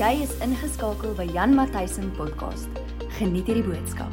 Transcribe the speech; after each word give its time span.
Jy 0.00 0.22
is 0.24 0.30
ingeskakel 0.40 1.10
by 1.12 1.26
Jan 1.28 1.52
Matthysen 1.52 2.06
podcast. 2.16 2.72
Geniet 3.18 3.50
hierdie 3.50 3.66
boodskap. 3.66 4.08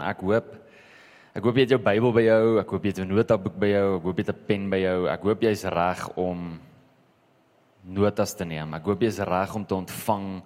Ek 0.00 0.22
hoop 0.24 0.54
ek 1.36 1.44
hoop 1.44 1.58
jy 1.60 1.66
het 1.66 1.74
jou 1.74 1.78
Bybel 1.84 2.14
by 2.16 2.22
jou, 2.24 2.46
ek 2.62 2.72
hoop 2.72 2.86
jy 2.86 2.94
het 2.94 3.00
'n 3.04 3.12
notaboek 3.12 3.58
by 3.60 3.68
jou, 3.68 3.98
ek 3.98 4.06
hoop 4.08 4.16
jy 4.16 4.24
het 4.24 4.32
'n 4.32 4.46
pen 4.48 4.70
by 4.70 4.80
jou. 4.80 5.06
Ek 5.12 5.20
hoop 5.20 5.42
jy's 5.42 5.64
reg 5.64 6.08
om 6.16 6.60
notas 7.84 8.32
te 8.32 8.44
neem. 8.46 8.72
Ek 8.72 8.84
hoop 8.84 9.00
jy's 9.02 9.18
reg 9.18 9.54
om 9.54 9.66
te 9.66 9.74
ontvang 9.74 10.42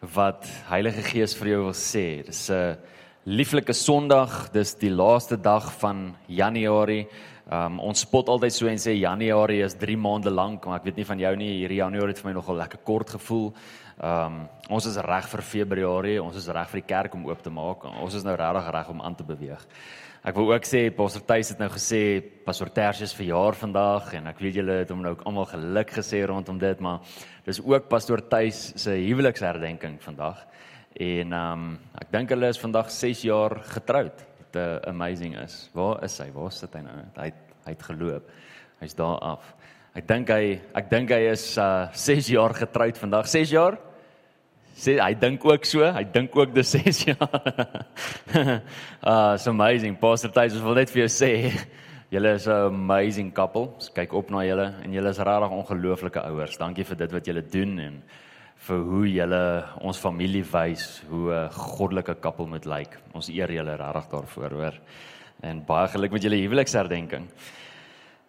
wat 0.00 0.48
Heilige 0.72 1.02
Gees 1.02 1.36
vir 1.36 1.48
jou 1.48 1.62
wil 1.64 1.76
sê. 1.76 2.24
Dis 2.24 2.48
'n 2.48 2.78
lieflike 3.26 3.74
Sondag, 3.74 4.52
dis 4.54 4.76
die 4.78 4.92
laaste 4.94 5.34
dag 5.42 5.64
van 5.80 6.12
Januarie. 6.30 7.08
Um 7.50 7.80
ons 7.82 8.04
spot 8.04 8.28
altyd 8.30 8.54
so 8.54 8.68
en 8.70 8.78
sê 8.78 8.92
Januarie 8.94 9.64
is 9.66 9.74
3 9.78 9.96
maande 9.98 10.30
lank, 10.30 10.66
maar 10.66 10.78
ek 10.78 10.86
weet 10.86 11.00
nie 11.00 11.06
van 11.08 11.18
jou 11.18 11.32
nie, 11.38 11.48
hierdie 11.58 11.80
Januarie 11.80 12.14
het 12.14 12.22
vir 12.22 12.28
my 12.30 12.36
nogal 12.36 12.60
lekker 12.60 12.84
kort 12.86 13.10
gevoel. 13.16 13.48
Um 13.98 14.44
ons 14.70 14.86
is 14.86 14.98
reg 15.02 15.26
vir 15.32 15.42
Februarie, 15.42 16.20
ons 16.22 16.38
is 16.38 16.46
reg 16.54 16.70
vir 16.70 16.80
die 16.84 16.86
kerk 16.86 17.18
om 17.18 17.26
oop 17.26 17.42
te 17.42 17.50
maak. 17.50 17.88
Ons 17.98 18.14
is 18.14 18.26
nou 18.26 18.34
regtig 18.38 18.70
reg 18.78 18.94
om 18.94 19.02
aan 19.02 19.18
te 19.18 19.26
beweeg. 19.26 19.66
Ek 20.26 20.38
wil 20.38 20.52
ook 20.54 20.66
sê 20.66 20.84
Pastor 20.94 21.26
Tuis 21.26 21.50
het 21.50 21.58
nou 21.58 21.70
gesê 21.74 22.22
Pastor 22.46 22.70
Tertius 22.70 23.14
verjaar 23.14 23.58
vandag 23.58 24.12
en 24.20 24.30
ek 24.30 24.38
weet 24.42 24.60
julle 24.60 24.80
het 24.84 24.94
hom 24.94 25.02
nou 25.02 25.16
ook 25.16 25.26
almal 25.26 25.50
geluk 25.50 25.98
gesê 25.98 26.22
rondom 26.30 26.62
dit, 26.62 26.78
maar 26.78 27.02
dis 27.46 27.58
ook 27.58 27.90
Pastor 27.90 28.22
Tuis 28.22 28.68
se 28.78 28.94
huweliksherdenking 28.94 29.98
vandag. 30.06 30.46
En 30.96 31.32
um 31.36 31.64
ek 32.00 32.08
dink 32.14 32.30
hulle 32.32 32.48
is 32.48 32.60
vandag 32.60 32.88
6 32.92 33.24
jaar 33.28 33.58
getroud. 33.68 34.22
Dit 34.40 34.60
uh, 34.62 34.78
amazing 34.88 35.34
is. 35.42 35.66
Waar 35.76 36.00
is 36.06 36.16
hy? 36.22 36.30
Waar 36.32 36.54
sit 36.56 36.72
hy 36.76 36.84
nou? 36.86 36.96
Hy 37.18 37.32
hy 37.66 37.72
het 37.74 37.82
geloop. 37.82 38.28
Hy's 38.80 38.94
daar 38.96 39.18
af. 39.34 39.48
Ek 39.98 40.06
dink 40.08 40.30
hy 40.30 40.56
ek 40.78 40.88
dink 40.88 41.12
hy 41.12 41.26
is 41.34 41.44
uh 41.60 41.90
6 41.92 42.30
jaar 42.32 42.56
getroud 42.56 42.96
vandag. 43.02 43.28
6 43.28 43.52
jaar? 43.52 43.76
Sê 44.76 44.96
hy 45.00 45.12
dink 45.20 45.44
ook 45.44 45.68
so. 45.68 45.84
Hy 45.84 46.04
dink 46.14 46.36
ook 46.36 46.54
dis 46.56 46.72
6 46.78 47.02
jaar. 47.10 47.40
uh 49.12 49.36
so 49.36 49.52
amazing. 49.52 49.98
Pastor 50.00 50.32
Tuis 50.32 50.56
wil 50.62 50.80
net 50.80 50.92
vir 50.94 51.04
jou 51.04 51.12
sê 51.12 51.32
Julle 52.14 52.36
is 52.38 52.46
'n 52.46 52.70
amazing 52.70 53.34
couple. 53.34 53.74
Ons 53.74 53.90
kyk 53.90 54.14
op 54.14 54.30
na 54.30 54.46
julle 54.46 54.72
en 54.84 54.92
julle 54.92 55.10
is 55.10 55.18
regtig 55.18 55.50
ongelooflike 55.50 56.22
ouers. 56.22 56.56
Dankie 56.56 56.84
vir 56.84 56.96
dit 56.96 57.12
wat 57.12 57.26
julle 57.26 57.42
doen 57.42 57.78
en 57.78 58.02
vir 58.66 58.80
hoe 58.90 59.04
julle 59.10 59.42
ons 59.84 59.98
familie 60.00 60.44
wys 60.52 61.02
hoe 61.10 61.32
'n 61.32 61.50
goddelike 61.50 62.14
koppel 62.20 62.46
moet 62.46 62.64
lyk. 62.66 62.98
Ons 63.14 63.28
eer 63.28 63.48
julle 63.48 63.76
regtig 63.76 64.10
daarvoor, 64.10 64.50
hoor. 64.50 64.74
En 65.42 65.64
baie 65.64 65.88
geluk 65.88 66.12
met 66.12 66.22
julle 66.22 66.40
huweliksherdenking. 66.40 67.28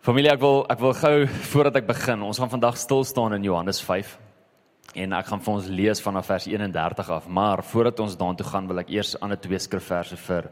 Familie, 0.02 0.31
ek 0.31 0.39
wil 0.39 0.66
ek 0.69 0.80
wil 0.80 0.94
gou 0.94 1.28
voordat 1.28 1.75
ek 1.75 1.88
begin, 1.88 2.22
ons 2.22 2.38
gaan 2.39 2.50
vandag 2.50 2.78
stil 2.78 3.03
staan 3.03 3.34
in 3.34 3.44
Johannes 3.44 3.81
5 3.81 4.17
en 4.95 5.14
ek 5.14 5.25
gaan 5.25 5.39
vir 5.39 5.53
ons 5.53 5.67
lees 5.67 6.02
vanaf 6.02 6.25
vers 6.25 6.47
31 6.47 7.09
af, 7.09 7.28
maar 7.28 7.64
voordat 7.64 8.00
ons 8.00 8.16
daartoe 8.17 8.45
gaan, 8.47 8.67
wil 8.67 8.80
ek 8.80 8.89
eers 8.89 9.19
ander 9.19 9.38
twee 9.38 9.59
skrifverse 9.59 10.16
vir 10.16 10.50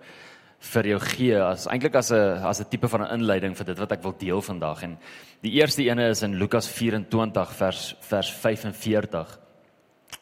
vir 0.73 0.87
jou 0.89 0.99
gee 0.99 1.39
as 1.39 1.67
eintlik 1.67 1.95
as 1.95 2.11
'n 2.11 2.43
as 2.43 2.59
'n 2.59 2.69
tipe 2.69 2.87
van 2.87 3.01
'n 3.01 3.19
inleiding 3.19 3.55
vir 3.55 3.65
dit 3.65 3.79
wat 3.79 3.91
ek 3.91 4.03
wil 4.03 4.15
deel 4.17 4.41
vandag. 4.41 4.83
En 4.83 4.97
die 5.41 5.51
eerste 5.51 5.83
ene 5.83 6.09
is 6.09 6.23
in 6.23 6.35
Lukas 6.35 6.67
24 6.67 7.51
vers 7.53 7.95
vers 8.01 8.29
45. 8.31 9.44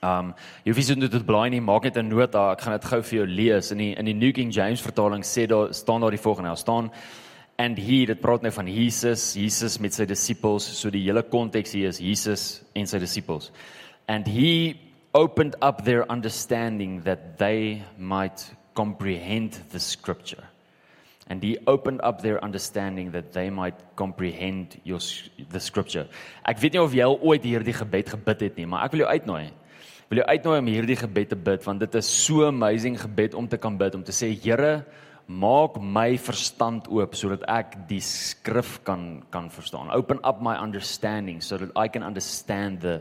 Um 0.02 0.33
jy 0.63 0.73
hoef 0.73 0.89
nie 0.89 0.95
net 0.95 1.11
te 1.11 1.23
blaai 1.23 1.49
nie, 1.49 1.61
maak 1.61 1.83
net 1.83 1.97
'n 1.97 2.09
nota. 2.09 2.52
Ek 2.52 2.61
gaan 2.61 2.80
dit 2.80 2.86
gou 2.86 3.02
vir 3.02 3.19
jou 3.19 3.27
lees. 3.27 3.72
In 3.72 3.77
die 3.77 3.94
in 3.94 4.05
die 4.05 4.13
New 4.13 4.31
King 4.31 4.52
James 4.52 4.81
vertaling 4.81 5.23
sê 5.23 5.47
daar 5.47 5.73
staan 5.73 6.02
daar 6.02 6.11
die 6.11 6.17
volgende. 6.17 6.50
Daar 6.50 6.58
staan 6.58 6.91
and 7.58 7.77
he 7.77 8.05
dit 8.05 8.22
praat 8.22 8.41
nou 8.41 8.52
van 8.52 8.67
Jesus, 8.67 9.33
Jesus 9.38 9.77
met 9.80 9.94
sy 9.94 10.08
disippels. 10.09 10.66
So 10.66 10.89
die 10.94 11.03
hele 11.05 11.23
konteks 11.23 11.75
hier 11.75 11.91
is 11.91 12.02
Jesus 12.02 12.63
en 12.75 12.89
sy 12.89 13.00
disippels. 13.00 13.52
And 14.08 14.27
he 14.27 14.80
opened 15.13 15.55
up 15.61 15.83
their 15.85 16.09
understanding 16.11 17.03
that 17.03 17.38
they 17.38 17.83
might 17.97 18.44
comprehend 18.73 19.59
the 19.72 19.80
scripture. 19.80 20.44
And 21.28 21.41
he 21.41 21.57
opened 21.67 22.01
up 22.03 22.22
their 22.22 22.44
understanding 22.44 23.12
that 23.12 23.31
they 23.31 23.50
might 23.50 23.75
comprehend 23.96 24.79
your 24.84 25.00
the 25.53 25.59
scripture. 25.59 26.07
Ek 26.44 26.59
weet 26.59 26.75
nie 26.75 26.81
of 26.81 26.96
jy 26.97 27.06
al 27.06 27.19
ooit 27.22 27.46
hierdie 27.46 27.78
gebed 27.78 28.12
gebid 28.17 28.50
het 28.50 28.57
nie, 28.59 28.67
maar 28.67 28.90
ek 28.90 28.97
wil 28.97 29.06
jou 29.06 29.13
uitnooi 29.13 29.46
wil 30.13 30.22
jou 30.22 30.29
uitnooi 30.29 30.59
om 30.62 30.68
hierdie 30.69 30.97
gebed 31.00 31.31
te 31.31 31.38
bid 31.40 31.63
want 31.66 31.81
dit 31.81 31.96
is 31.97 32.06
so 32.06 32.46
amazing 32.46 33.00
gebed 33.01 33.34
om 33.34 33.47
te 33.50 33.57
kan 33.57 33.79
bid 33.79 33.96
om 33.97 34.03
te 34.06 34.13
sê 34.13 34.29
Here 34.44 34.84
maak 35.25 35.79
my 35.81 36.19
verstand 36.22 36.85
oop 36.91 37.16
sodat 37.18 37.41
ek 37.50 37.78
die 37.90 38.01
skrif 38.03 38.75
kan 38.85 39.23
kan 39.34 39.47
verstaan. 39.50 39.90
Open 39.96 40.19
up 40.22 40.44
my 40.44 40.53
understanding 40.62 41.41
so 41.41 41.57
that 41.57 41.72
I 41.73 41.88
can 41.88 42.06
understand 42.06 42.81
the 42.81 43.00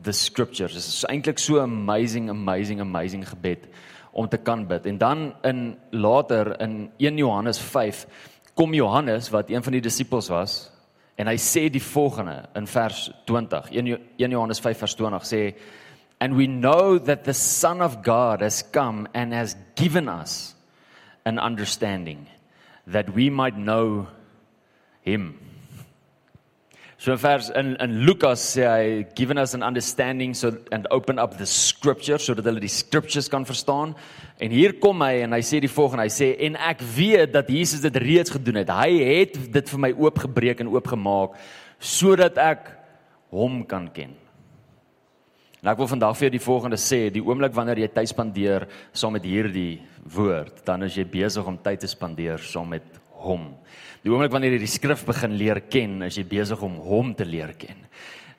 the 0.00 0.12
scriptures. 0.12 0.72
Dit 0.72 0.86
is 0.86 1.04
eintlik 1.10 1.42
so 1.42 1.60
amazing 1.60 2.30
amazing 2.32 2.80
amazing 2.80 3.28
gebed 3.28 3.68
om 4.12 4.28
te 4.28 4.40
kan 4.40 4.64
bid. 4.66 4.86
En 4.86 4.98
dan 4.98 5.34
in 5.42 5.76
later 5.90 6.54
in 6.62 6.90
1 6.96 7.16
Johannes 7.18 7.60
5 7.60 8.06
kom 8.54 8.72
Johannes 8.72 9.28
wat 9.34 9.50
een 9.50 9.62
van 9.62 9.72
die 9.72 9.84
disippels 9.84 10.32
was 10.32 10.70
en 11.20 11.28
hy 11.28 11.36
sê 11.36 11.68
die 11.68 11.82
volgende 11.92 12.40
in 12.56 12.66
vers 12.66 13.10
20 13.28 13.72
1 13.74 13.98
Johannes 14.16 14.60
5 14.64 14.78
vers 14.78 14.94
20 14.94 15.26
sê 15.28 15.46
And 16.24 16.38
we 16.38 16.46
know 16.46 16.96
that 16.96 17.24
the 17.24 17.34
Son 17.34 17.82
of 17.82 18.02
God 18.02 18.40
has 18.40 18.62
come 18.62 19.08
and 19.12 19.34
has 19.34 19.56
given 19.74 20.08
us 20.08 20.54
an 21.26 21.38
understanding 21.38 22.26
that 22.86 23.12
we 23.12 23.28
might 23.28 23.58
know 23.58 24.08
him. 25.02 25.38
So 26.96 27.14
vers 27.16 27.50
in 27.50 27.76
in 27.76 28.06
Lukas 28.06 28.40
sê 28.40 28.64
hy 28.64 29.02
given 29.14 29.36
us 29.36 29.52
an 29.52 29.62
understanding 29.62 30.32
so 30.32 30.56
and 30.72 30.88
open 30.90 31.18
up 31.18 31.36
the 31.36 31.44
scripture 31.44 32.16
sodat 32.16 32.48
hulle 32.48 32.64
die 32.64 32.72
scriptures 32.72 33.28
kan 33.28 33.44
verstaan. 33.44 33.92
En 34.40 34.50
hier 34.50 34.78
kom 34.80 35.04
hy 35.04 35.20
en 35.26 35.36
hy 35.36 35.42
sê 35.44 35.60
die 35.60 35.74
volgende, 35.76 36.08
hy 36.08 36.14
sê 36.22 36.32
en 36.48 36.56
ek 36.56 36.88
weet 36.96 37.36
dat 37.36 37.52
Jesus 37.52 37.84
dit 37.84 38.00
reeds 38.00 38.32
gedoen 38.32 38.62
het. 38.64 38.72
Hy 38.72 38.96
het 39.12 39.36
dit 39.60 39.76
vir 39.76 39.88
my 39.90 39.92
oopgebreek 39.92 40.64
en 40.64 40.72
oopgemaak 40.72 41.36
sodat 41.84 42.40
ek 42.40 42.72
hom 43.28 43.60
kan 43.68 43.92
ken. 43.92 44.23
En 45.64 45.70
ek 45.72 45.78
wil 45.80 45.88
vandag 45.88 46.18
vir 46.18 46.26
jou 46.26 46.32
die 46.34 46.44
volgende 46.44 46.76
sê, 46.76 46.98
die 47.08 47.22
oomblik 47.24 47.54
wanneer 47.56 47.78
jy 47.80 47.86
tyd 47.88 48.10
spandeer 48.10 48.66
saam 48.92 49.14
met 49.16 49.24
hierdie 49.24 49.78
woord, 50.12 50.58
dan 50.66 50.84
is 50.84 50.98
jy 50.98 51.06
besig 51.08 51.48
om 51.48 51.56
tyd 51.56 51.80
te 51.80 51.88
spandeer 51.88 52.44
saam 52.44 52.68
met 52.74 52.98
hom. 53.24 53.46
Die 54.04 54.12
oomblik 54.12 54.34
wanneer 54.34 54.58
jy 54.58 54.60
die 54.60 54.68
skrif 54.68 55.06
begin 55.08 55.38
leer 55.40 55.62
ken, 55.72 56.02
is 56.04 56.20
jy 56.20 56.26
besig 56.28 56.60
om 56.68 56.76
hom 56.84 57.14
te 57.16 57.24
leer 57.24 57.56
ken. 57.56 57.80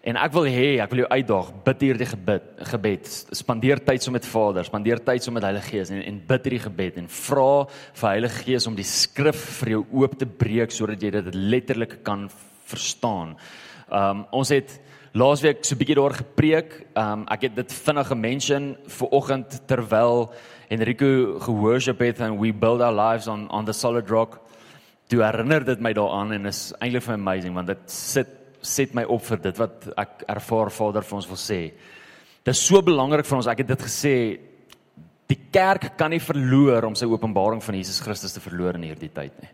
En 0.06 0.22
ek 0.22 0.38
wil 0.38 0.46
hê, 0.54 0.70
ek 0.78 0.94
wil 0.94 1.02
jou 1.02 1.10
uitdaag, 1.16 1.52
bid 1.66 1.88
hierdie 1.88 2.12
gebed, 2.14 2.48
gebed. 2.76 3.14
Spandeer 3.42 3.82
tyd 3.90 4.06
saam 4.06 4.20
met 4.20 4.30
Vader, 4.30 4.70
spandeer 4.70 5.02
tyd 5.02 5.26
saam 5.26 5.40
met 5.40 5.50
Heilige 5.50 5.72
Gees 5.72 5.96
en 5.98 6.06
en 6.06 6.24
bid 6.30 6.46
hierdie 6.46 6.64
gebed 6.70 7.02
en 7.02 7.10
vra 7.24 7.52
vir 7.74 8.12
Heilige 8.12 8.46
Gees 8.46 8.70
om 8.70 8.78
die 8.78 8.86
skrif 8.86 9.48
vir 9.64 9.80
jou 9.80 9.86
oop 9.98 10.14
te 10.22 10.30
breek 10.30 10.78
sodat 10.78 11.02
jy 11.02 11.16
dit 11.18 11.34
letterlik 11.34 12.04
kan 12.06 12.30
verstaan. 12.70 13.34
Um 13.90 14.28
ons 14.30 14.54
het 14.54 14.78
laasweek 15.16 15.64
so 15.64 15.76
'n 15.76 15.80
bietjie 15.80 15.96
daar 15.96 16.14
gepreek. 16.14 16.88
Um 16.96 17.26
ek 17.32 17.42
het 17.42 17.56
dit 17.56 17.74
vinnig 17.74 18.08
gemention 18.08 18.78
vir 18.88 19.08
oggend 19.12 19.68
terwyl 19.68 20.34
Enrico 20.70 21.40
geworship 21.40 22.00
het 22.00 22.22
and 22.22 22.40
we 22.40 22.52
build 22.52 22.82
our 22.82 22.94
lives 22.94 23.28
on 23.28 23.50
on 23.50 23.66
the 23.66 23.74
solid 23.74 24.10
rock. 24.10 24.40
Toe 25.08 25.22
herinner 25.24 25.64
dit 25.64 25.80
my 25.80 25.94
daaraan 25.94 26.34
en 26.34 26.46
is 26.46 26.74
eintlik 26.82 27.04
vir 27.04 27.14
amazing 27.14 27.54
want 27.54 27.68
dit 27.68 27.92
sit 27.92 28.28
set 28.62 28.94
my 28.94 29.04
op 29.04 29.22
vir 29.22 29.38
dit 29.38 29.58
wat 29.58 29.88
ek 29.98 30.24
ervaar 30.28 30.72
Vader 30.72 31.04
vir 31.04 31.16
ons 31.16 31.28
wil 31.28 31.38
sê. 31.38 31.72
Dit 32.44 32.54
is 32.54 32.66
so 32.66 32.82
belangrik 32.82 33.26
vir 33.26 33.38
ons. 33.38 33.48
Ek 33.48 33.58
het 33.58 33.68
dit 33.68 33.82
gesê 33.82 34.40
die 35.28 35.40
kerk 35.52 35.98
kan 35.98 36.12
nie 36.12 36.20
verloor 36.20 36.84
om 36.86 36.96
sy 36.96 37.06
openbaring 37.06 37.62
van 37.64 37.76
Jesus 37.76 38.02
Christus 38.02 38.34
te 38.34 38.40
verloor 38.40 38.76
in 38.76 38.84
hierdie 38.90 39.14
tyd 39.14 39.34
nie. 39.42 39.50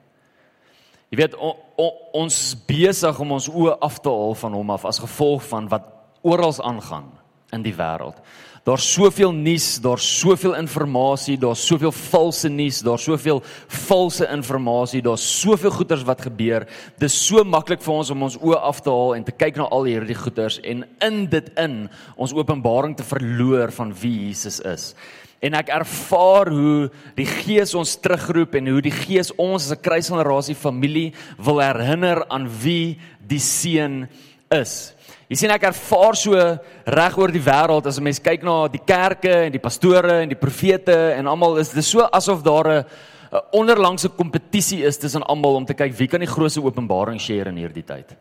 Jy 1.12 1.18
weet 1.20 1.34
o, 1.36 1.50
o, 1.76 1.90
ons 2.22 2.32
is 2.32 2.54
besig 2.64 3.18
om 3.20 3.34
ons 3.36 3.50
oë 3.52 3.74
af 3.84 3.98
te 4.00 4.12
haal 4.12 4.38
van 4.40 4.54
hom 4.56 4.70
af 4.72 4.86
as 4.88 5.02
gevolg 5.04 5.44
van 5.44 5.68
wat 5.68 5.90
oral 6.24 6.56
aangaan 6.64 7.10
in 7.52 7.66
die 7.66 7.74
wêreld. 7.76 8.16
Daar's 8.64 8.86
soveel 8.94 9.34
nuus, 9.34 9.82
daar's 9.84 10.06
soveel 10.06 10.54
inligting, 10.56 11.40
daar's 11.42 11.66
soveel 11.68 11.92
valse 11.92 12.48
nuus, 12.48 12.80
daar's 12.86 13.04
soveel 13.04 13.42
valse 13.68 14.24
inligting, 14.24 15.04
daar's 15.04 15.26
soveel 15.42 15.74
goeters 15.76 16.06
wat 16.08 16.22
gebeur. 16.22 16.68
Dis 17.02 17.18
so 17.28 17.44
maklik 17.44 17.84
vir 17.84 17.96
ons 17.96 18.14
om 18.14 18.24
ons 18.30 18.38
oë 18.40 18.62
af 18.70 18.80
te 18.86 18.94
haal 18.94 19.18
en 19.18 19.26
te 19.28 19.36
kyk 19.36 19.60
na 19.60 19.68
al 19.68 19.90
hierdie 19.90 20.16
goeters 20.16 20.62
en 20.64 20.86
in 21.04 21.26
dit 21.34 21.50
in 21.60 21.82
ons 22.16 22.36
openbaring 22.38 22.96
te 22.96 23.04
verloor 23.04 23.74
van 23.76 23.92
wie 24.00 24.30
Jesus 24.30 24.62
is 24.64 24.94
en 25.42 25.58
ek 25.58 25.72
ervaar 25.74 26.52
hoe 26.54 26.90
die 27.18 27.26
Gees 27.26 27.74
ons 27.78 27.96
terugroep 27.98 28.60
en 28.60 28.68
hoe 28.76 28.82
die 28.86 28.94
Gees 28.94 29.32
ons 29.38 29.66
as 29.66 29.72
'n 29.74 29.82
kruisgenerasie 29.82 30.56
familie 30.56 31.14
wil 31.38 31.60
herinner 31.60 32.26
aan 32.30 32.48
wie 32.48 33.00
die 33.20 33.40
seun 33.40 34.08
is. 34.52 34.94
Jy 35.30 35.36
sien 35.36 35.52
ek 35.52 35.64
ervaar 35.64 36.16
so 36.16 36.36
reg 36.86 37.18
oor 37.18 37.32
die 37.32 37.40
wêreld 37.40 37.88
as 37.88 37.98
'n 37.98 38.04
mens 38.04 38.20
kyk 38.20 38.44
na 38.44 38.68
die 38.68 38.84
kerke 38.86 39.46
en 39.46 39.52
die 39.52 39.60
pastore 39.60 40.22
en 40.22 40.30
die 40.30 40.36
profete 40.36 41.16
en 41.18 41.28
almal 41.28 41.58
is 41.58 41.70
dit 41.70 41.84
so 41.84 42.02
asof 42.02 42.44
daar 42.44 42.68
'n 42.68 42.86
onderlangse 43.52 44.10
kompetisie 44.10 44.84
is 44.84 44.98
tussen 44.98 45.24
almal 45.24 45.56
om 45.56 45.66
te 45.66 45.74
kyk 45.74 45.98
wie 45.98 46.08
kan 46.08 46.20
die 46.20 46.28
grootste 46.28 46.62
openbaring 46.62 47.20
share 47.20 47.50
in 47.50 47.58
hierdie 47.58 47.86
tyd. 47.86 48.16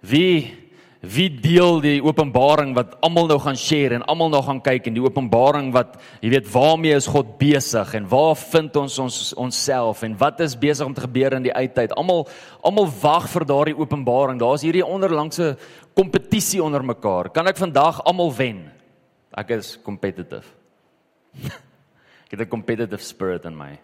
Wie 0.00 0.63
Wie 1.04 1.26
deel 1.28 1.82
die 1.84 1.98
openbaring 2.00 2.72
wat 2.76 2.94
almal 3.04 3.26
nou 3.28 3.36
gaan 3.42 3.58
share 3.58 3.98
en 3.98 4.04
almal 4.08 4.30
nou 4.32 4.40
gaan 4.46 4.60
kyk 4.64 4.86
en 4.88 4.96
die 4.96 5.02
openbaring 5.04 5.68
wat 5.74 5.98
jy 6.22 6.30
weet 6.32 6.48
waarmee 6.52 6.96
is 6.96 7.08
God 7.10 7.34
besig 7.40 7.92
en 7.98 8.06
waar 8.08 8.36
vind 8.40 8.76
ons 8.80 8.96
ons 9.02 9.18
onsself 9.44 10.04
en 10.06 10.16
wat 10.20 10.40
is 10.44 10.56
besig 10.56 10.86
om 10.86 10.94
te 10.96 11.04
gebeur 11.04 11.36
in 11.36 11.44
die 11.44 11.52
uittyd? 11.52 11.92
Almal 11.98 12.24
almal 12.64 12.88
wag 13.02 13.28
vir 13.32 13.44
daardie 13.50 13.76
openbaring. 13.76 14.40
Daar's 14.40 14.64
hierdie 14.64 14.86
onderlangse 14.86 15.54
kompetisie 15.98 16.62
onder 16.64 16.84
mekaar. 16.84 17.28
Kan 17.34 17.50
ek 17.52 17.60
vandag 17.60 18.00
almal 18.08 18.32
wen? 18.32 18.64
Ek 19.36 19.50
is 19.58 19.74
competitive. 19.84 20.46
ek 22.24 22.30
het 22.32 22.40
'n 22.40 22.48
competitive 22.48 23.02
spirit 23.02 23.44
in 23.44 23.56
my. 23.56 23.74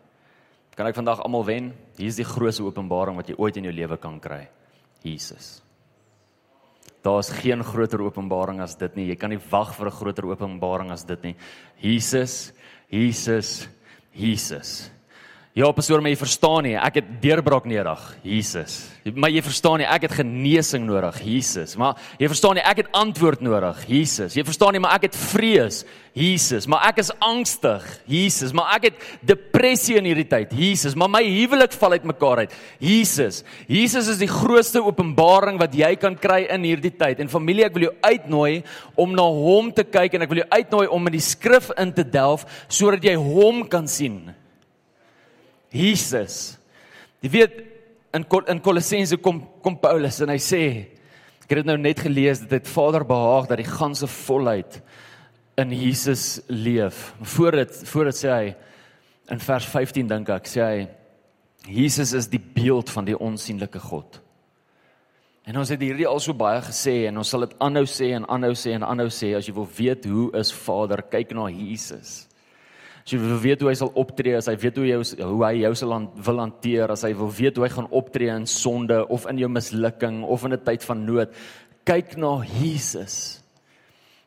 Kan 0.74 0.86
ek 0.86 0.96
vandag 0.96 1.20
almal 1.20 1.44
wen? 1.44 1.74
Hier 1.98 2.08
is 2.08 2.16
die 2.16 2.24
grootste 2.24 2.64
openbaring 2.64 3.16
wat 3.16 3.28
jy 3.28 3.36
ooit 3.36 3.56
in 3.56 3.64
jou 3.68 3.74
lewe 3.74 3.96
kan 3.98 4.20
kry. 4.20 4.48
Jesus. 5.02 5.69
Daar's 7.02 7.30
geen 7.32 7.64
groter 7.64 8.02
openbaring 8.04 8.60
as 8.60 8.76
dit 8.76 8.96
nie. 8.96 9.06
Jy 9.08 9.16
kan 9.16 9.30
nie 9.30 9.40
wag 9.50 9.74
vir 9.74 9.86
'n 9.86 9.98
groter 9.98 10.26
openbaring 10.26 10.90
as 10.90 11.04
dit 11.04 11.22
nie. 11.22 11.36
Jesus, 11.80 12.52
Jesus, 12.90 13.68
Jesus. 14.12 14.90
Ja, 15.50 15.66
pastoor, 15.74 15.98
maar 15.98 16.12
jy 16.12 16.18
verstaan 16.20 16.62
nie, 16.62 16.76
ek 16.78 17.00
het 17.00 17.06
deurbraak 17.24 17.64
nodig, 17.66 18.02
Jesus. 18.22 18.84
Maar 19.18 19.32
jy 19.34 19.40
verstaan 19.42 19.80
nie, 19.82 19.86
ek 19.90 20.04
het 20.06 20.12
genesing 20.20 20.84
nodig, 20.86 21.16
Jesus. 21.26 21.72
Maar 21.74 21.98
jy 22.22 22.28
verstaan 22.30 22.54
nie, 22.54 22.62
ek 22.70 22.84
het 22.84 22.92
antwoord 22.94 23.42
nodig, 23.42 23.80
Jesus. 23.90 24.36
Jy 24.38 24.44
verstaan 24.46 24.76
nie, 24.76 24.82
maar 24.84 24.94
ek 25.00 25.08
het 25.08 25.18
vrees, 25.18 25.80
Jesus. 26.14 26.68
Maar 26.70 26.92
ek 26.92 27.00
is 27.02 27.10
angstig, 27.18 27.82
Jesus. 28.06 28.54
Maar 28.54 28.76
ek 28.76 28.86
het 28.92 29.02
depressie 29.26 29.98
in 29.98 30.06
hierdie 30.06 30.28
tyd, 30.30 30.54
Jesus. 30.54 30.94
Maar 30.94 31.10
my 31.18 31.24
huwelik 31.26 31.74
val 31.82 31.98
uitmekaar 31.98 32.44
uit, 32.44 32.54
Jesus. 32.78 33.42
Jesus 33.66 34.06
is 34.14 34.22
die 34.22 34.30
grootste 34.30 34.84
openbaring 34.86 35.58
wat 35.58 35.74
jy 35.74 35.96
kan 35.98 36.14
kry 36.14 36.44
in 36.46 36.62
hierdie 36.68 36.94
tyd. 36.94 37.18
En 37.18 37.32
familie, 37.32 37.66
ek 37.66 37.74
wil 37.74 37.88
jou 37.88 37.96
uitnooi 38.06 38.60
om 38.94 39.18
na 39.18 39.26
hom 39.26 39.74
te 39.74 39.82
kyk 39.82 40.14
en 40.14 40.28
ek 40.28 40.30
wil 40.30 40.44
jou 40.44 40.52
uitnooi 40.54 40.86
om 40.86 41.10
in 41.10 41.18
die 41.18 41.26
skrif 41.26 41.72
in 41.74 41.90
te 41.90 42.06
delf 42.06 42.46
sodat 42.70 43.02
jy 43.02 43.18
hom 43.18 43.66
kan 43.66 43.90
sien. 43.90 44.28
Jesus. 45.70 46.58
Jy 47.22 47.30
weet 47.30 47.60
in 48.16 48.24
in 48.48 48.60
Kolossense 48.60 49.16
kom 49.22 49.42
kom 49.62 49.76
Paulus 49.78 50.20
en 50.20 50.32
hy 50.32 50.38
sê 50.42 50.62
ek 51.44 51.52
het 51.52 51.60
dit 51.62 51.68
nou 51.68 51.78
net 51.78 52.00
gelees 52.02 52.40
dat 52.42 52.50
dit 52.50 52.68
Vader 52.68 53.04
behaag 53.06 53.48
dat 53.50 53.58
die 53.58 53.68
ganse 53.68 54.06
volheid 54.06 54.80
in 55.58 55.72
Jesus 55.74 56.40
leef. 56.48 57.12
Voor 57.20 57.52
dit 57.62 57.82
voor 57.92 58.10
dit 58.10 58.18
sê 58.18 58.30
hy 58.30 58.54
in 59.30 59.38
vers 59.38 59.66
15 59.66 60.08
dink 60.10 60.32
ek 60.34 60.50
sê 60.50 60.64
hy 60.64 60.88
Jesus 61.68 62.14
is 62.16 62.26
die 62.32 62.40
beeld 62.40 62.90
van 62.90 63.04
die 63.04 63.18
onsigbare 63.18 63.82
God. 63.84 64.20
En 65.44 65.58
ons 65.60 65.70
het 65.72 65.80
hierdie 65.82 66.06
al 66.08 66.20
so 66.22 66.34
baie 66.36 66.60
gesê 66.62 67.08
en 67.08 67.20
ons 67.20 67.28
sal 67.28 67.46
dit 67.46 67.54
aanhou 67.62 67.84
sê 67.88 68.12
en 68.16 68.26
aanhou 68.28 68.52
sê 68.58 68.74
en 68.76 68.86
aanhou 68.86 69.08
sê 69.12 69.32
as 69.36 69.48
jy 69.48 69.54
wil 69.56 69.68
weet 69.76 70.06
hoe 70.08 70.28
is 70.38 70.52
Vader 70.54 71.02
kyk 71.12 71.34
na 71.36 71.48
Jesus. 71.50 72.29
As 73.00 73.12
jy 73.12 73.18
weet 73.18 73.62
hoe 73.62 73.70
hy 73.70 73.76
sal 73.80 73.92
optree, 73.98 74.36
as 74.36 74.48
hy 74.50 74.56
weet 74.60 74.76
hoe 74.76 74.86
jy 74.86 74.98
hoe 75.24 75.44
hy 75.46 75.54
jou 75.62 75.72
sal 75.78 75.94
wil 76.26 76.42
hanteer, 76.42 76.92
as 76.92 77.04
hy 77.06 77.12
wil 77.16 77.32
weet 77.32 77.56
hoe 77.56 77.66
hy 77.66 77.72
gaan 77.72 77.90
optree 77.90 78.30
in 78.32 78.46
sonde 78.46 79.00
of 79.08 79.26
in 79.30 79.40
jou 79.40 79.48
mislukking 79.48 80.22
of 80.24 80.44
in 80.44 80.52
'n 80.52 80.64
tyd 80.64 80.84
van 80.84 81.04
nood, 81.06 81.32
kyk 81.84 82.16
na 82.16 82.44
Jesus. 82.44 83.42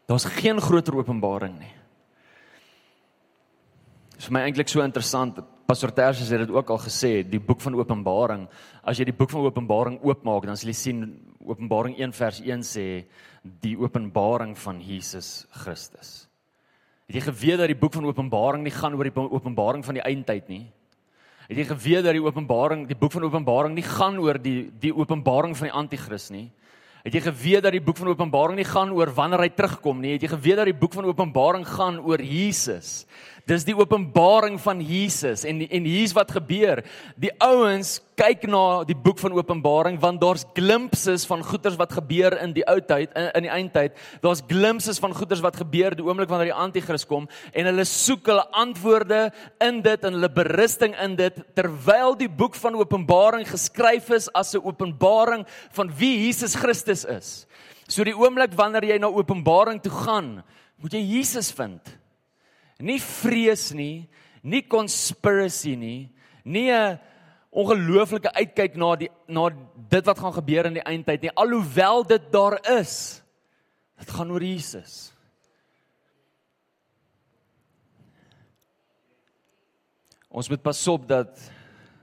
Daar's 0.08 0.26
geen 0.26 0.60
groter 0.60 0.96
openbaring 0.98 1.60
nie. 1.60 1.74
Dit 4.12 4.20
is 4.20 4.26
vir 4.26 4.34
my 4.34 4.42
eintlik 4.42 4.70
so 4.70 4.82
interessant. 4.82 5.40
Pastor 5.66 5.92
Tersius 5.92 6.30
het 6.30 6.40
dit 6.40 6.50
ook 6.50 6.70
al 6.70 6.78
gesê, 6.78 7.24
die 7.24 7.40
boek 7.40 7.62
van 7.62 7.76
Openbaring, 7.76 8.50
as 8.84 9.00
jy 9.00 9.06
die 9.06 9.16
boek 9.16 9.30
van 9.30 9.42
Openbaring 9.42 10.00
oopmaak, 10.04 10.46
dan 10.46 10.58
sal 10.58 10.70
jy 10.70 10.76
sien 10.76 11.00
Openbaring 11.46 11.96
1 12.00 12.12
vers 12.12 12.42
1 12.42 12.64
sê 12.64 13.06
die 13.44 13.76
openbaring 13.78 14.56
van 14.58 14.80
Jesus 14.82 15.46
Christus. 15.52 16.28
Het 17.08 17.20
jy 17.20 17.26
geweet 17.28 17.60
dat 17.60 17.68
die 17.68 17.80
boek 17.80 17.94
van 17.94 18.06
Openbaring 18.08 18.64
nie 18.64 18.74
gaan 18.74 18.96
oor 18.96 19.10
die 19.10 19.16
openbaring 19.16 19.84
van 19.86 20.00
die 20.00 20.06
eindtyd 20.06 20.48
nie? 20.48 20.64
Het 21.50 21.60
jy 21.60 21.66
geweet 21.74 22.06
dat 22.06 22.16
die 22.16 22.24
openbaring, 22.24 22.86
die 22.88 22.96
boek 22.96 23.12
van 23.12 23.26
Openbaring 23.28 23.74
nie 23.76 23.84
gaan 23.84 24.16
oor 24.24 24.38
die 24.40 24.72
die 24.80 24.94
openbaring 24.96 25.58
van 25.60 25.68
die 25.68 25.76
anti-kris 25.76 26.30
nie? 26.32 26.48
Het 27.04 27.18
jy 27.18 27.22
geweet 27.26 27.66
dat 27.66 27.76
die 27.76 27.84
boek 27.84 27.98
van 28.00 28.14
Openbaring 28.14 28.56
nie 28.56 28.68
gaan 28.68 28.94
oor 28.96 29.12
wanneer 29.12 29.44
hy 29.44 29.50
terugkom 29.52 30.00
nie? 30.00 30.14
Het 30.16 30.24
jy 30.24 30.30
geweet 30.38 30.62
dat 30.62 30.70
die 30.72 30.78
boek 30.80 30.96
van 30.96 31.10
Openbaring 31.10 31.66
gaan 31.68 32.00
oor 32.00 32.24
Jesus? 32.24 33.04
Dis 33.44 33.66
die 33.68 33.76
openbaring 33.76 34.56
van 34.64 34.80
Jesus 34.80 35.42
en 35.44 35.58
en 35.68 35.88
hier's 35.88 36.14
wat 36.16 36.30
gebeur. 36.32 36.80
Die 37.20 37.32
ouens 37.44 37.98
kyk 38.16 38.46
na 38.48 38.86
die 38.88 38.96
boek 38.96 39.18
van 39.20 39.34
Openbaring 39.36 39.98
want 40.00 40.22
daar's 40.22 40.46
glimpses 40.56 41.26
van 41.28 41.42
goeters 41.44 41.76
wat 41.76 41.92
gebeur 41.92 42.38
in 42.40 42.54
die 42.56 42.64
ou 42.72 42.78
tyd 42.80 43.12
in, 43.20 43.26
in 43.36 43.44
die 43.44 43.52
eindtyd. 43.52 43.98
Daar's 44.24 44.40
glimpses 44.48 45.02
van 45.04 45.12
goeters 45.18 45.42
wat 45.44 45.58
gebeur 45.60 45.92
die 45.92 46.06
oomblik 46.06 46.32
wanneer 46.32 46.54
die 46.54 46.62
anti-kris 46.66 47.04
kom 47.10 47.28
en 47.52 47.68
hulle 47.68 47.84
soek 47.90 48.30
hulle 48.32 48.46
antwoorde 48.62 49.26
in 49.66 49.82
dit 49.84 50.08
en 50.08 50.16
hulle 50.16 50.30
berusting 50.32 50.96
in 51.04 51.18
dit 51.20 51.42
terwyl 51.58 52.16
die 52.16 52.30
boek 52.32 52.56
van 52.56 52.78
Openbaring 52.80 53.44
geskryf 53.50 54.08
is 54.16 54.30
as 54.32 54.54
'n 54.56 54.64
openbaring 54.64 55.44
van 55.76 55.92
wie 55.92 56.28
Jesus 56.28 56.56
Christus 56.56 57.04
is. 57.04 57.46
So 57.92 58.06
die 58.08 58.16
oomblik 58.16 58.56
wanneer 58.56 58.86
jy 58.88 58.98
na 59.00 59.12
Openbaring 59.12 59.84
toe 59.84 59.92
gaan, 59.92 60.44
moet 60.80 60.94
jy 60.94 61.04
Jesus 61.04 61.52
vind 61.52 62.03
nie 62.84 63.00
vrees 63.00 63.72
nie, 63.76 64.10
nie 64.44 64.62
conspiracy 64.68 65.76
nie, 65.80 66.12
nie 66.44 66.70
'n 66.72 67.00
ongelooflike 67.54 68.34
uitkyk 68.34 68.76
na 68.76 68.96
die 68.96 69.10
na 69.28 69.50
dit 69.90 70.06
wat 70.06 70.20
gaan 70.20 70.34
gebeur 70.34 70.66
in 70.66 70.74
die 70.80 70.88
eindtyd 70.88 71.22
nie, 71.22 71.36
alhoewel 71.36 72.04
dit 72.04 72.32
daar 72.32 72.60
is. 72.80 73.22
Dit 74.00 74.10
gaan 74.10 74.32
oor 74.32 74.44
Jesus. 74.44 75.14
Ons 80.34 80.50
moet 80.50 80.64
pasop 80.64 81.06
dat 81.08 81.30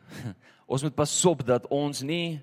ons 0.73 0.83
moet 0.83 0.95
pasop 0.95 1.43
dat 1.47 1.67
ons 1.67 2.03
nie 2.03 2.41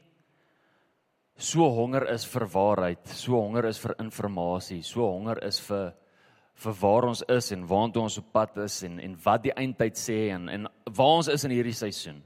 so 1.37 1.69
honger 1.69 2.09
is 2.11 2.25
vir 2.25 2.47
waarheid, 2.49 3.07
so 3.07 3.37
honger 3.39 3.69
is 3.69 3.79
vir 3.79 3.95
inligting, 4.01 4.83
so 4.83 5.05
honger 5.05 5.39
is 5.45 5.59
vir 5.59 5.93
vir 6.57 6.73
waar 6.81 7.05
ons 7.11 7.21
is 7.29 7.51
en 7.53 7.67
waartoe 7.69 8.01
ons 8.07 8.17
op 8.17 8.31
pad 8.33 8.57
is 8.65 8.81
en 8.87 8.99
en 8.99 9.13
wat 9.23 9.43
die 9.43 9.53
eindtyd 9.53 9.99
sê 9.99 10.17
en 10.35 10.49
en 10.49 10.67
waar 10.85 11.19
ons 11.21 11.29
is 11.29 11.45
in 11.45 11.53
hierdie 11.53 11.77
seisoen 11.77 12.23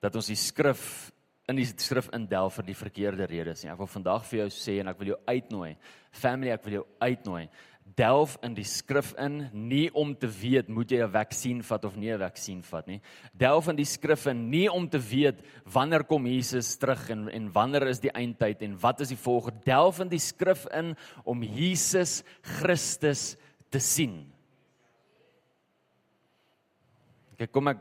dat 0.00 0.16
ons 0.16 0.28
die 0.32 0.38
skrif 0.38 1.10
in 1.50 1.58
die 1.58 1.66
skrif 1.66 2.10
indelf 2.14 2.60
vir 2.60 2.68
die 2.68 2.78
verkeerde 2.78 3.26
redes 3.26 3.64
nie. 3.64 3.72
Ek 3.72 3.80
wil 3.80 3.90
vandag 3.90 4.22
vir 4.28 4.44
jou 4.44 4.52
sê 4.54 4.78
en 4.80 4.92
ek 4.92 5.00
wil 5.00 5.14
jou 5.14 5.18
uitnooi. 5.26 5.72
Family, 6.14 6.52
ek 6.54 6.62
wil 6.66 6.76
jou 6.78 6.84
uitnooi. 7.02 7.48
Delf 7.98 8.36
in 8.46 8.54
die 8.54 8.66
skrif 8.68 9.10
in 9.18 9.40
nie 9.66 9.88
om 9.98 10.12
te 10.14 10.28
weet 10.30 10.68
moet 10.70 10.92
jy 10.92 11.00
'n 11.02 11.10
vaksin 11.10 11.62
vat 11.62 11.84
of 11.84 11.96
nie 11.96 12.12
'n 12.12 12.20
vaksin 12.20 12.62
vat 12.62 12.86
nie. 12.86 13.00
Delf 13.34 13.68
in 13.68 13.76
die 13.76 13.84
skrif 13.84 14.26
in 14.26 14.48
nie 14.50 14.68
om 14.68 14.88
te 14.88 14.98
weet 14.98 15.42
wanneer 15.64 16.04
kom 16.04 16.26
Jesus 16.26 16.76
terug 16.76 17.10
en 17.10 17.28
en 17.28 17.52
wanneer 17.52 17.88
is 17.88 17.98
die 17.98 18.12
eindtyd 18.14 18.62
en 18.62 18.78
wat 18.78 19.00
is 19.00 19.08
die 19.08 19.16
volgende. 19.16 19.64
Delf 19.64 19.98
in 20.00 20.08
die 20.08 20.18
skrif 20.18 20.66
in 20.72 20.96
om 21.24 21.42
Jesus 21.42 22.22
Christus 22.42 23.36
te 23.70 23.80
sien. 23.82 24.18
Kyk, 27.38 27.52
kom 27.54 27.70
ek 27.72 27.80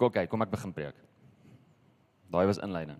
kyk, 0.00 0.26
kom 0.30 0.42
ek 0.42 0.52
begin 0.52 0.74
preek. 0.74 0.98
Daai 2.30 2.46
was 2.48 2.60
inleiding. 2.62 2.98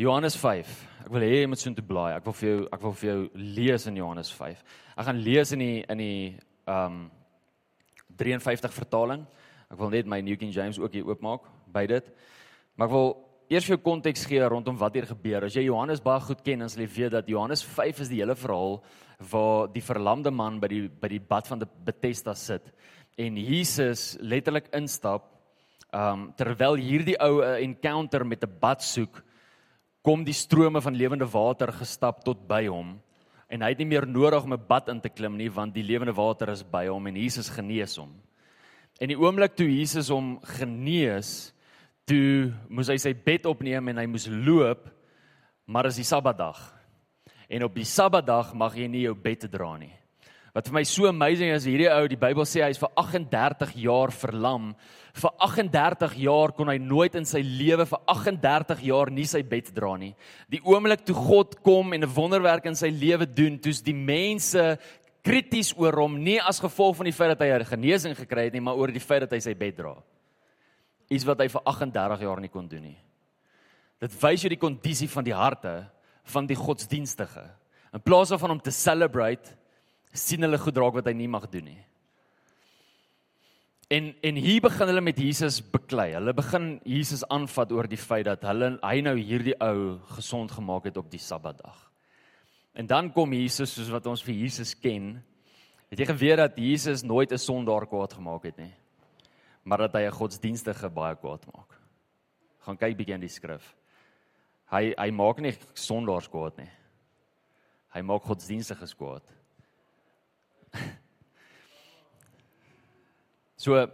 Johannes 0.00 0.34
5. 0.36 0.70
Ek 1.04 1.10
wil 1.14 1.22
hê 1.22 1.42
jy 1.42 1.48
moet 1.50 1.60
soontoe 1.60 1.84
blaai. 1.86 2.16
Ek 2.16 2.24
wil 2.26 2.34
vir 2.34 2.48
jou 2.48 2.62
ek 2.66 2.82
wil 2.82 2.94
vir 2.98 3.10
jou 3.10 3.18
lees 3.56 3.86
in 3.86 4.00
Johannes 4.00 4.32
5. 4.34 4.64
Ek 4.96 5.06
gaan 5.06 5.20
lees 5.22 5.52
in 5.54 5.62
die 5.62 5.84
in 5.92 6.02
die 6.02 6.16
um 6.66 7.04
53 8.18 8.74
vertaling. 8.74 9.22
Ek 9.70 9.78
wil 9.78 9.92
net 9.94 10.10
my 10.10 10.20
New 10.24 10.36
King 10.40 10.50
James 10.54 10.80
ook 10.82 10.96
hier 10.96 11.06
oopmaak 11.06 11.46
by 11.70 11.86
dit. 11.90 12.10
Maar 12.74 12.90
ek 12.90 12.94
wil 12.96 13.08
eers 13.50 13.66
jou 13.68 13.76
konteks 13.78 14.24
gee 14.28 14.42
rondom 14.48 14.76
wat 14.80 14.94
hier 14.96 15.06
gebeur. 15.06 15.44
As 15.44 15.54
jy 15.56 15.66
Johannes 15.66 16.02
baie 16.02 16.20
goed 16.24 16.42
ken, 16.44 16.64
dan 16.64 16.70
sal 16.72 16.84
jy 16.84 16.90
weet 16.96 17.12
dat 17.12 17.28
Johannes 17.28 17.62
5 17.62 18.00
is 18.00 18.08
die 18.12 18.22
hele 18.22 18.36
verhaal 18.38 18.80
waar 19.30 19.68
die 19.72 19.82
verlamde 19.84 20.32
man 20.34 20.58
by 20.60 20.68
die 20.68 20.88
by 20.88 21.08
die 21.08 21.20
bad 21.20 21.46
van 21.46 21.60
die 21.62 21.68
Bethesda 21.86 22.34
sit 22.34 22.72
en 23.20 23.36
Jesus 23.38 24.16
letterlik 24.20 24.72
instap. 24.74 25.30
Um 25.94 26.32
terwyl 26.34 26.74
hierdie 26.74 27.18
ou 27.22 27.42
'n 27.42 27.62
encounter 27.62 28.24
met 28.24 28.42
'n 28.42 28.58
bad 28.60 28.82
soek, 28.82 29.22
kom 30.02 30.24
die 30.24 30.34
strome 30.34 30.80
van 30.80 30.96
lewende 30.96 31.26
water 31.26 31.72
gestap 31.72 32.24
tot 32.24 32.48
by 32.48 32.66
hom 32.66 33.00
en 33.48 33.62
hy 33.62 33.68
het 33.68 33.78
nie 33.78 33.86
meer 33.86 34.06
nodig 34.06 34.44
om 34.44 34.52
'n 34.52 34.66
bad 34.68 34.88
in 34.88 35.00
te 35.00 35.08
klim 35.08 35.36
nie 35.36 35.48
want 35.48 35.74
die 35.74 35.82
lewende 35.82 36.14
water 36.14 36.50
is 36.50 36.62
by 36.62 36.86
hom 36.86 37.06
en 37.06 37.16
Jesus 37.16 37.48
genees 37.48 37.96
hom. 37.96 38.10
En 39.00 39.08
die 39.08 39.18
oomblik 39.18 39.56
toe 39.56 39.66
Jesus 39.66 40.08
hom 40.08 40.40
genees, 40.42 41.53
toe 42.08 42.52
moes 42.68 42.90
hy 42.92 42.98
sy 43.00 43.14
bed 43.16 43.46
opneem 43.48 43.88
en 43.90 44.00
hy 44.02 44.06
moes 44.10 44.28
loop, 44.28 44.86
maar 45.66 45.88
is 45.88 45.98
die 46.00 46.06
Sabbatdag. 46.06 46.58
En 47.48 47.64
op 47.66 47.76
die 47.76 47.88
Sabbatdag 47.88 48.52
mag 48.56 48.76
jy 48.76 48.88
nie 48.88 49.06
jou 49.06 49.14
bed 49.16 49.46
dra 49.52 49.74
nie. 49.80 49.92
Wat 50.54 50.68
vir 50.68 50.76
my 50.76 50.84
so 50.86 51.08
amazing 51.10 51.50
is, 51.50 51.64
hierdie 51.66 51.88
ou, 51.90 52.04
die 52.06 52.18
Bybel 52.20 52.46
sê 52.46 52.60
hy's 52.62 52.78
vir 52.78 52.92
38 53.00 53.72
jaar 53.82 54.12
verlam. 54.14 54.68
Vir 55.18 55.32
38 55.42 56.14
jaar 56.22 56.54
kon 56.54 56.70
hy 56.70 56.76
nooit 56.78 57.16
in 57.18 57.26
sy 57.26 57.40
lewe 57.42 57.88
vir 57.90 58.04
38 58.12 58.84
jaar 58.86 59.10
nie 59.10 59.26
sy 59.26 59.42
bed 59.42 59.72
dra 59.74 59.96
nie. 59.98 60.12
Die 60.46 60.62
oomblik 60.62 61.02
toe 61.08 61.16
God 61.18 61.58
kom 61.66 61.92
en 61.92 62.04
'n 62.04 62.14
wonderwerk 62.14 62.66
in 62.70 62.78
sy 62.78 62.92
lewe 62.94 63.26
doen, 63.26 63.58
toets 63.58 63.82
die 63.82 63.98
mense 63.98 64.78
krities 65.24 65.74
oor 65.76 65.96
hom, 65.98 66.22
nie 66.22 66.38
as 66.38 66.60
gevolg 66.60 66.96
van 66.96 67.06
die 67.06 67.16
feit 67.16 67.36
dat 67.36 67.40
hy 67.40 67.64
genesing 67.64 68.14
gekry 68.14 68.44
het 68.44 68.52
nie, 68.52 68.60
maar 68.60 68.76
oor 68.76 68.92
die 68.92 69.00
feit 69.00 69.20
dat 69.20 69.32
hy 69.32 69.40
sy 69.40 69.54
bed 69.54 69.76
dra. 69.76 69.96
Iets 71.12 71.26
wat 71.28 71.40
hy 71.40 71.48
vir 71.48 71.64
38 71.64 72.20
jaar 72.20 72.40
nie 72.40 72.52
kon 72.52 72.68
doen 72.68 72.82
nie. 72.82 72.98
Dit 74.00 74.14
wys 74.22 74.44
jou 74.44 74.50
die 74.52 74.60
kondisie 74.60 75.08
van 75.08 75.24
die 75.24 75.36
harte 75.36 75.84
van 76.24 76.46
die 76.48 76.56
godsdienstige. 76.56 77.44
In 77.92 78.02
plaas 78.02 78.32
daarvan 78.32 78.56
om 78.56 78.60
te 78.60 78.72
celebrate 78.72 79.56
sien 80.14 80.42
hulle 80.46 80.58
goed 80.58 80.78
raak 80.78 80.96
wat 80.96 81.10
hy 81.10 81.14
nie 81.18 81.30
mag 81.30 81.46
doen 81.52 81.68
nie. 81.68 81.80
En 83.92 84.14
en 84.24 84.38
hier 84.40 84.62
begin 84.64 84.88
hulle 84.88 85.04
met 85.04 85.18
Jesus 85.20 85.60
beklei. 85.60 86.14
Hulle 86.16 86.32
begin 86.34 86.78
Jesus 86.88 87.24
aanvat 87.28 87.72
oor 87.72 87.88
die 87.90 88.00
feit 88.00 88.26
dat 88.30 88.46
hulle 88.48 88.74
hy 88.82 89.00
nou 89.04 89.14
hierdie 89.18 89.56
ou 89.62 89.98
gesond 90.16 90.54
gemaak 90.56 90.88
het 90.88 90.96
op 91.00 91.10
die 91.12 91.20
Sabbatdag. 91.20 91.76
En 92.74 92.88
dan 92.90 93.12
kom 93.12 93.32
Jesus 93.36 93.76
soos 93.76 93.92
wat 93.92 94.06
ons 94.10 94.24
vir 94.24 94.34
Jesus 94.34 94.74
ken. 94.74 95.18
Het 95.92 96.02
jy 96.02 96.08
geweet 96.10 96.40
dat 96.40 96.56
Jesus 96.58 97.04
nooit 97.04 97.30
'n 97.32 97.38
sondaar 97.38 97.86
kwaad 97.86 98.12
gemaak 98.12 98.42
het 98.44 98.56
nie? 98.56 98.72
Maar 99.64 99.78
dat 99.78 99.94
hy 99.94 100.06
'n 100.06 100.18
godsdienstige 100.18 100.90
baie 100.90 101.16
kwaad 101.16 101.46
maak. 101.52 101.80
Gaan 102.60 102.76
kyk 102.76 102.96
bietjie 102.96 103.14
in 103.14 103.20
die 103.20 103.28
skrif. 103.28 103.74
Hy 104.70 104.94
hy 104.96 105.10
maak 105.10 105.40
nie 105.40 105.56
sondaars 105.74 106.28
kwaad 106.28 106.56
nie. 106.56 106.70
Hy 107.94 108.00
maak 108.02 108.22
godsdienstiges 108.22 108.94
kwaad. 108.94 109.22
So 113.64 113.78
ek 113.80 113.92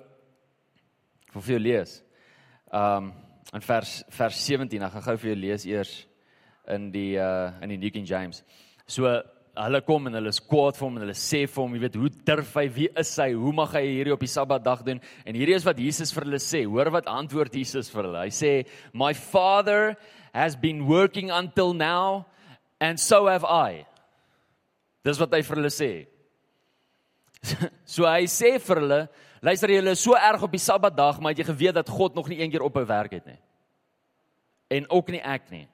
wil 1.35 1.43
vir 1.43 1.53
jou 1.53 1.63
lees. 1.63 2.03
Um 2.75 3.13
in 3.55 3.63
vers 3.63 4.05
vers 4.11 4.39
17, 4.47 4.83
ek 4.83 4.93
gaan 4.97 5.05
gou 5.05 5.17
vir 5.17 5.31
jou 5.31 5.37
lees 5.39 5.67
eers 5.67 5.93
in 6.67 6.89
die 6.91 7.19
uh 7.19 7.53
in 7.63 7.69
die 7.69 7.79
New 7.79 7.91
King 7.95 8.07
James. 8.09 8.43
So 8.87 9.07
hulle 9.67 9.81
kom 9.85 10.07
en 10.09 10.17
hulle 10.19 10.31
is 10.33 10.41
kwaad 10.41 10.77
vir 10.79 10.87
hom 10.87 10.97
en 10.99 11.05
hulle 11.05 11.17
sê 11.19 11.41
vir 11.45 11.61
hom, 11.63 11.73
jy 11.75 11.83
weet, 11.83 11.97
hoe 12.01 12.11
durf 12.31 12.53
hy? 12.59 12.65
Wie 12.75 12.89
is 13.03 13.11
hy? 13.19 13.29
Hoe 13.37 13.53
mag 13.57 13.73
hy 13.77 13.83
hierdie 13.87 14.15
op 14.15 14.23
die 14.23 14.31
Sabbatdag 14.31 14.85
doen? 14.87 15.01
En 15.27 15.39
hierdie 15.39 15.57
is 15.57 15.67
wat 15.67 15.81
Jesus 15.83 16.13
vir 16.15 16.27
hulle 16.29 16.41
sê. 16.43 16.63
Hoor 16.69 16.93
wat 16.95 17.11
antwoord 17.11 17.57
Jesus 17.59 17.91
vir 17.93 18.07
hulle. 18.07 18.23
Hy 18.25 18.31
sê, 18.31 18.53
"My 18.93 19.13
Father 19.13 19.97
has 20.33 20.57
been 20.57 20.87
working 20.87 21.31
until 21.31 21.75
now 21.75 22.27
and 22.81 23.01
so 23.01 23.27
have 23.27 23.45
I." 23.45 23.87
Dis 25.05 25.19
wat 25.19 25.33
hy 25.33 25.43
vir 25.43 25.57
hulle 25.57 25.73
sê. 25.73 26.07
so 27.85 28.05
hy 28.05 28.25
sê 28.29 28.59
vir 28.61 28.77
hulle, 28.77 29.09
luister 29.43 29.69
julle 29.69 29.91
is 29.97 30.01
so 30.01 30.15
erg 30.15 30.43
op 30.43 30.53
die 30.53 30.59
Sabbatdag, 30.59 31.21
maar 31.21 31.33
het 31.33 31.39
jy 31.39 31.53
geweet 31.53 31.75
dat 31.75 31.89
God 31.89 32.15
nog 32.15 32.29
nie 32.29 32.41
een 32.41 32.51
keer 32.51 32.63
ophou 32.63 32.85
werk 32.85 33.13
het 33.13 33.27
nie? 33.27 33.39
En 34.71 34.87
ook 34.91 35.09
nie 35.09 35.21
ek 35.21 35.51
nie. 35.51 35.67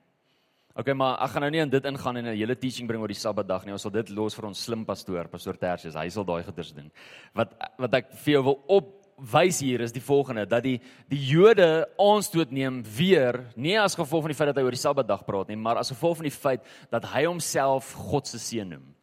OK, 0.76 0.90
maar 0.92 1.14
ek 1.25 1.33
gaan 1.33 1.47
nou 1.47 1.49
nie 1.54 1.61
in 1.62 1.71
dit 1.73 1.87
ingaan 1.88 2.18
en 2.21 2.26
'n 2.26 2.37
hele 2.37 2.54
teaching 2.54 2.87
bring 2.87 3.00
oor 3.00 3.09
die 3.09 3.16
Sabbatdag 3.16 3.64
nie. 3.64 3.73
Ons 3.73 3.83
sal 3.83 3.90
dit 3.90 4.11
los 4.11 4.35
vir 4.35 4.45
ons 4.45 4.64
slim 4.64 4.85
pastoor, 4.85 5.28
pastoor 5.28 5.56
Tertius. 5.56 5.95
Hy 5.95 6.09
sal 6.11 6.25
daai 6.25 6.45
goeders 6.45 6.73
doen. 6.73 6.90
Wat 7.35 7.49
wat 7.78 7.95
ek 7.95 8.12
vir 8.12 8.33
jou 8.35 8.42
wil 8.42 8.62
opwys 8.68 9.61
hier 9.61 9.80
is 9.80 9.92
die 9.92 10.02
volgende 10.02 10.47
dat 10.47 10.62
die 10.62 10.78
die 11.09 11.33
Jode 11.33 11.88
aanstoot 11.99 12.52
neem 12.52 12.83
weer 12.83 13.47
nie 13.56 13.78
as 13.78 13.95
gevolg 13.95 14.25
van 14.25 14.28
die 14.28 14.37
feit 14.37 14.49
dat 14.49 14.56
hy 14.56 14.64
oor 14.64 14.71
die 14.71 14.76
Sabbatdag 14.76 15.25
praat 15.25 15.49
nie, 15.49 15.56
maar 15.56 15.78
as 15.78 15.88
gevolg 15.88 16.16
van 16.16 16.25
die 16.25 16.30
feit 16.30 16.61
dat 16.90 17.04
hy 17.04 17.25
homself 17.25 17.95
God 17.95 18.26
se 18.26 18.38
seun 18.38 18.68
noem. 18.68 18.95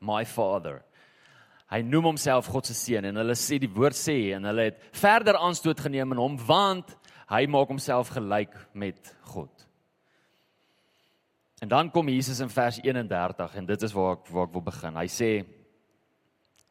My 0.00 0.24
Father. 0.24 0.82
Hy 1.70 1.82
noem 1.82 2.04
homself 2.04 2.48
God 2.48 2.66
se 2.66 2.74
seun 2.74 3.04
en 3.04 3.16
hulle 3.16 3.34
sê 3.34 3.60
die 3.60 3.70
woord 3.70 3.94
sê 3.94 4.34
en 4.34 4.44
hulle 4.44 4.62
het 4.62 4.82
verder 4.92 5.36
aanstoot 5.36 5.78
geneem 5.80 6.10
in 6.12 6.18
hom 6.18 6.36
want 6.38 6.96
hy 7.30 7.46
maak 7.46 7.68
homself 7.68 8.08
gelyk 8.08 8.52
met 8.74 9.14
God. 9.20 9.55
En 11.64 11.68
dan 11.68 11.90
kom 11.90 12.08
Jesus 12.08 12.40
in 12.44 12.52
vers 12.52 12.78
31 12.82 13.54
en 13.54 13.66
dit 13.66 13.82
is 13.82 13.94
waar 13.96 14.18
ek 14.18 14.26
waar 14.28 14.48
ek 14.48 14.56
wil 14.56 14.66
begin. 14.66 14.98
Hy 15.00 15.06
sê 15.08 15.30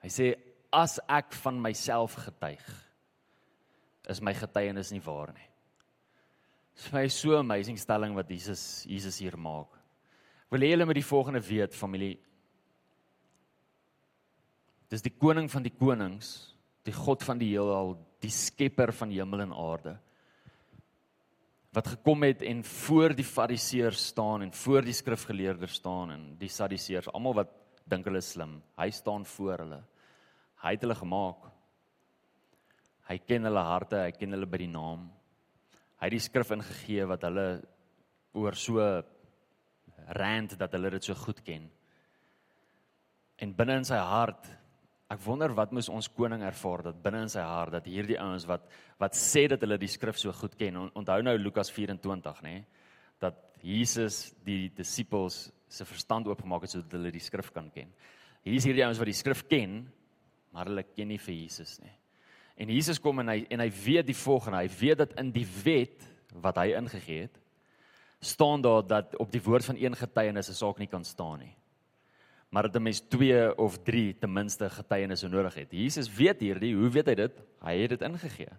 hy 0.06 0.12
sê 0.14 0.28
as 0.76 1.00
ek 1.10 1.34
van 1.42 1.62
myself 1.62 2.18
getuig 2.28 2.66
is 4.10 4.22
my 4.22 4.36
getuienis 4.38 4.92
nie 4.94 5.02
waar 5.02 5.34
nie. 5.34 5.50
Dit 6.76 6.84
is 6.84 6.92
vir 6.92 7.00
my 7.00 7.08
so 7.08 7.34
'n 7.34 7.46
amazing 7.46 7.80
stelling 7.80 8.14
wat 8.14 8.30
Jesus 8.30 8.86
Jesus 8.86 9.18
hier 9.18 9.38
maak. 9.38 9.72
Ek 10.46 10.52
wil 10.52 10.62
hê 10.62 10.70
julle 10.70 10.86
moet 10.86 11.02
die 11.02 11.12
volgende 11.12 11.42
weet 11.42 11.74
familie 11.74 12.20
Dis 14.92 15.02
die 15.02 15.14
koning 15.14 15.50
van 15.52 15.66
die 15.66 15.74
konings, 15.74 16.54
die 16.86 16.94
God 16.94 17.24
van 17.26 17.40
die 17.42 17.50
heelal, 17.52 17.96
die 18.22 18.32
skepper 18.32 18.94
van 18.94 19.14
hemel 19.14 19.42
en 19.48 19.56
aarde. 19.58 19.96
Wat 21.76 21.90
gekom 21.92 22.24
het 22.24 22.44
en 22.48 22.64
voor 22.64 23.12
die 23.16 23.28
fariseërs 23.28 24.06
staan 24.14 24.46
en 24.46 24.54
voor 24.56 24.86
die 24.86 24.96
skrifgeleerders 24.96 25.76
staan 25.82 26.14
en 26.14 26.22
die 26.40 26.50
sadiseërs, 26.50 27.10
almal 27.12 27.36
wat 27.42 27.52
dink 27.84 28.08
hulle 28.08 28.22
is 28.24 28.32
slim. 28.32 28.62
Hy 28.80 28.88
staan 28.96 29.26
voor 29.28 29.66
hulle. 29.66 29.82
Hy 30.64 30.72
het 30.78 30.86
hulle 30.86 30.96
gemaak. 30.96 31.50
Hy 33.10 33.18
ken 33.28 33.50
hulle 33.50 33.64
harte, 33.68 34.00
hy 34.06 34.14
ken 34.16 34.38
hulle 34.38 34.48
by 34.50 34.62
die 34.64 34.72
naam. 34.72 35.10
Hy 36.00 36.08
het 36.08 36.16
die 36.16 36.24
skrif 36.24 36.54
ingegee 36.56 37.06
wat 37.12 37.28
hulle 37.28 37.48
oor 38.40 38.56
so 38.60 38.88
rand 40.16 40.56
dat 40.60 40.74
hulle 40.76 40.94
dit 40.96 41.10
so 41.12 41.18
goed 41.26 41.44
ken. 41.44 41.68
En 43.36 43.54
binne 43.56 43.82
in 43.82 43.88
sy 43.88 44.00
hart 44.00 44.48
Ek 45.16 45.22
wonder 45.24 45.54
wat 45.56 45.72
moes 45.72 45.88
ons 45.88 46.10
koning 46.12 46.42
ervaar 46.44 46.82
dat 46.90 46.98
binne 47.00 47.22
in 47.24 47.30
sy 47.32 47.44
hart 47.46 47.72
dat 47.78 47.86
hierdie 47.88 48.18
ouens 48.20 48.44
wat 48.50 48.66
wat 49.00 49.16
sê 49.16 49.46
dat 49.48 49.62
hulle 49.64 49.78
die 49.80 49.92
skrif 49.92 50.18
so 50.20 50.34
goed 50.36 50.58
ken. 50.60 50.76
Onthou 50.92 51.22
nou 51.24 51.36
Lukas 51.40 51.72
24, 51.72 52.42
nê? 52.44 52.56
Dat 53.24 53.38
Jesus 53.64 54.34
die 54.44 54.74
disippels 54.76 55.46
se 55.72 55.88
verstand 55.88 56.28
oopgemaak 56.28 56.68
het 56.68 56.76
sodat 56.76 56.98
hulle 56.98 57.14
die 57.16 57.24
skrif 57.24 57.54
kan 57.56 57.70
ken. 57.72 57.94
Hier 58.44 58.60
is 58.60 58.68
hierdie 58.68 58.84
ouens 58.84 59.00
wat 59.00 59.10
die 59.10 59.16
skrif 59.16 59.46
ken, 59.48 59.86
maar 60.52 60.68
hulle 60.68 60.84
ken 60.90 61.14
nie 61.14 61.22
vir 61.22 61.38
Jesus 61.38 61.78
nie. 61.84 61.96
En 62.60 62.72
Jesus 62.76 63.00
kom 63.00 63.24
en 63.24 63.32
hy 63.32 63.40
en 63.56 63.64
hy 63.64 63.72
weet 63.72 64.12
die 64.12 64.20
volgende, 64.20 64.64
hy 64.66 64.80
weet 64.82 65.04
dat 65.06 65.20
in 65.22 65.32
die 65.36 65.48
wet 65.64 66.08
wat 66.44 66.60
hy 66.60 66.74
ingegee 66.76 67.30
het, 67.30 67.40
staan 68.20 68.64
daar 68.64 68.84
dat 68.84 69.16
op 69.22 69.32
die 69.32 69.44
woord 69.44 69.72
van 69.72 69.80
een 69.80 69.96
getuienis 69.96 70.50
'n 70.52 70.60
saak 70.60 70.80
nie 70.80 70.92
kan 70.92 71.04
staan 71.08 71.40
nie 71.40 71.56
maar 72.50 72.64
dat 72.64 72.76
'n 72.76 72.84
mens 72.84 73.00
2 73.00 73.58
of 73.58 73.78
3 73.84 74.16
ten 74.20 74.34
minste 74.34 74.70
getuienisse 74.70 75.28
nodig 75.28 75.54
het. 75.54 75.72
Jesus 75.72 76.14
weet 76.14 76.40
hierdie, 76.40 76.76
hoe 76.76 76.90
weet 76.90 77.06
hy 77.06 77.16
dit? 77.16 77.44
Hy 77.62 77.78
het 77.82 77.90
dit 77.90 78.02
ingegee. 78.02 78.54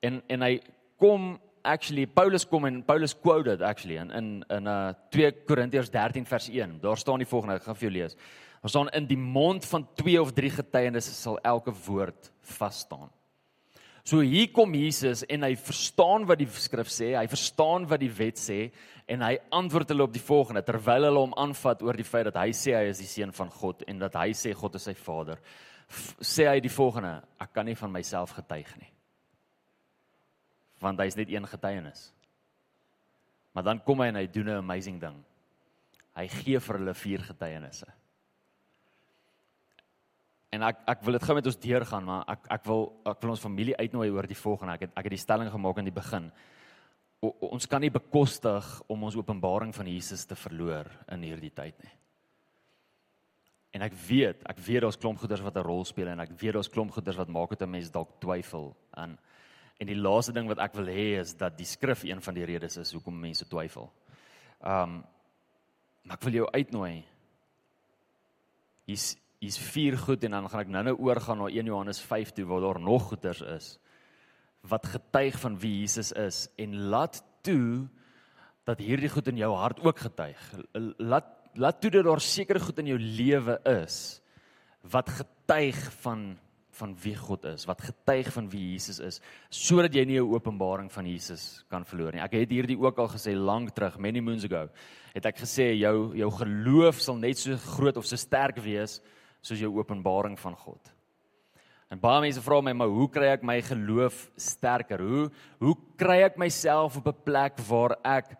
En 0.00 0.22
en 0.26 0.42
hy 0.42 0.60
kom 0.96 1.40
actually 1.62 2.06
Paulus 2.06 2.46
kom 2.46 2.64
en 2.64 2.84
Paulus 2.84 3.14
quote 3.14 3.50
dit 3.50 3.60
actually 3.60 3.96
in 3.96 4.10
in 4.10 4.44
in 4.48 4.66
uh 4.66 4.92
2 5.10 5.32
Korintiërs 5.46 5.90
13 5.90 6.26
vers 6.26 6.48
1. 6.48 6.80
Daar 6.80 6.96
staan 6.96 7.18
die 7.18 7.26
volgende, 7.26 7.54
ek 7.54 7.62
gaan 7.62 7.76
vir 7.76 7.90
jou 7.90 7.98
lees. 7.98 8.16
Daar 8.60 8.70
staan 8.70 8.88
in 8.88 9.06
die 9.06 9.18
mond 9.18 9.66
van 9.66 9.88
2 9.94 10.20
of 10.20 10.32
3 10.32 10.50
getuienisse 10.50 11.12
sal 11.14 11.38
elke 11.38 11.72
woord 11.86 12.32
vas 12.40 12.78
staan. 12.78 13.10
So 14.06 14.20
hier 14.22 14.52
kom 14.54 14.70
Jesus 14.78 15.24
en 15.26 15.42
hy 15.42 15.56
verstaan 15.58 16.28
wat 16.28 16.38
die 16.38 16.46
skrif 16.62 16.86
sê, 16.94 17.08
hy 17.18 17.24
verstaan 17.26 17.88
wat 17.90 17.98
die 17.98 18.12
wet 18.14 18.38
sê 18.38 18.68
en 19.10 19.24
hy 19.26 19.32
antwoord 19.58 19.90
hulle 19.90 20.06
op 20.06 20.12
die 20.14 20.22
volgende 20.22 20.62
terwyl 20.62 21.08
hulle 21.08 21.24
hom 21.24 21.34
aanvat 21.42 21.82
oor 21.82 21.98
die 21.98 22.06
feit 22.06 22.28
dat 22.28 22.38
hy 22.38 22.52
sê 22.54 22.76
hy 22.76 22.84
is 22.92 23.02
die 23.02 23.10
seun 23.10 23.34
van 23.34 23.50
God 23.50 23.82
en 23.90 24.04
dat 24.04 24.14
hy 24.14 24.28
sê 24.38 24.54
God 24.54 24.78
is 24.78 24.86
sy 24.86 24.94
Vader. 24.94 25.42
Sê 26.22 26.46
hy 26.46 26.60
die 26.62 26.70
volgende: 26.70 27.18
Ek 27.42 27.50
kan 27.54 27.66
nie 27.66 27.74
van 27.78 27.90
myself 27.90 28.36
getuig 28.38 28.70
nie. 28.78 28.92
Want 30.82 31.02
hy's 31.02 31.18
net 31.18 31.32
een 31.34 31.46
getuienis. 31.50 32.12
Maar 33.58 33.66
dan 33.72 33.82
kom 33.82 34.04
hy 34.04 34.12
en 34.12 34.22
hy 34.22 34.26
doen 34.30 34.54
'n 34.54 34.62
amazing 34.62 35.00
ding. 35.02 35.18
Hy 36.14 36.28
gee 36.28 36.60
vir 36.60 36.78
hulle 36.78 36.94
vier 36.94 37.26
getuienisse. 37.26 37.90
En 40.56 40.64
ek 40.70 40.84
ek 40.88 41.02
wil 41.04 41.18
dit 41.18 41.26
gou 41.28 41.36
met 41.36 41.48
ons 41.50 41.58
deurgaan, 41.60 42.06
maar 42.08 42.24
ek 42.32 42.46
ek 42.56 42.64
wil 42.70 42.86
ek 43.04 43.20
wil 43.22 43.34
ons 43.34 43.44
familie 43.44 43.76
uitnooi 43.76 44.08
oor 44.14 44.28
die 44.28 44.38
volgende. 44.38 44.76
Ek 44.78 44.86
het 44.86 44.94
ek 44.96 45.08
het 45.08 45.16
die 45.16 45.24
stelling 45.24 45.50
gemaak 45.52 45.82
in 45.82 45.90
die 45.90 45.98
begin. 45.98 46.30
O, 47.20 47.32
ons 47.52 47.68
kan 47.68 47.82
nie 47.84 47.92
bekostig 47.92 48.66
om 48.92 49.04
ons 49.08 49.16
openbaring 49.18 49.74
van 49.76 49.88
Jesus 49.90 50.24
te 50.28 50.36
verloor 50.36 50.88
in 51.12 51.24
hierdie 51.26 51.52
tyd 51.52 51.76
nie. 51.84 51.92
En 53.76 53.84
ek 53.84 53.96
weet, 54.06 54.44
ek 54.48 54.60
weet 54.64 54.84
daar's 54.86 55.00
klomp 55.00 55.20
goeders 55.20 55.44
wat 55.44 55.56
'n 55.56 55.66
rol 55.66 55.84
speel 55.84 56.08
en 56.08 56.20
ek 56.20 56.32
weet 56.40 56.54
daar's 56.54 56.72
klomp 56.72 56.92
goeders 56.92 57.16
wat 57.16 57.28
maak 57.28 57.50
dit 57.50 57.62
'n 57.62 57.70
mens 57.70 57.90
dalk 57.90 58.20
twyfel 58.20 58.74
aan. 58.94 59.18
En 59.78 59.86
die 59.86 60.00
laaste 60.00 60.32
ding 60.32 60.48
wat 60.48 60.58
ek 60.58 60.74
wil 60.74 60.86
hê 60.86 61.20
is 61.20 61.34
dat 61.34 61.56
die 61.58 61.66
skrif 61.66 62.04
een 62.04 62.22
van 62.22 62.34
die 62.34 62.44
redes 62.44 62.76
is 62.76 62.92
hoekom 62.92 63.20
mense 63.20 63.44
twyfel. 63.44 63.92
Um 64.60 65.04
maar 66.06 66.16
ek 66.16 66.22
wil 66.22 66.32
jou 66.32 66.50
uitnooi. 66.52 67.04
Hier's 68.86 69.16
hier's 69.40 69.58
vier 69.58 69.96
goed 69.98 70.24
en 70.24 70.30
dan 70.30 70.48
gaan 70.48 70.60
ek 70.60 70.68
nou-nou 70.68 70.96
oorgaan 70.98 71.38
na 71.38 71.48
1 71.48 71.66
Johannes 71.66 72.00
5 72.00 72.32
toe 72.32 72.46
waar 72.46 72.60
daar 72.60 72.80
nog 72.80 73.10
goeters 73.10 73.40
is 73.40 73.78
wat 74.66 74.86
getuig 74.86 75.38
van 75.38 75.58
wie 75.62 75.80
Jesus 75.80 76.12
is 76.12 76.46
en 76.58 76.74
laat 76.90 77.22
toe 77.46 77.86
dat 78.66 78.82
hierdie 78.82 79.10
goed 79.12 79.28
in 79.30 79.38
jou 79.38 79.52
hart 79.54 79.78
ook 79.84 80.00
getuig. 80.08 80.40
Laat 80.98 81.32
laat 81.56 81.78
toe 81.80 81.88
dat 81.90 82.04
daar 82.04 82.20
sekere 82.20 82.60
goed 82.60 82.82
in 82.82 82.90
jou 82.90 82.98
lewe 83.00 83.54
is 83.70 84.20
wat 84.92 85.08
getuig 85.08 85.78
van 86.02 86.34
van 86.76 86.90
wie 87.00 87.14
God 87.16 87.46
is, 87.48 87.64
wat 87.64 87.80
getuig 87.80 88.26
van 88.34 88.50
wie 88.52 88.60
Jesus 88.74 88.98
is, 89.00 89.20
sodat 89.48 89.94
jy 89.96 90.04
nie 90.04 90.18
'n 90.20 90.28
openbaring 90.28 90.92
van 90.92 91.06
Jesus 91.06 91.64
kan 91.70 91.84
verloor 91.84 92.12
nie. 92.12 92.20
Ek 92.20 92.32
het 92.32 92.50
hierdie 92.50 92.76
ook 92.76 92.98
al 92.98 93.08
gesê 93.08 93.32
lank 93.34 93.70
terug, 93.70 93.98
many 93.98 94.20
moons 94.20 94.44
ago. 94.44 94.68
Het 95.14 95.24
ek 95.24 95.38
gesê 95.38 95.72
jou 95.78 96.14
jou 96.14 96.30
geloof 96.30 97.00
sal 97.00 97.16
net 97.16 97.38
so 97.38 97.56
groot 97.56 97.96
of 97.96 98.04
so 98.04 98.16
sterk 98.16 98.58
wees 98.58 99.00
soos 99.46 99.62
jou 99.62 99.70
openbaring 99.78 100.36
van 100.40 100.56
God. 100.58 100.92
En 101.92 102.00
baie 102.02 102.24
mense 102.24 102.42
vra 102.42 102.58
my, 102.64 102.72
maar 102.74 102.90
hoe 102.90 103.06
kry 103.14 103.28
ek 103.30 103.44
my 103.46 103.60
geloof 103.62 104.26
sterker? 104.42 105.04
Hoe 105.06 105.28
hoe 105.62 105.76
kry 105.98 106.24
ek 106.26 106.38
myself 106.42 106.96
op 106.98 107.06
'n 107.06 107.22
plek 107.24 107.62
waar 107.68 107.96
ek 108.02 108.34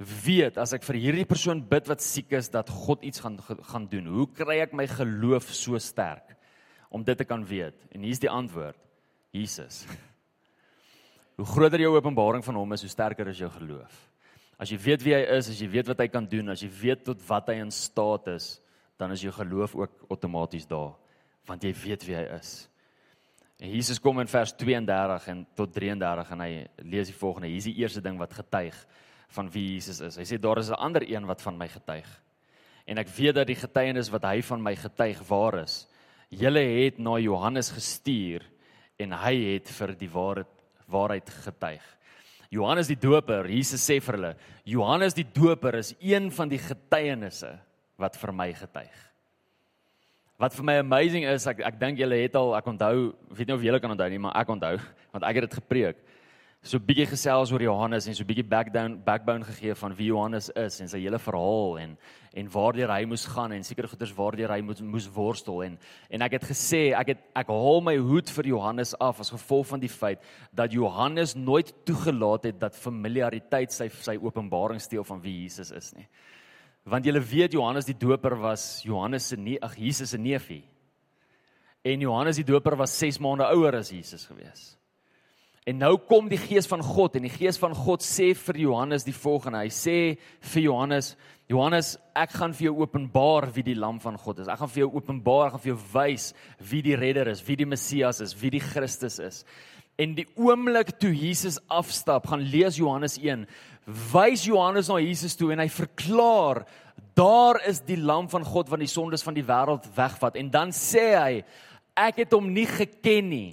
weet 0.00 0.56
as 0.60 0.72
ek 0.72 0.84
vir 0.86 0.96
hierdie 0.96 1.28
persoon 1.28 1.60
bid 1.60 1.88
wat 1.88 2.00
siek 2.00 2.32
is 2.32 2.48
dat 2.48 2.68
God 2.68 3.02
iets 3.04 3.20
gaan 3.20 3.38
gaan 3.40 3.86
doen. 3.86 4.06
Hoe 4.06 4.26
kry 4.26 4.60
ek 4.60 4.72
my 4.72 4.86
geloof 4.86 5.52
so 5.52 5.78
sterk 5.78 6.36
om 6.90 7.04
dit 7.04 7.16
te 7.16 7.24
kan 7.24 7.44
weet? 7.44 7.76
En 7.92 8.02
hier's 8.02 8.20
die 8.20 8.30
antwoord. 8.30 8.76
Jesus. 9.30 9.84
Hoe 11.38 11.46
groter 11.46 11.80
jou 11.80 11.94
openbaring 11.94 12.44
van 12.44 12.54
hom 12.54 12.72
is, 12.72 12.82
hoe 12.82 12.90
sterker 12.90 13.28
is 13.28 13.38
jou 13.38 13.48
geloof. 13.48 13.92
As 14.60 14.68
jy 14.68 14.76
weet 14.76 15.04
wie 15.06 15.14
hy 15.14 15.20
is, 15.38 15.48
as 15.48 15.60
jy 15.62 15.68
weet 15.72 15.86
wat 15.88 16.02
hy 16.02 16.08
kan 16.12 16.26
doen, 16.28 16.50
as 16.52 16.60
jy 16.60 16.68
weet 16.68 17.04
tot 17.06 17.22
wat 17.28 17.48
hy 17.48 17.54
in 17.62 17.70
staat 17.72 18.26
is, 18.34 18.60
dan 19.00 19.14
is 19.14 19.24
jou 19.24 19.32
geloof 19.32 19.74
ook 19.74 20.04
outomaties 20.12 20.68
daar, 20.68 20.92
want 21.48 21.64
jy 21.64 21.72
weet 21.84 22.04
wie 22.04 22.16
hy 22.18 22.26
is. 22.36 22.52
En 23.60 23.68
Jesus 23.72 24.00
kom 24.00 24.20
in 24.20 24.28
vers 24.28 24.52
32 24.56 25.26
en 25.32 25.44
tot 25.56 25.72
33 25.72 26.32
en 26.36 26.44
hy 26.44 26.50
lees 26.84 27.10
die 27.10 27.16
volgende. 27.16 27.48
Hier 27.48 27.60
is 27.60 27.68
die 27.68 27.80
eerste 27.82 28.02
ding 28.04 28.20
wat 28.20 28.36
getuig 28.36 28.76
van 29.36 29.50
wie 29.52 29.66
Jesus 29.74 30.00
is. 30.04 30.16
Hy 30.20 30.24
sê 30.28 30.38
daar 30.40 30.58
is 30.58 30.70
'n 30.70 30.80
ander 30.80 31.04
een 31.04 31.26
wat 31.26 31.42
van 31.42 31.58
my 31.58 31.68
getuig. 31.68 32.08
En 32.86 32.98
ek 32.98 33.08
weet 33.08 33.34
dat 33.34 33.46
die 33.46 33.60
getuienis 33.60 34.10
wat 34.10 34.24
hy 34.24 34.42
van 34.42 34.62
my 34.62 34.74
getuig 34.76 35.20
waar 35.28 35.58
is. 35.62 35.86
Julle 36.30 36.60
het 36.60 36.98
na 36.98 37.18
Johannes 37.18 37.70
gestuur 37.70 38.42
en 38.98 39.12
hy 39.12 39.54
het 39.54 39.68
vir 39.68 39.94
die 39.94 40.10
waarheid 40.10 40.46
waarheid 40.90 41.30
getuig. 41.30 41.82
Johannes 42.50 42.88
die 42.90 42.98
Doper, 42.98 43.46
Jesus 43.46 43.82
sê 43.86 44.00
vir 44.02 44.16
hulle, 44.16 44.36
Johannes 44.64 45.14
die 45.14 45.24
Doper 45.24 45.76
is 45.78 45.94
een 46.00 46.30
van 46.34 46.48
die 46.48 46.58
getuienisse 46.58 47.60
wat 48.00 48.16
vir 48.18 48.32
my 48.32 48.50
getuig. 48.56 49.06
Wat 50.40 50.54
vir 50.56 50.64
my 50.64 50.76
amazing 50.80 51.26
is, 51.28 51.46
ek 51.50 51.60
ek 51.68 51.80
dink 51.80 52.00
julle 52.00 52.16
het 52.22 52.36
al, 52.40 52.54
ek 52.56 52.70
onthou, 52.72 53.10
weet 53.36 53.50
nie 53.50 53.56
of 53.58 53.66
julle 53.66 53.80
kan 53.80 53.92
onthou 53.92 54.08
nie, 54.08 54.22
maar 54.24 54.38
ek 54.40 54.54
onthou, 54.56 54.78
want 55.12 55.26
ek 55.28 55.40
het 55.40 55.50
dit 55.50 55.58
gepreek 55.60 56.00
so 56.60 56.76
bietjie 56.76 57.06
gesels 57.08 57.48
oor 57.54 57.62
Johannes 57.64 58.04
en 58.04 58.12
so 58.12 58.24
bietjie 58.28 58.44
backdown 58.44 58.98
backbone 59.00 59.46
gegee 59.48 59.72
van 59.80 59.94
wie 59.96 60.10
Johannes 60.10 60.50
is 60.60 60.74
en 60.84 60.90
sy 60.92 60.98
hele 61.00 61.18
verhaal 61.18 61.78
en 61.80 61.94
en 62.36 62.50
waardeur 62.52 62.92
hy 62.92 63.06
moes 63.08 63.24
gaan 63.26 63.54
en 63.56 63.64
seker 63.64 63.88
goeders 63.88 64.12
waardeur 64.14 64.52
hy 64.52 64.58
moes 64.62 64.82
moes 64.84 65.06
worstel 65.14 65.62
en 65.64 65.78
en 66.12 66.24
ek 66.26 66.36
het 66.36 66.44
gesê 66.50 66.82
ek 66.98 67.14
het 67.14 67.22
ek 67.40 67.48
haal 67.48 67.80
my 67.86 67.96
hoed 67.96 68.28
vir 68.36 68.50
Johannes 68.52 68.92
af 69.00 69.22
as 69.24 69.32
gevolg 69.32 69.70
van 69.72 69.80
die 69.80 69.88
feit 69.88 70.20
dat 70.52 70.76
Johannes 70.76 71.32
nooit 71.32 71.72
toegelaat 71.88 72.50
het 72.50 72.60
dat 72.60 72.76
familiariteit 72.76 73.72
sy 73.72 73.88
sy 73.88 74.18
openbaring 74.20 74.84
steel 74.84 75.04
van 75.08 75.24
wie 75.24 75.38
Jesus 75.40 75.72
is 75.72 75.94
nie. 75.96 76.04
Want 76.90 77.06
julle 77.06 77.22
weet 77.22 77.54
Johannes 77.54 77.86
die 77.86 77.94
Doper 77.94 78.34
was 78.40 78.82
Johannes 78.82 79.28
se 79.30 79.36
nie 79.38 79.60
ag 79.62 79.76
Jesus 79.78 80.10
se 80.10 80.18
neefie. 80.18 80.64
En 81.86 82.02
Johannes 82.02 82.40
die 82.40 82.44
Doper 82.44 82.76
was 82.76 82.96
6 82.98 83.20
maande 83.22 83.46
ouer 83.46 83.78
as 83.78 83.92
Jesus 83.94 84.26
gewees. 84.26 84.74
En 85.68 85.76
nou 85.78 85.92
kom 86.08 86.26
die 86.30 86.40
gees 86.40 86.66
van 86.66 86.82
God 86.82 87.18
en 87.18 87.26
die 87.28 87.32
gees 87.32 87.58
van 87.60 87.76
God 87.76 88.02
sê 88.02 88.32
vir 88.34 88.58
Johannes 88.64 89.04
die 89.06 89.14
volgende. 89.14 89.60
Hy 89.60 89.70
sê 89.70 89.96
vir 90.52 90.64
Johannes, 90.64 91.12
Johannes, 91.52 91.92
ek 92.16 92.32
gaan 92.40 92.54
vir 92.56 92.70
jou 92.70 92.80
openbaar 92.80 93.46
wie 93.54 93.64
die 93.66 93.76
lam 93.78 94.00
van 94.02 94.16
God 94.18 94.40
is. 94.42 94.48
Ek 94.50 94.58
gaan 94.58 94.72
vir 94.72 94.86
jou 94.86 94.90
openbaar, 94.98 95.46
ek 95.46 95.56
gaan 95.56 95.64
vir 95.66 95.72
jou 95.74 95.80
wys 95.92 96.30
wie 96.72 96.80
die 96.86 96.96
redder 96.98 97.30
is, 97.30 97.44
wie 97.46 97.58
die 97.60 97.68
Messias 97.68 98.22
is, 98.24 98.34
wie 98.40 98.50
die 98.56 98.64
Christus 98.64 99.20
is. 99.22 99.44
En 100.00 100.14
die 100.16 100.26
oomblik 100.40 100.94
toe 101.00 101.12
Jesus 101.12 101.58
afstap, 101.68 102.30
gaan 102.30 102.40
lees 102.40 102.78
Johannes 102.80 103.18
1, 103.20 103.44
wys 104.12 104.46
Johannes 104.48 104.88
na 104.88 104.96
Jesus 105.02 105.36
toe 105.36 105.50
en 105.52 105.60
hy 105.60 105.68
verklaar, 105.72 106.62
daar 107.18 107.60
is 107.68 107.82
die 107.84 107.98
lam 108.00 108.30
van 108.32 108.46
God 108.46 108.70
wat 108.72 108.80
die 108.80 108.90
sondes 108.90 109.24
van 109.26 109.36
die 109.36 109.44
wêreld 109.44 109.84
wegvat. 109.96 110.38
En 110.40 110.48
dan 110.52 110.72
sê 110.76 111.06
hy, 111.18 111.40
ek 111.98 112.22
het 112.24 112.36
hom 112.36 112.48
nie 112.54 112.68
geken 112.70 113.28
nie. 113.28 113.48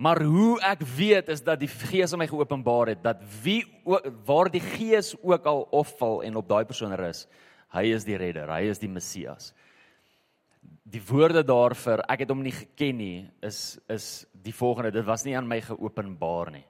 Maar 0.00 0.22
hoe 0.24 0.54
ek 0.64 0.84
weet 0.96 1.28
is 1.32 1.42
dat 1.44 1.60
die 1.60 1.68
Gees 1.68 2.14
my 2.16 2.24
geopenbaar 2.30 2.94
het 2.94 3.02
dat 3.04 3.20
wie 3.42 3.66
waar 4.24 4.48
die 4.48 4.62
Gees 4.62 5.12
ook 5.20 5.44
al 5.44 5.66
opval 5.76 6.22
en 6.24 6.38
op 6.40 6.48
daai 6.48 6.64
persoon 6.64 6.94
rus, 6.96 7.26
hy 7.74 7.90
is 7.92 8.06
die 8.08 8.16
redder, 8.16 8.48
hy 8.48 8.70
is 8.72 8.80
die 8.80 8.88
Messias. 8.88 9.50
Die 10.90 11.02
woorde 11.06 11.42
daarvoor, 11.46 12.04
ek 12.10 12.24
het 12.24 12.32
hom 12.32 12.42
nie 12.42 12.54
geken 12.54 12.96
nie, 12.96 13.18
is 13.46 13.78
is 13.88 14.26
die 14.32 14.54
volgende, 14.54 14.90
dit 14.94 15.06
was 15.06 15.24
nie 15.24 15.36
aan 15.36 15.48
my 15.48 15.60
geopenbaar 15.60 16.50
nie. 16.54 16.64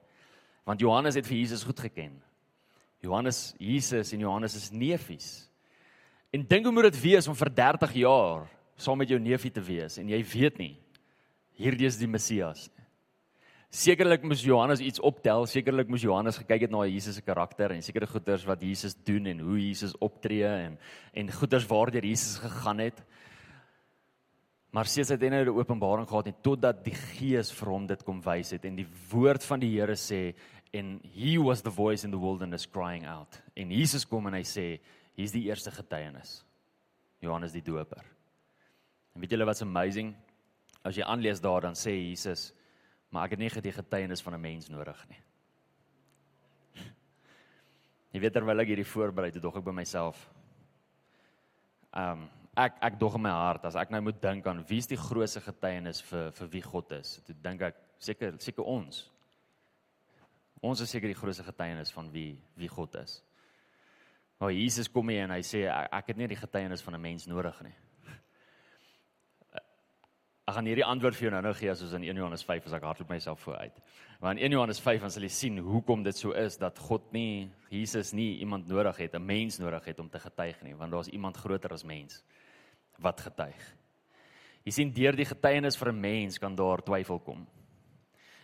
Want 0.67 0.79
Johannes 0.79 1.15
het 1.17 1.25
vir 1.27 1.37
Jesus 1.37 1.63
goed 1.63 1.79
geken. 1.79 2.19
Johannes, 3.01 3.55
Jesus 3.57 4.13
en 4.13 4.19
Johannes 4.19 4.55
is 4.55 4.69
neefies. 4.71 5.49
En 6.31 6.45
dink 6.47 6.65
hoe 6.65 6.73
moet 6.73 6.91
dit 6.91 7.01
wees 7.01 7.27
om 7.27 7.35
vir 7.35 7.49
30 7.49 7.93
jaar 8.03 8.45
saam 8.77 8.97
met 9.01 9.09
jou 9.09 9.19
neefie 9.19 9.51
te 9.51 9.61
wees 9.61 9.97
en 10.01 10.09
jy 10.09 10.21
weet 10.25 10.57
nie 10.61 10.75
hierdie 11.61 11.87
is 11.89 11.99
die 11.99 12.09
Messias. 12.09 12.69
Sekerlik 13.71 14.23
moes 14.27 14.41
Johannes 14.43 14.81
iets 14.83 14.99
optel, 14.99 15.45
sekerlik 15.47 15.87
moes 15.91 16.03
Johannes 16.03 16.39
gekyk 16.41 16.65
het 16.65 16.73
na 16.73 16.83
Jesus 16.89 17.15
se 17.19 17.23
karakter 17.23 17.71
en 17.71 17.83
sekere 17.85 18.09
goeders 18.09 18.43
wat 18.47 18.63
Jesus 18.65 18.97
doen 19.07 19.29
en 19.31 19.43
hoe 19.45 19.59
Jesus 19.61 19.93
optree 20.03 20.47
en 20.47 20.75
en 21.15 21.31
goeders 21.31 21.67
waardeur 21.69 22.03
Jesus 22.03 22.41
gegaan 22.43 22.83
het. 22.83 22.99
Maar 24.71 24.87
hy 24.87 25.03
het 25.03 25.19
net 25.19 25.47
'n 25.47 25.49
openbaring 25.49 26.07
gehad 26.07 26.27
en 26.27 26.35
totdat 26.41 26.83
die 26.83 26.95
Gees 26.95 27.51
vir 27.51 27.69
hom 27.69 27.87
dit 27.87 28.03
kom 28.03 28.21
wys 28.21 28.51
het 28.51 28.65
en 28.65 28.75
die 28.75 28.87
woord 29.11 29.43
van 29.43 29.59
die 29.59 29.79
Here 29.79 29.95
sê 29.95 30.33
en 30.73 31.01
he 31.03 31.37
was 31.37 31.61
the 31.61 31.71
voice 31.71 32.05
in 32.05 32.11
the 32.11 32.19
wilderness 32.19 32.65
crying 32.65 33.05
out. 33.05 33.41
En 33.55 33.69
Jesus 33.69 34.05
kom 34.05 34.27
en 34.27 34.33
hy 34.33 34.43
sê 34.43 34.79
hier's 35.15 35.31
die 35.31 35.43
eerste 35.49 35.71
getuienis. 35.71 36.45
Johannes 37.19 37.51
die 37.51 37.61
Doper. 37.61 38.03
En 39.13 39.21
weet 39.21 39.31
julle 39.31 39.45
wat's 39.45 39.61
amazing? 39.61 40.15
As 40.83 40.95
jy 40.95 41.03
aanlees 41.03 41.41
daar 41.41 41.61
dan 41.61 41.73
sê 41.73 41.91
Jesus 41.91 42.53
maar 43.11 43.27
ek 43.27 43.35
het 43.35 43.41
nie 43.41 43.49
die 43.51 43.75
getuienis 43.75 44.23
van 44.23 44.33
'n 44.33 44.41
mens 44.41 44.69
nodig 44.69 45.07
nie. 45.09 45.19
Jy 48.13 48.19
weet 48.19 48.33
terwyl 48.33 48.59
ek 48.59 48.67
hierdie 48.67 48.87
voorberei 48.87 49.31
het, 49.31 49.41
dog 49.41 49.57
ek 49.57 49.63
by 49.63 49.71
myself. 49.71 50.29
Ehm 51.91 52.23
um, 52.23 52.29
ek 52.57 52.81
ek 52.83 52.99
dog 52.99 53.15
in 53.15 53.23
my 53.23 53.31
hart 53.31 53.65
as 53.65 53.77
ek 53.79 53.91
nou 53.93 54.01
moet 54.01 54.21
dink 54.21 54.47
aan 54.47 54.63
wie's 54.67 54.87
die 54.87 54.99
grootste 54.99 55.39
getuienis 55.41 56.01
vir 56.09 56.31
vir 56.35 56.47
wie 56.51 56.61
God 56.61 56.91
is. 56.99 57.19
Toe 57.25 57.35
dink 57.35 57.61
ek 57.61 57.77
seker 57.99 58.35
seker 58.39 58.67
ons. 58.67 59.05
Ons 60.61 60.81
is 60.81 60.91
seker 60.91 61.07
die 61.07 61.17
grootste 61.17 61.45
getuienis 61.47 61.93
van 61.95 62.11
wie 62.11 62.35
wie 62.59 62.67
God 62.67 62.95
is. 62.95 63.21
Maar 64.41 64.51
Jesus 64.51 64.89
kom 64.89 65.09
hier 65.09 65.23
en 65.23 65.35
hy 65.35 65.43
sê 65.45 65.67
ek, 65.69 65.87
ek 65.93 66.11
het 66.11 66.17
nie 66.17 66.27
die 66.27 66.41
getuienis 66.41 66.81
van 66.81 66.95
'n 66.95 67.01
mens 67.01 67.27
nodig 67.27 67.61
nie. 67.61 67.75
Ek 70.47 70.55
gaan 70.55 70.65
hierdie 70.65 70.85
antwoord 70.85 71.15
vir 71.15 71.29
jou 71.29 71.31
nou 71.31 71.41
nou 71.41 71.53
gee 71.53 71.73
soos 71.75 71.93
in 71.93 72.03
1 72.03 72.17
Johannes 72.17 72.43
5 72.43 72.65
as 72.65 72.73
ek 72.73 72.83
hardloop 72.83 73.09
myself 73.09 73.39
vooruit. 73.39 73.79
Maar 74.19 74.31
in 74.31 74.43
1 74.43 74.51
Johannes 74.51 74.79
5 74.79 75.01
dan 75.01 75.11
sal 75.11 75.23
jy 75.23 75.29
sien 75.29 75.57
hoekom 75.57 76.03
dit 76.03 76.17
so 76.17 76.31
is 76.31 76.57
dat 76.57 76.77
God 76.79 77.13
nie 77.13 77.51
Jesus 77.69 78.11
nie 78.13 78.39
iemand 78.39 78.67
nodig 78.67 78.97
het, 78.97 79.15
'n 79.15 79.25
mens 79.25 79.59
nodig 79.59 79.85
het 79.85 79.99
om 79.99 80.09
te 80.09 80.19
getuig 80.19 80.61
nie, 80.63 80.75
want 80.75 80.91
daar's 80.91 81.07
iemand 81.07 81.37
groter 81.37 81.71
as 81.71 81.83
mens 81.83 82.23
wat 83.01 83.21
getuig. 83.21 83.75
Jy 84.63 84.71
sien 84.71 84.93
deur 84.93 85.15
die 85.17 85.25
getuienis 85.25 85.77
van 85.77 85.89
'n 85.89 86.01
mens 86.01 86.39
kan 86.39 86.55
daar 86.55 86.83
twyfel 86.83 87.19
kom. 87.19 87.47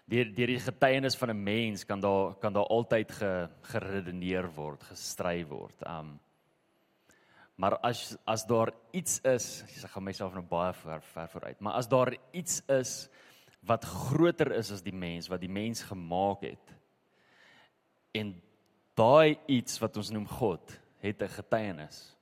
Deur 0.05 0.33
deur 0.33 0.47
die 0.47 0.59
getuienis 0.59 1.15
van 1.15 1.29
'n 1.29 1.43
mens 1.43 1.85
kan 1.85 1.99
daar 1.99 2.35
kan 2.35 2.53
daar 2.53 2.67
altyd 2.67 3.11
ge, 3.11 3.49
geredeneer 3.61 4.49
word, 4.55 4.83
gestry 4.83 5.45
word. 5.45 5.85
Um 5.85 6.19
Maar 7.57 7.77
as 7.81 8.15
as 8.25 8.45
daar 8.45 8.69
iets 8.91 9.17
is, 9.25 9.63
ek 9.83 9.89
gaan 9.89 10.03
myself 10.03 10.33
nou 10.33 10.43
baie 10.45 10.73
ver 10.73 11.01
ver 11.01 11.27
vooruit, 11.27 11.59
maar 11.59 11.73
as 11.73 11.87
daar 11.89 12.13
iets 12.31 12.61
is 12.69 13.09
wat 13.65 13.85
groter 13.85 14.51
is 14.51 14.71
as 14.71 14.83
die 14.85 14.93
mens 14.93 15.27
wat 15.27 15.41
die 15.41 15.49
mens 15.49 15.81
gemaak 15.81 16.41
het 16.41 16.75
en 18.13 18.35
daai 18.93 19.39
iets 19.47 19.79
wat 19.81 19.97
ons 19.97 20.11
noem 20.13 20.27
God 20.27 20.79
het 21.01 21.21
'n 21.21 21.27
getuienis. 21.27 22.16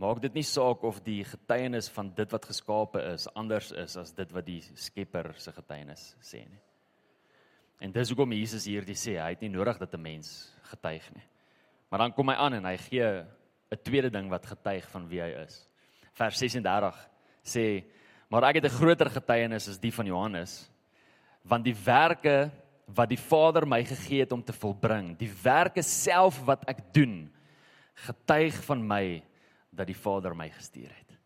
Maak 0.00 0.22
dit 0.22 0.32
nie 0.38 0.46
saak 0.46 0.80
of 0.88 1.02
die 1.04 1.20
getuienis 1.28 1.90
van 1.92 2.08
dit 2.16 2.30
wat 2.32 2.46
geskape 2.48 3.02
is 3.10 3.26
anders 3.36 3.68
is 3.76 3.98
as 4.00 4.14
dit 4.16 4.30
wat 4.32 4.46
die 4.46 4.62
Skepper 4.80 5.34
se 5.36 5.52
getuienis 5.52 6.04
sê 6.24 6.40
nie. 6.46 6.60
En 7.84 7.92
dis 7.92 8.08
hoekom 8.12 8.32
Jesus 8.32 8.64
hierdie 8.68 8.96
sê, 8.96 9.18
hy 9.20 9.34
het 9.34 9.44
nie 9.44 9.52
nodig 9.52 9.76
dat 9.80 9.92
'n 9.94 10.00
mens 10.00 10.54
getuig 10.72 11.04
nie. 11.14 11.26
Maar 11.90 11.98
dan 11.98 12.12
kom 12.12 12.28
hy 12.28 12.34
aan 12.34 12.54
en 12.54 12.64
hy 12.64 12.76
gee 12.76 13.04
'n 13.04 13.82
tweede 13.84 14.10
ding 14.10 14.30
wat 14.30 14.46
getuig 14.46 14.88
van 14.88 15.08
wie 15.08 15.20
hy 15.20 15.44
is. 15.44 15.68
Vers 16.14 16.38
36 16.38 16.96
sê: 17.44 17.84
"Maar 18.30 18.44
ek 18.44 18.54
het 18.54 18.64
'n 18.64 18.78
groter 18.80 19.10
getuienis 19.10 19.68
as 19.68 19.78
die 19.78 19.92
van 19.92 20.06
Johannes, 20.06 20.70
want 21.44 21.64
die 21.64 21.76
werke 21.84 22.50
wat 22.86 23.08
die 23.08 23.18
Vader 23.18 23.66
my 23.66 23.84
gegee 23.84 24.20
het 24.20 24.32
om 24.32 24.42
te 24.42 24.52
volbring, 24.52 25.18
die 25.18 25.32
werke 25.42 25.82
self 25.82 26.40
wat 26.44 26.64
ek 26.66 26.92
doen, 26.92 27.30
getuig 27.94 28.64
van 28.64 28.86
my 28.86 29.22
dat 29.70 29.86
die 29.86 29.96
Vader 29.96 30.34
my 30.36 30.48
gestuur 30.50 30.90
het." 30.90 31.16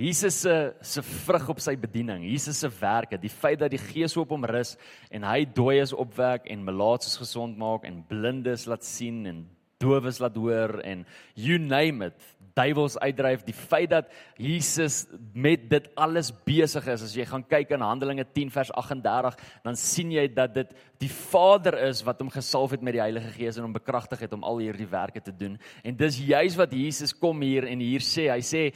Jesus 0.00 0.40
se 0.40 0.74
se 0.80 1.02
vrug 1.02 1.48
op 1.48 1.60
sy 1.60 1.74
bediening, 1.76 2.22
Jesus 2.24 2.60
se 2.62 2.68
werke, 2.80 3.18
die 3.20 3.30
feit 3.30 3.58
dat 3.60 3.70
die 3.70 3.80
Gees 3.80 4.16
op 4.16 4.30
hom 4.32 4.46
rus 4.48 4.76
en 5.10 5.26
hy 5.28 5.44
dooies 5.44 5.92
opwek 5.92 6.46
en 6.48 6.64
malaatses 6.64 7.18
gesond 7.20 7.58
maak 7.60 7.84
en 7.84 8.04
blindes 8.08 8.64
laat 8.70 8.86
sien 8.86 9.26
en 9.26 9.42
dowes 9.80 10.20
laat 10.20 10.36
hoor 10.36 10.80
en 10.84 11.06
you 11.34 11.56
name 11.58 12.10
it, 12.10 12.16
duiwels 12.56 12.98
uitdryf, 13.00 13.44
die 13.46 13.54
feit 13.56 13.88
dat 13.92 14.10
Jesus 14.40 15.04
met 15.32 15.62
dit 15.70 15.86
alles 16.00 16.28
besig 16.44 16.84
is. 16.92 17.04
As 17.06 17.14
jy 17.16 17.24
gaan 17.28 17.44
kyk 17.48 17.72
in 17.76 17.84
Handelinge 17.84 18.26
10 18.26 18.50
vers 18.52 18.72
38, 18.76 19.38
dan 19.64 19.78
sien 19.78 20.12
jy 20.12 20.26
dat 20.34 20.52
dit 20.58 20.74
die 21.00 21.10
Vader 21.12 21.78
is 21.86 22.02
wat 22.04 22.20
hom 22.20 22.32
gesalf 22.32 22.74
het 22.76 22.84
met 22.84 22.98
die 22.98 23.04
Heilige 23.04 23.32
Gees 23.38 23.56
en 23.56 23.68
hom 23.68 23.76
bekragtig 23.76 24.26
het 24.26 24.36
om 24.36 24.44
al 24.44 24.60
hierdie 24.60 24.88
werke 24.90 25.22
te 25.24 25.32
doen. 25.32 25.56
En 25.86 25.96
dis 25.96 26.20
juis 26.28 26.58
wat 26.60 26.76
Jesus 26.76 27.16
kom 27.16 27.40
hier 27.46 27.68
en 27.70 27.80
hier 27.84 28.04
sê, 28.04 28.28
hy 28.32 28.42
sê 28.44 28.66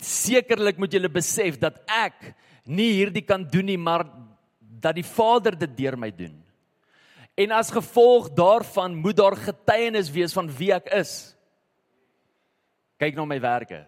sekerlik 0.00 0.80
moet 0.80 0.96
julle 0.96 1.12
besef 1.12 1.60
dat 1.60 1.82
ek 1.90 2.32
nie 2.70 2.94
hierdie 2.96 3.26
kan 3.26 3.44
doen 3.44 3.68
nie, 3.68 3.80
maar 3.80 4.06
dat 4.80 4.96
die 4.96 5.04
Vader 5.04 5.58
dit 5.58 5.76
deur 5.82 5.98
my 6.00 6.08
doen. 6.14 6.39
En 7.34 7.50
as 7.56 7.70
gevolg 7.70 8.30
daarvan 8.36 8.94
moet 8.94 9.16
daar 9.16 9.36
getuienis 9.36 10.10
wees 10.10 10.32
van 10.32 10.50
wie 10.56 10.72
ek 10.72 10.90
is. 10.94 11.36
Kyk 13.00 13.16
na 13.16 13.24
my 13.24 13.40
werke. 13.40 13.84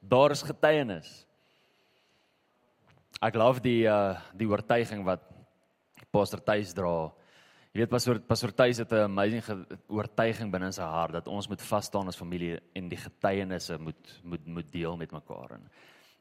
Daar 0.00 0.34
is 0.34 0.42
getuienis. 0.44 1.26
Ek 3.22 3.36
glo 3.36 3.54
die 3.62 3.84
uh 3.88 4.16
die 4.36 4.48
oortuiging 4.50 5.04
wat 5.06 5.22
Pastor 6.12 6.42
Tuis 6.44 6.74
dra. 6.76 7.10
Jy 7.72 7.80
weet 7.80 7.90
Pastor 7.90 8.20
Pastor 8.20 8.52
Tuis 8.52 8.78
het 8.78 8.92
'n 8.92 9.08
amazing 9.08 9.42
oortuiging 9.88 10.50
binne 10.52 10.72
sy 10.72 10.82
hart 10.82 11.12
dat 11.12 11.28
ons 11.28 11.48
moet 11.48 11.62
vas 11.62 11.84
staan 11.84 12.08
as 12.08 12.16
familie 12.16 12.60
en 12.74 12.88
die 12.88 12.98
getuienisse 12.98 13.78
moet 13.78 14.20
moet 14.22 14.46
moet 14.46 14.72
deel 14.72 14.96
met 14.96 15.12
mekaar 15.12 15.56
en 15.56 15.70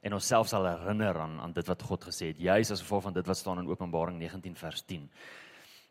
en 0.02 0.14
onsself 0.14 0.48
sal 0.48 0.66
herinner 0.66 1.20
aan 1.20 1.40
aan 1.42 1.54
dit 1.54 1.68
wat 1.68 1.82
God 1.82 2.04
gesê 2.04 2.28
het. 2.28 2.40
Juis 2.40 2.72
as 2.72 2.82
gevolg 2.82 3.04
van 3.04 3.14
dit 3.14 3.28
wat 3.28 3.38
staan 3.38 3.60
in 3.60 3.68
Openbaring 3.68 4.18
19 4.20 4.56
vers 4.56 4.82
10. 4.82 5.10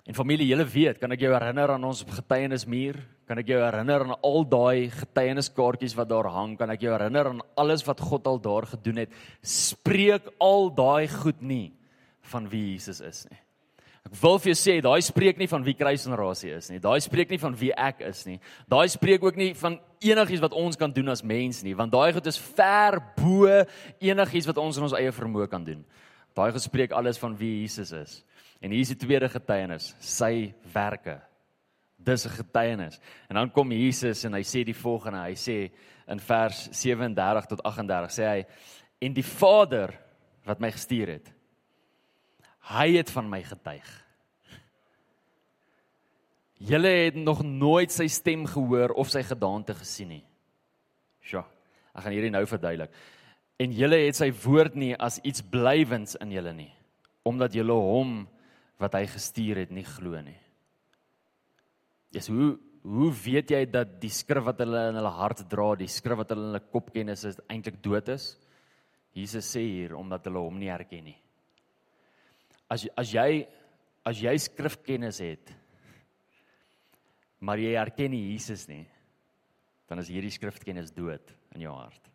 En 0.03 0.17
familie, 0.19 0.49
julle 0.51 0.65
weet, 0.67 0.99
kan 0.99 1.15
ek 1.15 1.23
jou 1.23 1.31
herinner 1.31 1.77
aan 1.77 1.85
ons 1.87 2.01
getuienismuur? 2.09 2.97
Kan 3.31 3.39
ek 3.39 3.53
jou 3.53 3.61
herinner 3.63 4.03
aan 4.03 4.17
al 4.27 4.43
daai 4.51 4.91
getuieniskaartjies 4.91 5.95
wat 5.95 6.11
daar 6.11 6.27
hang? 6.35 6.57
Kan 6.59 6.73
ek 6.75 6.83
jou 6.83 6.91
herinner 6.91 7.31
aan 7.31 7.45
alles 7.61 7.87
wat 7.87 8.03
God 8.03 8.27
al 8.27 8.43
daar 8.43 8.67
gedoen 8.73 9.05
het? 9.05 9.15
Spreek 9.47 10.27
al 10.43 10.73
daai 10.75 11.07
goed 11.07 11.39
nie 11.39 11.71
van 12.33 12.51
wie 12.51 12.73
Jesus 12.73 12.99
is 13.05 13.23
nie. 13.31 13.39
Ek 14.03 14.17
wil 14.19 14.41
vir 14.43 14.51
jou 14.51 14.59
sê, 14.59 14.75
daai 14.83 14.99
spreek 15.07 15.39
nie 15.39 15.47
van 15.47 15.63
wie 15.63 15.77
kruisgenerasie 15.79 16.51
is 16.57 16.73
nie. 16.73 16.81
Daai 16.83 16.99
spreek 17.05 17.31
nie 17.31 17.39
van 17.39 17.55
wie 17.55 17.71
ek 17.71 18.03
is 18.09 18.25
nie. 18.27 18.41
Daai 18.67 18.89
spreek 18.91 19.23
ook 19.23 19.39
nie 19.39 19.53
van 19.55 19.79
enigiets 20.03 20.43
wat 20.43 20.57
ons 20.59 20.79
kan 20.81 20.91
doen 20.91 21.15
as 21.15 21.23
mens 21.23 21.63
nie, 21.63 21.77
want 21.79 21.95
daai 21.95 22.11
goed 22.17 22.27
is 22.27 22.41
ver 22.43 22.99
bo 23.15 23.47
enigiets 24.03 24.51
wat 24.51 24.59
ons 24.59 24.81
in 24.81 24.89
ons 24.89 24.97
eie 24.99 25.15
vermoë 25.15 25.47
kan 25.53 25.63
doen. 25.63 25.85
Daai 26.35 26.51
gespreek 26.57 26.91
alles 26.97 27.21
van 27.23 27.37
wie 27.39 27.61
Jesus 27.61 27.95
is. 27.95 28.19
En 28.63 28.71
hier 28.71 28.85
is 28.85 28.93
die 28.95 29.01
tweede 29.01 29.29
getuienis, 29.29 29.91
sy 29.99 30.53
werke. 30.73 31.19
Dis 31.99 32.27
'n 32.27 32.31
getuienis. 32.31 33.01
En 33.29 33.35
dan 33.35 33.51
kom 33.51 33.73
Jesus 33.73 34.25
en 34.25 34.35
hy 34.35 34.43
sê 34.43 34.65
die 34.65 34.75
volgende, 34.75 35.19
hy 35.19 35.35
sê 35.35 35.73
in 36.07 36.21
vers 36.21 36.69
37 36.71 37.47
tot 37.47 37.63
38 37.63 38.11
sê 38.11 38.25
hy 38.27 38.47
en 39.01 39.15
die 39.15 39.27
Vader 39.27 39.99
wat 40.45 40.61
my 40.61 40.71
gestuur 40.71 41.09
het, 41.09 41.33
hy 42.71 42.97
het 42.97 43.11
van 43.11 43.29
my 43.31 43.43
getuig. 43.43 43.89
Julle 46.63 46.89
het 46.89 47.15
nog 47.19 47.43
nooit 47.43 47.91
sy 47.91 48.07
stem 48.07 48.47
gehoor 48.47 48.95
of 48.95 49.11
sy 49.11 49.25
gedaante 49.27 49.75
gesien 49.75 50.09
nie. 50.09 50.25
Sjoe, 51.23 51.43
ek 51.95 52.05
gaan 52.05 52.15
hierdie 52.15 52.31
nou 52.31 52.45
verduidelik. 52.47 52.93
En 53.59 53.75
julle 53.75 53.99
het 54.07 54.19
sy 54.19 54.31
woord 54.45 54.79
nie 54.79 54.95
as 54.95 55.19
iets 55.27 55.43
blywends 55.43 56.15
in 56.23 56.31
julle 56.31 56.53
nie, 56.55 56.71
omdat 57.27 57.55
julle 57.55 57.75
hom 57.75 58.29
wat 58.83 58.99
hy 58.99 59.07
gestuur 59.11 59.63
het 59.63 59.73
nie 59.75 59.87
glo 59.87 60.19
nie. 60.25 60.39
Yes, 62.13 62.29
hoe 62.33 62.57
hoe 62.83 63.13
weet 63.15 63.53
jy 63.55 63.61
dat 63.71 63.93
die 64.03 64.11
skrif 64.11 64.43
wat 64.43 64.59
hulle 64.65 64.89
in 64.91 64.97
hulle 64.99 65.11
hart 65.15 65.45
dra, 65.51 65.69
die 65.79 65.87
skrif 65.87 66.19
wat 66.19 66.33
hulle 66.35 66.49
in 66.49 66.51
hulle 66.51 66.71
kop 66.73 66.89
ken 66.91 67.13
is, 67.15 67.23
is 67.31 67.39
eintlik 67.47 67.79
dood 67.85 68.11
is? 68.11 68.33
Jesus 69.15 69.47
sê 69.55 69.63
hier 69.63 69.95
omdat 69.95 70.27
hulle 70.27 70.43
hom 70.43 70.59
nie 70.59 70.71
herken 70.73 71.07
nie. 71.13 71.19
As 72.73 72.89
as 72.99 73.13
jy 73.15 73.45
as 74.09 74.19
jy 74.19 74.33
skrifkennis 74.43 75.21
het, 75.23 75.53
maar 77.39 77.63
jy 77.63 77.77
herken 77.77 78.11
nie 78.17 78.33
Jesus 78.33 78.67
nie, 78.67 78.83
dan 79.87 80.03
is 80.03 80.11
hierdie 80.11 80.35
skrifkennis 80.35 80.91
dood 80.97 81.31
in 81.55 81.63
jou 81.69 81.77
hart. 81.77 82.11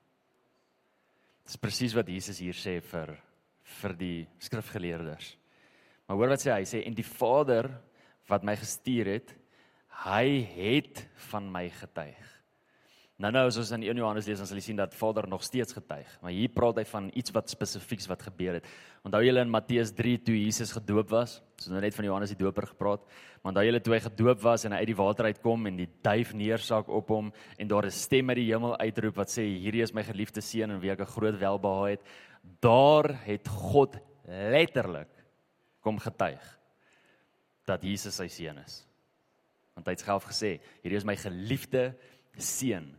Dit 1.48 1.56
is 1.56 1.62
presies 1.64 1.96
wat 1.96 2.10
Jesus 2.12 2.44
hier 2.44 2.58
sê 2.60 2.82
vir 2.84 3.16
vir 3.78 3.94
die 4.00 4.18
skrifgeleerdes. 4.44 5.36
Maar 6.08 6.18
hoor 6.18 6.32
wat 6.32 6.44
sê 6.44 6.54
hy 6.56 6.64
sê 6.64 6.86
en 6.88 6.96
die 6.96 7.06
Vader 7.06 7.70
wat 8.30 8.44
my 8.48 8.56
gestuur 8.56 9.12
het, 9.18 9.36
hy 10.08 10.44
het 10.56 11.04
van 11.32 11.52
my 11.52 11.68
getuig. 11.74 12.34
Nou 13.18 13.32
nou 13.34 13.48
as 13.50 13.56
ons 13.58 13.72
in 13.74 13.82
1 13.82 13.98
Johannes 13.98 14.28
lees, 14.30 14.38
dan 14.38 14.46
sal 14.46 14.60
jy 14.60 14.68
sien 14.68 14.78
dat 14.78 14.94
Vader 14.94 15.26
nog 15.28 15.42
steeds 15.42 15.74
getuig. 15.74 16.06
Maar 16.22 16.36
hier 16.36 16.52
praat 16.54 16.78
hy 16.78 16.84
van 16.86 17.08
iets 17.18 17.34
wat 17.34 17.50
spesifieks 17.50 18.06
wat 18.12 18.22
gebeur 18.28 18.60
het. 18.60 18.68
Onthou 19.08 19.24
julle 19.26 19.42
in 19.42 19.50
Matteus 19.50 19.90
3 19.98 20.20
toe 20.28 20.36
Jesus 20.38 20.76
gedoop 20.76 21.10
was? 21.16 21.40
Het 21.58 21.72
nou 21.74 21.82
net 21.82 21.98
van 21.98 22.06
Johannes 22.06 22.36
die 22.36 22.38
Doper 22.38 22.70
gepraat. 22.70 23.10
Maar 23.42 23.56
onthou 23.56 23.66
julle 23.66 23.82
toe 23.82 23.96
hy 23.96 24.02
gedoop 24.06 24.46
was 24.46 24.68
en 24.68 24.78
hy 24.78 24.84
uit 24.84 24.92
die 24.92 25.00
water 25.02 25.32
uitkom 25.32 25.66
en 25.66 25.82
die 25.82 25.90
duif 26.06 26.36
neersak 26.38 26.94
op 26.94 27.10
hom 27.10 27.34
en 27.58 27.74
daar 27.74 27.90
'n 27.90 27.98
stem 27.98 28.30
uit 28.30 28.38
die 28.38 28.52
hemel 28.54 28.78
uitroep 28.78 29.16
wat 29.18 29.34
sê 29.34 29.50
hierdie 29.50 29.82
is 29.82 29.96
my 29.98 30.04
geliefde 30.04 30.42
seun 30.42 30.72
en 30.72 30.80
wie 30.80 30.92
ek 30.92 31.02
'n 31.02 31.14
groot 31.18 31.40
welbehae 31.40 31.98
het. 31.98 32.02
Daar 32.62 33.18
het 33.26 33.48
God 33.48 33.98
letterlik 34.28 35.17
kom 35.88 36.00
getuig 36.04 36.44
dat 37.68 37.84
Jesus 37.84 38.20
sy 38.20 38.28
seun 38.32 38.60
is. 38.64 38.82
Want 39.76 39.88
hy 39.88 39.96
het 39.96 40.04
self 40.04 40.28
gesê, 40.28 40.58
hierdie 40.84 41.00
is 41.00 41.08
my 41.08 41.16
geliefde 41.20 41.92
seun. 42.38 42.90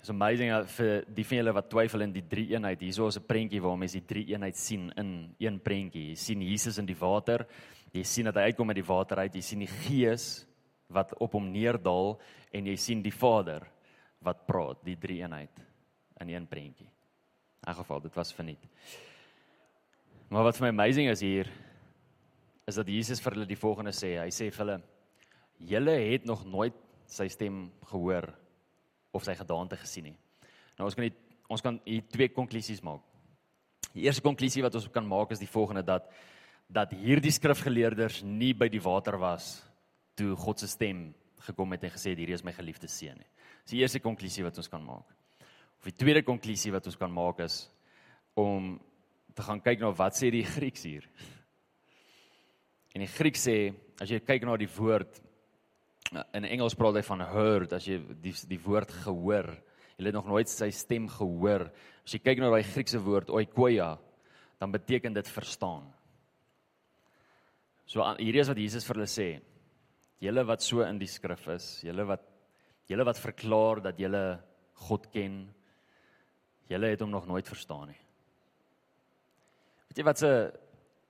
It's 0.00 0.12
amazing 0.12 0.52
uh, 0.52 0.62
vir 0.78 1.02
die 1.12 1.24
van 1.28 1.40
julle 1.40 1.54
wat 1.56 1.68
twyfel 1.72 2.06
in 2.06 2.14
die 2.14 2.24
drie 2.24 2.46
eenheid. 2.54 2.80
Hierso 2.80 3.08
is 3.08 3.18
'n 3.18 3.26
prentjie 3.28 3.60
waar 3.60 3.76
mense 3.76 3.98
die 4.00 4.08
drie 4.12 4.26
eenheid 4.32 4.56
sien 4.56 4.90
in 4.96 5.34
een 5.38 5.60
prentjie. 5.60 6.10
Jy 6.10 6.16
sien 6.16 6.42
Jesus 6.42 6.78
in 6.78 6.86
die 6.86 6.96
water. 6.96 7.46
Jy 7.92 8.04
sien 8.04 8.24
dat 8.24 8.36
hy 8.36 8.48
uitkom 8.48 8.70
uit 8.70 8.80
die 8.80 8.92
water 8.94 9.18
uit. 9.18 9.34
Jy 9.34 9.42
sien 9.42 9.58
die 9.58 9.74
Gees 9.84 10.46
wat 10.88 11.12
op 11.20 11.32
hom 11.32 11.50
neerdal 11.52 12.18
en 12.52 12.66
jy 12.66 12.76
sien 12.76 13.02
die 13.02 13.12
Vader 13.12 13.66
wat 14.20 14.46
praat, 14.46 14.82
die 14.84 14.96
drie 14.96 15.20
eenheid 15.20 15.60
in 16.20 16.28
een 16.28 16.46
prentjie. 16.46 16.88
In 17.66 17.74
geval, 17.74 18.00
dit 18.00 18.14
was 18.14 18.32
verniet. 18.32 18.64
Maar 20.30 20.46
wat 20.46 20.60
vir 20.60 20.68
my 20.68 20.70
amazing 20.70 21.08
is 21.10 21.22
hier 21.26 21.48
is 22.70 22.76
dat 22.78 22.86
Jesus 22.86 23.18
vir 23.18 23.34
hulle 23.34 23.48
die 23.50 23.58
volgende 23.58 23.90
sê. 23.90 24.12
Hy 24.20 24.30
sê 24.30 24.46
vir 24.54 24.62
hulle: 24.62 24.76
"Julle 25.58 25.94
het 26.12 26.24
nog 26.24 26.44
nooit 26.46 26.74
sy 27.10 27.26
stem 27.28 27.72
gehoor 27.90 28.28
of 29.10 29.24
sy 29.26 29.34
gedaante 29.34 29.76
gesien 29.76 30.04
nie." 30.04 30.16
Nou 30.78 30.86
ons 30.86 30.94
kan 30.94 31.08
die, 31.08 31.16
ons 31.50 31.60
kan 31.60 31.80
hier 31.84 32.04
twee 32.06 32.28
konklusies 32.28 32.82
maak. 32.86 33.02
Die 33.92 34.04
eerste 34.06 34.22
konklusie 34.22 34.62
wat 34.62 34.74
ons 34.78 34.86
kan 34.94 35.06
maak 35.06 35.32
is 35.32 35.42
die 35.42 35.50
volgende 35.50 35.82
dat 35.82 36.06
dat 36.70 36.92
hierdie 36.94 37.32
skrifgeleerders 37.34 38.22
nie 38.22 38.52
by 38.54 38.68
die 38.68 38.80
water 38.80 39.18
was 39.18 39.64
toe 40.14 40.36
God 40.36 40.60
se 40.60 40.68
stem 40.68 41.08
gekom 41.40 41.72
het 41.72 41.82
en 41.82 41.90
gesê 41.90 42.12
het 42.12 42.18
hierdie 42.18 42.36
is 42.38 42.44
my 42.44 42.52
geliefde 42.52 42.86
seun 42.86 43.18
nie. 43.18 43.26
Dis 43.64 43.74
die 43.74 43.82
eerste 43.82 43.98
konklusie 43.98 44.44
wat 44.44 44.56
ons 44.56 44.70
kan 44.70 44.84
maak. 44.84 45.10
Of 45.80 45.90
die 45.90 45.98
tweede 45.98 46.22
konklusie 46.22 46.70
wat 46.70 46.86
ons 46.86 46.96
kan 46.96 47.10
maak 47.10 47.40
is 47.40 47.68
om 48.38 48.78
te 49.34 49.44
gaan 49.46 49.60
kyk 49.62 49.80
na 49.82 49.92
wat 49.96 50.16
sê 50.18 50.30
die 50.32 50.44
Grieks 50.46 50.84
hier. 50.86 51.06
En 52.94 53.04
die 53.04 53.10
Grieks 53.10 53.46
sê 53.46 53.56
as 54.02 54.10
jy 54.10 54.20
kyk 54.24 54.46
na 54.46 54.56
die 54.60 54.70
woord 54.76 55.20
in 56.34 56.46
Engels 56.48 56.74
praat 56.74 56.98
hy 56.98 57.04
van 57.06 57.22
heard 57.30 57.74
as 57.76 57.86
jy 57.86 58.00
die 58.22 58.34
die 58.50 58.58
woord 58.64 58.90
gehoor. 59.04 59.52
Jy 59.96 60.08
het 60.08 60.16
nog 60.16 60.30
nooit 60.30 60.48
sy 60.50 60.70
stem 60.74 61.06
gehoor. 61.12 61.68
As 62.04 62.16
jy 62.16 62.22
kyk 62.24 62.40
na 62.40 62.50
daai 62.50 62.64
Griekse 62.66 62.98
woord 63.04 63.30
oikoia, 63.30 63.92
dan 64.58 64.72
beteken 64.72 65.14
dit 65.14 65.28
verstaan. 65.28 65.86
So 67.86 68.04
hierdie 68.18 68.42
is 68.42 68.50
wat 68.50 68.60
Jesus 68.60 68.86
vir 68.86 69.00
hulle 69.00 69.10
sê. 69.10 69.28
Julle 70.20 70.44
wat 70.48 70.64
so 70.64 70.82
in 70.84 70.98
die 71.00 71.08
skrif 71.08 71.46
is, 71.54 71.72
julle 71.86 72.04
wat 72.08 72.26
julle 72.90 73.06
wat 73.06 73.20
verklaar 73.22 73.80
dat 73.84 74.00
julle 74.02 74.24
God 74.88 75.06
ken, 75.12 75.42
julle 76.70 76.90
het 76.90 77.02
hom 77.04 77.12
nog 77.12 77.28
nooit 77.30 77.48
verstaan 77.48 77.92
nie. 77.92 78.00
Weet 79.90 79.98
jy 79.98 80.04
wat 80.06 80.22
'n 80.22 80.52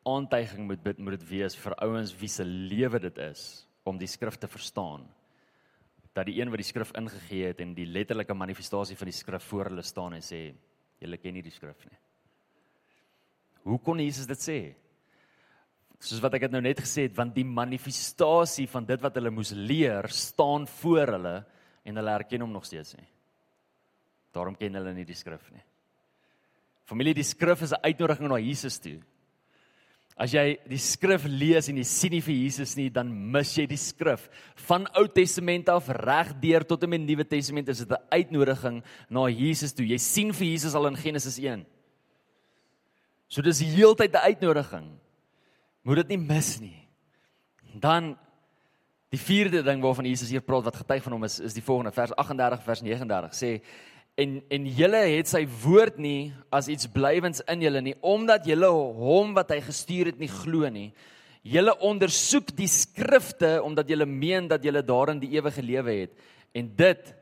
aantuiging 0.08 0.66
moet 0.66 0.82
bid 0.82 0.98
moet 0.98 1.20
dit 1.20 1.28
wees 1.28 1.54
vir 1.54 1.74
ouens 1.84 2.14
wie 2.16 2.28
se 2.28 2.44
lewe 2.44 2.98
dit 2.98 3.18
is 3.18 3.66
om 3.84 3.98
die 3.98 4.08
skrif 4.08 4.38
te 4.40 4.48
verstaan. 4.48 5.04
Dat 6.14 6.24
die 6.26 6.40
een 6.40 6.48
wat 6.48 6.56
die 6.56 6.64
skrif 6.64 6.90
ingegee 6.96 7.46
het 7.52 7.60
en 7.60 7.74
die 7.74 7.84
letterlike 7.84 8.34
manifestasie 8.34 8.96
van 8.96 9.06
die 9.06 9.18
skrif 9.18 9.44
voor 9.44 9.68
hulle 9.68 9.82
staan 9.82 10.14
en 10.14 10.22
sê 10.22 10.54
julle 10.98 11.18
ken 11.18 11.34
nie 11.34 11.42
die 11.42 11.52
skrif 11.52 11.84
nie. 11.90 11.98
Hoe 13.62 13.78
kon 13.78 14.00
Jesus 14.00 14.26
dit 14.26 14.40
sê? 14.40 14.74
Soos 16.00 16.22
wat 16.24 16.34
ek 16.34 16.48
dit 16.48 16.52
nou 16.52 16.62
net 16.62 16.80
gesê 16.80 17.02
het, 17.02 17.16
want 17.16 17.34
die 17.34 17.44
manifestasie 17.44 18.66
van 18.66 18.86
dit 18.86 19.00
wat 19.02 19.14
hulle 19.14 19.30
moes 19.30 19.52
leer 19.52 20.08
staan 20.08 20.66
voor 20.80 21.18
hulle 21.18 21.44
en 21.84 21.96
hulle 22.00 22.10
herken 22.16 22.40
hom 22.40 22.52
nog 22.52 22.64
steeds 22.64 22.96
nie. 22.96 23.08
Daarom 24.32 24.56
ken 24.56 24.74
hulle 24.74 24.94
nie 24.94 25.04
die 25.04 25.18
skrif 25.18 25.50
nie. 25.52 25.64
Familie, 26.90 27.14
die 27.14 27.26
skrif 27.26 27.62
is 27.62 27.72
'n 27.72 27.84
uitnodiging 27.86 28.28
na 28.28 28.38
Jesus 28.38 28.78
toe. 28.78 28.98
As 30.16 30.32
jy 30.32 30.58
die 30.68 30.78
skrif 30.78 31.24
lees 31.24 31.68
en 31.68 31.76
jy 31.76 31.84
sien 31.84 32.10
nie 32.12 32.20
vir 32.20 32.34
Jesus 32.34 32.76
nie, 32.76 32.90
dan 32.90 33.08
mis 33.32 33.54
jy 33.56 33.66
die 33.66 33.78
skrif. 33.78 34.28
Van 34.66 34.86
Ou 34.98 35.06
Testament 35.08 35.68
af 35.68 35.88
reg 35.88 36.34
deur 36.42 36.66
tot 36.66 36.82
en 36.82 36.90
met 36.90 37.00
Nuwe 37.00 37.24
Testament 37.24 37.68
is 37.68 37.78
dit 37.78 37.90
'n 37.90 38.02
uitnodiging 38.10 38.82
na 39.08 39.28
Jesus 39.28 39.72
toe. 39.72 39.86
Jy 39.86 39.98
sien 39.98 40.32
vir 40.32 40.46
Jesus 40.46 40.74
al 40.74 40.86
in 40.88 40.96
Genesis 40.96 41.38
1. 41.38 41.64
So 43.28 43.40
dis 43.42 43.60
heeltyd 43.60 44.12
'n 44.12 44.26
uitnodiging. 44.26 44.90
Moet 45.82 45.96
dit 45.96 46.08
nie 46.08 46.18
mis 46.18 46.60
nie. 46.60 46.88
Dan 47.78 48.18
die 49.10 49.18
vierde 49.18 49.62
ding 49.62 49.82
waarvan 49.82 50.04
Jesus 50.04 50.30
hier 50.30 50.40
praat 50.40 50.64
wat 50.64 50.76
getuig 50.76 51.02
van 51.02 51.12
hom 51.12 51.24
is, 51.24 51.40
is 51.40 51.54
die 51.54 51.62
volgende 51.62 51.92
vers 51.92 52.12
38 52.12 52.62
vers 52.62 52.82
39 52.82 53.34
sê 53.34 53.62
en 54.18 54.40
en 54.50 54.66
julle 54.66 55.00
het 55.14 55.30
sy 55.30 55.44
woord 55.62 55.98
nie 56.02 56.32
as 56.52 56.68
iets 56.72 56.88
blywends 56.90 57.42
in 57.50 57.62
julle 57.64 57.82
nie 57.84 57.96
omdat 58.00 58.48
julle 58.48 58.70
hom 58.70 59.34
wat 59.36 59.52
hy 59.54 59.60
gestuur 59.64 60.12
het 60.12 60.20
nie 60.20 60.30
glo 60.30 60.68
nie. 60.72 60.90
Julle 61.46 61.72
ondersoek 61.88 62.52
die 62.56 62.68
skrifte 62.68 63.58
omdat 63.64 63.88
julle 63.88 64.06
meen 64.06 64.48
dat 64.50 64.64
julle 64.64 64.82
daarin 64.84 65.22
die 65.22 65.32
ewige 65.38 65.64
lewe 65.64 65.96
het 66.02 66.28
en 66.54 66.70
dit 66.76 67.14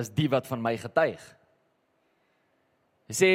is 0.00 0.08
die 0.16 0.28
wat 0.32 0.48
van 0.48 0.62
my 0.64 0.76
getuig. 0.80 1.22
Hy 3.10 3.16
sê 3.16 3.32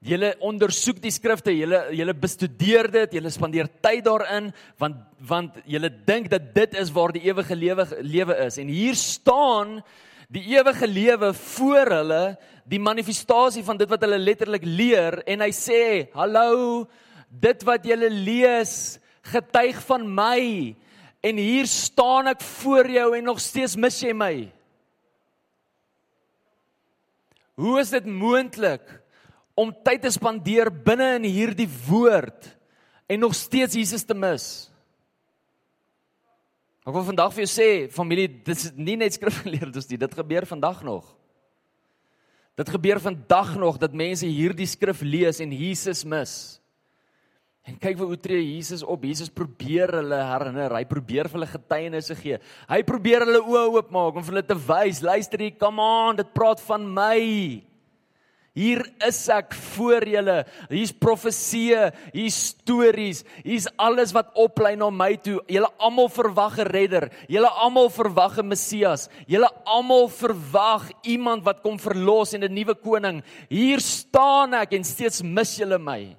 julle 0.00 0.30
ondersoek 0.46 1.00
die 1.02 1.12
skrifte, 1.12 1.52
julle 1.52 1.82
julle 1.92 2.14
bestudeer 2.16 2.88
dit, 2.92 3.16
julle 3.18 3.32
spandeer 3.32 3.68
tyd 3.84 4.06
daarin 4.06 4.48
want 4.80 5.02
want 5.28 5.58
julle 5.68 5.90
dink 6.06 6.30
dat 6.32 6.54
dit 6.54 6.78
is 6.80 6.92
waar 6.94 7.12
die 7.12 7.26
ewige 7.28 7.56
lewe 7.58 7.84
lewe 8.00 8.38
is 8.46 8.56
en 8.62 8.70
hier 8.72 8.96
staan 8.96 9.80
die 10.30 10.44
ewige 10.54 10.86
lewe 10.86 11.32
voor 11.34 11.90
hulle, 11.90 12.24
die 12.70 12.78
manifestasie 12.78 13.64
van 13.66 13.78
dit 13.80 13.90
wat 13.90 14.04
hulle 14.06 14.20
letterlik 14.20 14.64
leer 14.64 15.18
en 15.26 15.42
hy 15.42 15.50
sê, 15.50 16.08
"Hallo, 16.14 16.86
dit 17.28 17.62
wat 17.66 17.84
julle 17.84 18.10
lees, 18.10 18.98
getuig 19.22 19.76
van 19.86 20.06
my 20.06 20.76
en 21.22 21.36
hier 21.36 21.66
staan 21.66 22.28
ek 22.28 22.40
voor 22.40 22.88
jou 22.88 23.16
en 23.16 23.24
nog 23.24 23.40
steeds 23.40 23.76
mis 23.76 24.00
jy 24.00 24.12
my." 24.12 24.52
Hoe 27.54 27.80
is 27.80 27.90
dit 27.90 28.06
moontlik 28.06 29.02
om 29.54 29.74
tyd 29.84 30.02
te 30.02 30.10
spandeer 30.10 30.70
binne 30.70 31.14
in 31.16 31.24
hierdie 31.24 31.68
woord 31.88 32.56
en 33.08 33.20
nog 33.20 33.34
steeds 33.34 33.74
Jesus 33.74 34.04
te 34.04 34.14
mis? 34.14 34.69
Ek 36.80 36.94
wil 36.96 37.04
vandag 37.04 37.34
vir 37.36 37.44
jou 37.44 37.50
sê, 37.52 37.70
familie, 37.92 38.28
dit 38.28 38.54
is 38.56 38.70
nie 38.76 38.96
net 39.00 39.16
skrifgeleerdes 39.16 39.88
nie, 39.90 39.98
dit 40.00 40.14
gebeur 40.16 40.46
vandag 40.48 40.80
nog. 40.86 41.04
Dit 42.56 42.72
gebeur 42.72 43.00
vandag 43.00 43.52
nog 43.60 43.76
dat 43.80 43.96
mense 43.96 44.28
hierdie 44.28 44.68
skrif 44.68 45.02
lees 45.04 45.40
en 45.44 45.52
Jesus 45.52 46.02
mis. 46.08 46.34
En 47.68 47.76
kyk 47.76 48.00
hoe 48.00 48.16
tree 48.18 48.42
Jesus 48.56 48.82
op. 48.82 49.04
Jesus 49.04 49.28
probeer 49.32 49.92
hulle 50.00 50.18
herinner. 50.24 50.74
Hy 50.78 50.84
probeer 50.88 51.28
vir 51.28 51.38
hulle 51.38 51.48
getuienisse 51.52 52.16
gee. 52.18 52.40
Hy 52.68 52.80
probeer 52.88 53.26
hulle 53.26 53.42
oë 53.44 53.66
oopmaak 53.76 54.16
om 54.16 54.24
vir 54.24 54.34
hulle 54.34 54.46
te 54.48 54.56
wys, 54.56 55.02
luister 55.04 55.44
hier, 55.44 55.56
come 55.60 55.84
on, 55.84 56.18
dit 56.18 56.32
praat 56.36 56.62
van 56.64 56.88
my. 56.96 57.20
Hier 58.60 58.82
is 59.06 59.18
ek 59.32 59.54
voor 59.72 60.04
julle. 60.04 60.36
Hier's 60.68 60.92
profeseë, 60.92 61.86
hier's 62.12 62.36
stories, 62.50 63.22
hier's 63.40 63.68
alles 63.80 64.12
wat 64.12 64.34
oplei 64.36 64.74
na 64.76 64.90
my 64.92 65.14
toe. 65.24 65.38
Julle 65.48 65.70
almal 65.80 66.10
verwag 66.12 66.58
'n 66.58 66.68
redder. 66.68 67.08
Julle 67.28 67.48
almal 67.48 67.88
verwag 67.88 68.38
'n 68.38 68.48
Messias. 68.48 69.08
Julle 69.26 69.48
almal 69.64 70.08
verwag 70.08 70.90
iemand 71.04 71.44
wat 71.44 71.62
kom 71.62 71.78
verlos 71.78 72.34
en 72.34 72.44
'n 72.44 72.54
nuwe 72.54 72.74
koning. 72.74 73.22
Hier 73.48 73.80
staan 73.80 74.54
ek 74.54 74.72
en 74.72 74.84
steeds 74.84 75.22
mis 75.22 75.56
julle 75.56 75.78
my. 75.78 76.16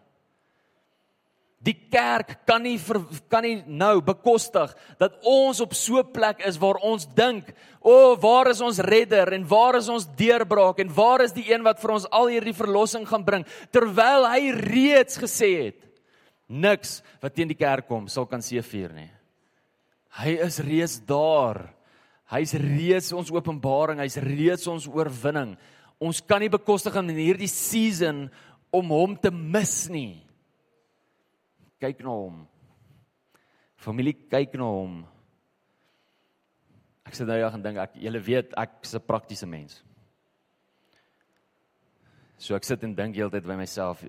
Die 1.61 1.75
kerk 1.93 2.39
kan 2.49 2.63
nie 2.65 2.79
ver, 2.81 3.03
kan 3.29 3.45
nie 3.45 3.59
nou 3.69 3.99
bekostig 4.01 4.71
dat 4.97 5.19
ons 5.29 5.59
op 5.61 5.75
so 5.77 5.99
'n 6.01 6.11
plek 6.11 6.41
is 6.41 6.57
waar 6.57 6.81
ons 6.81 7.05
dink, 7.05 7.53
"O, 7.81 7.91
oh, 8.13 8.17
waar 8.17 8.49
is 8.49 8.61
ons 8.61 8.79
redder 8.79 9.33
en 9.33 9.47
waar 9.47 9.75
is 9.75 9.87
ons 9.87 10.07
deurbraak 10.17 10.79
en 10.79 10.93
waar 10.93 11.21
is 11.21 11.31
die 11.31 11.53
een 11.53 11.63
wat 11.63 11.79
vir 11.79 11.91
ons 11.91 12.09
al 12.09 12.27
hierdie 12.27 12.53
verlossing 12.53 13.05
gaan 13.07 13.23
bring?" 13.23 13.45
Terwyl 13.71 14.25
hy 14.25 14.51
reeds 14.51 15.17
gesê 15.17 15.65
het, 15.65 15.85
niks 16.47 17.03
wat 17.21 17.35
teen 17.35 17.47
die 17.47 17.55
kerk 17.55 17.87
kom 17.87 18.07
sal 18.07 18.25
kan 18.25 18.41
seëvier 18.41 18.93
nie. 18.93 19.11
Hy 20.09 20.29
is 20.41 20.59
reeds 20.59 20.99
daar. 21.05 21.73
Hy's 22.25 22.53
reeds 22.53 23.11
ons 23.13 23.31
openbaring, 23.31 23.99
hy's 23.99 24.17
reeds 24.17 24.67
ons 24.67 24.87
oorwinning. 24.87 25.57
Ons 25.99 26.21
kan 26.21 26.39
nie 26.39 26.49
bekostig 26.49 26.95
in 26.95 27.09
hierdie 27.09 27.47
season 27.47 28.31
om 28.71 28.89
hom 28.89 29.15
te 29.15 29.29
mis 29.29 29.89
nie 29.89 30.30
kyk 31.81 32.03
na 32.05 32.13
hom. 32.13 32.41
Familie 33.81 34.13
kyk 34.29 34.55
na 34.61 34.69
hom. 34.69 35.01
Ek 37.07 37.17
sit 37.17 37.27
nou 37.27 37.39
ja 37.39 37.49
gaan 37.49 37.63
dink 37.65 37.81
ek 37.81 37.97
julle 37.99 38.21
weet 38.23 38.53
ek's 38.57 38.95
'n 38.95 39.07
praktiese 39.07 39.47
mens. 39.49 39.81
So 42.37 42.55
ek 42.55 42.63
sit 42.63 42.83
en 42.83 42.95
dink 42.95 43.15
heeltyd 43.15 43.45
by 43.45 43.55
myself. 43.55 44.05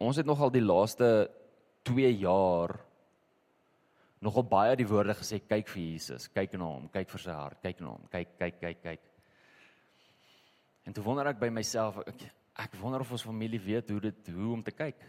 Ons 0.00 0.16
het 0.16 0.26
nogal 0.26 0.50
die 0.50 0.64
laaste 0.64 1.28
2 1.84 2.10
jaar 2.20 2.80
nogal 4.20 4.44
baie 4.44 4.76
die 4.76 4.88
woorde 4.88 5.14
gesê 5.16 5.40
kyk 5.40 5.68
vir 5.68 5.82
Jesus, 5.82 6.28
kyk 6.28 6.58
na 6.60 6.64
hom, 6.64 6.88
kyk 6.92 7.08
vir 7.08 7.20
sy 7.20 7.32
hart, 7.32 7.60
kyk 7.62 7.80
na 7.80 7.94
hom, 7.94 8.02
kyk 8.12 8.36
kyk 8.38 8.60
kyk 8.60 8.82
kyk. 8.82 9.06
En 10.86 10.92
toe 10.92 11.04
wonder 11.04 11.30
ek 11.30 11.40
by 11.40 11.48
myself 11.48 11.98
ek, 12.06 12.26
ek 12.66 12.76
wonder 12.82 13.00
of 13.00 13.12
ons 13.12 13.24
familie 13.24 13.60
weet 13.60 13.90
hoe 13.90 14.00
dit 14.00 14.28
hoe 14.34 14.52
om 14.52 14.62
te 14.62 14.72
kyk. 14.76 15.00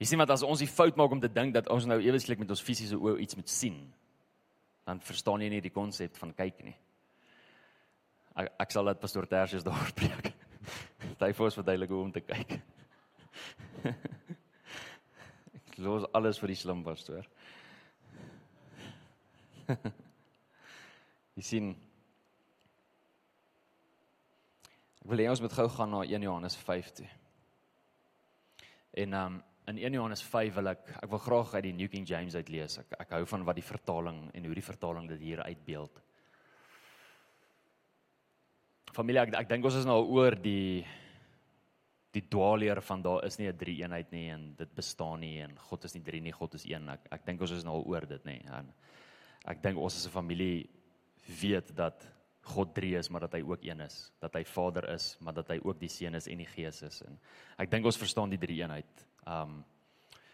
Jy 0.00 0.06
sien 0.08 0.20
wat 0.22 0.30
as 0.32 0.42
ons 0.46 0.62
die 0.62 0.70
fout 0.70 0.96
maak 0.96 1.12
om 1.12 1.20
te 1.20 1.28
dink 1.28 1.52
dat 1.52 1.68
ons 1.68 1.84
nou 1.88 1.98
eweslik 2.00 2.40
met 2.40 2.50
ons 2.50 2.62
fisiese 2.64 2.96
oë 2.96 3.18
iets 3.20 3.36
moet 3.36 3.50
sien, 3.52 3.76
dan 4.88 5.02
verstaan 5.04 5.42
jy 5.44 5.50
nie 5.52 5.60
die 5.60 5.74
konsep 5.74 6.16
van 6.16 6.32
kyk 6.36 6.62
nie. 6.64 6.76
Ek, 8.40 8.48
ek 8.64 8.72
sal 8.72 8.88
dit 8.88 9.02
pastoor 9.02 9.28
Tersius 9.28 9.66
daar 9.66 9.92
preek. 9.98 10.32
Hy 11.20 11.32
vir 11.36 11.44
ons 11.44 11.58
verduidelik 11.58 11.92
hoe 11.92 12.00
om 12.06 12.14
te 12.14 12.22
kyk. 12.24 12.56
Ek 15.60 15.76
los 15.84 16.06
alles 16.16 16.40
vir 16.40 16.52
die 16.54 16.58
slim 16.62 16.80
pastoor. 16.86 17.28
Jy 21.36 21.44
sien 21.44 21.70
Ek 25.00 25.08
wil 25.12 25.22
hê 25.24 25.28
ons 25.32 25.40
moet 25.44 25.54
gou 25.56 25.68
gaan 25.76 25.92
na 25.92 26.02
1 26.08 26.24
Johannes 26.24 26.56
5 26.64 26.90
toe. 27.00 27.08
En 29.04 29.12
ehm 29.12 29.36
um, 29.36 29.38
in 29.70 29.78
1 29.78 29.96
Johannes 29.96 30.22
5 30.26 30.54
wil 30.58 30.72
ek 30.72 30.86
ek 30.98 31.10
wil 31.10 31.22
graag 31.22 31.54
uit 31.54 31.64
die 31.68 31.74
New 31.78 31.90
King 31.90 32.06
James 32.08 32.34
uitlees. 32.34 32.78
Ek 32.82 32.96
ek 33.04 33.12
hou 33.16 33.24
van 33.32 33.44
wat 33.46 33.58
die 33.58 33.66
vertaling 33.66 34.22
en 34.34 34.48
hoe 34.48 34.56
die 34.56 34.66
vertaling 34.66 35.08
dit 35.10 35.20
hier 35.22 35.42
uitbeeld. 35.46 36.00
Familie, 38.90 39.22
ek, 39.22 39.36
ek 39.44 39.50
dink 39.52 39.68
ons 39.68 39.78
is 39.78 39.86
nou 39.88 40.00
oor 40.16 40.34
die 40.34 40.82
die 42.10 42.24
dwaalleer 42.26 42.80
van 42.82 43.02
daar 43.06 43.24
is 43.24 43.38
nie 43.38 43.46
'n 43.46 43.56
drie 43.56 43.76
eenheid 43.82 44.10
nie 44.10 44.30
en 44.30 44.54
dit 44.58 44.74
bestaan 44.74 45.20
nie 45.20 45.38
en 45.42 45.56
God 45.56 45.84
is 45.84 45.94
nie 45.94 46.02
drie 46.02 46.20
nie, 46.20 46.32
God 46.32 46.54
is 46.54 46.64
een. 46.66 46.88
Ek 46.88 47.06
ek 47.12 47.26
dink 47.26 47.40
ons 47.40 47.52
is 47.52 47.64
nou 47.64 47.82
oor 47.86 48.06
dit 48.06 48.24
nê. 48.24 48.42
En 48.50 48.72
ek 49.46 49.62
dink 49.62 49.78
ons 49.78 49.94
as 49.94 50.06
'n 50.06 50.10
familie 50.10 50.68
weet 51.40 51.76
dat 51.76 52.06
God 52.42 52.74
drie 52.74 52.96
is, 52.96 53.10
maar 53.10 53.20
dat 53.20 53.32
hy 53.32 53.42
ook 53.42 53.62
een 53.62 53.80
is, 53.80 54.12
dat 54.20 54.34
hy 54.34 54.44
Vader 54.44 54.88
is, 54.94 55.16
maar 55.20 55.34
dat 55.34 55.48
hy 55.48 55.60
ook 55.62 55.78
die 55.78 55.88
Seun 55.88 56.14
is 56.14 56.26
en 56.26 56.38
die 56.38 56.46
Gees 56.46 56.82
is. 56.82 57.02
En 57.02 57.18
ek 57.58 57.70
dink 57.70 57.84
ons 57.84 57.98
verstaan 57.98 58.30
die 58.30 58.38
drie 58.38 58.62
eenheid. 58.62 59.06
Um 59.26 59.64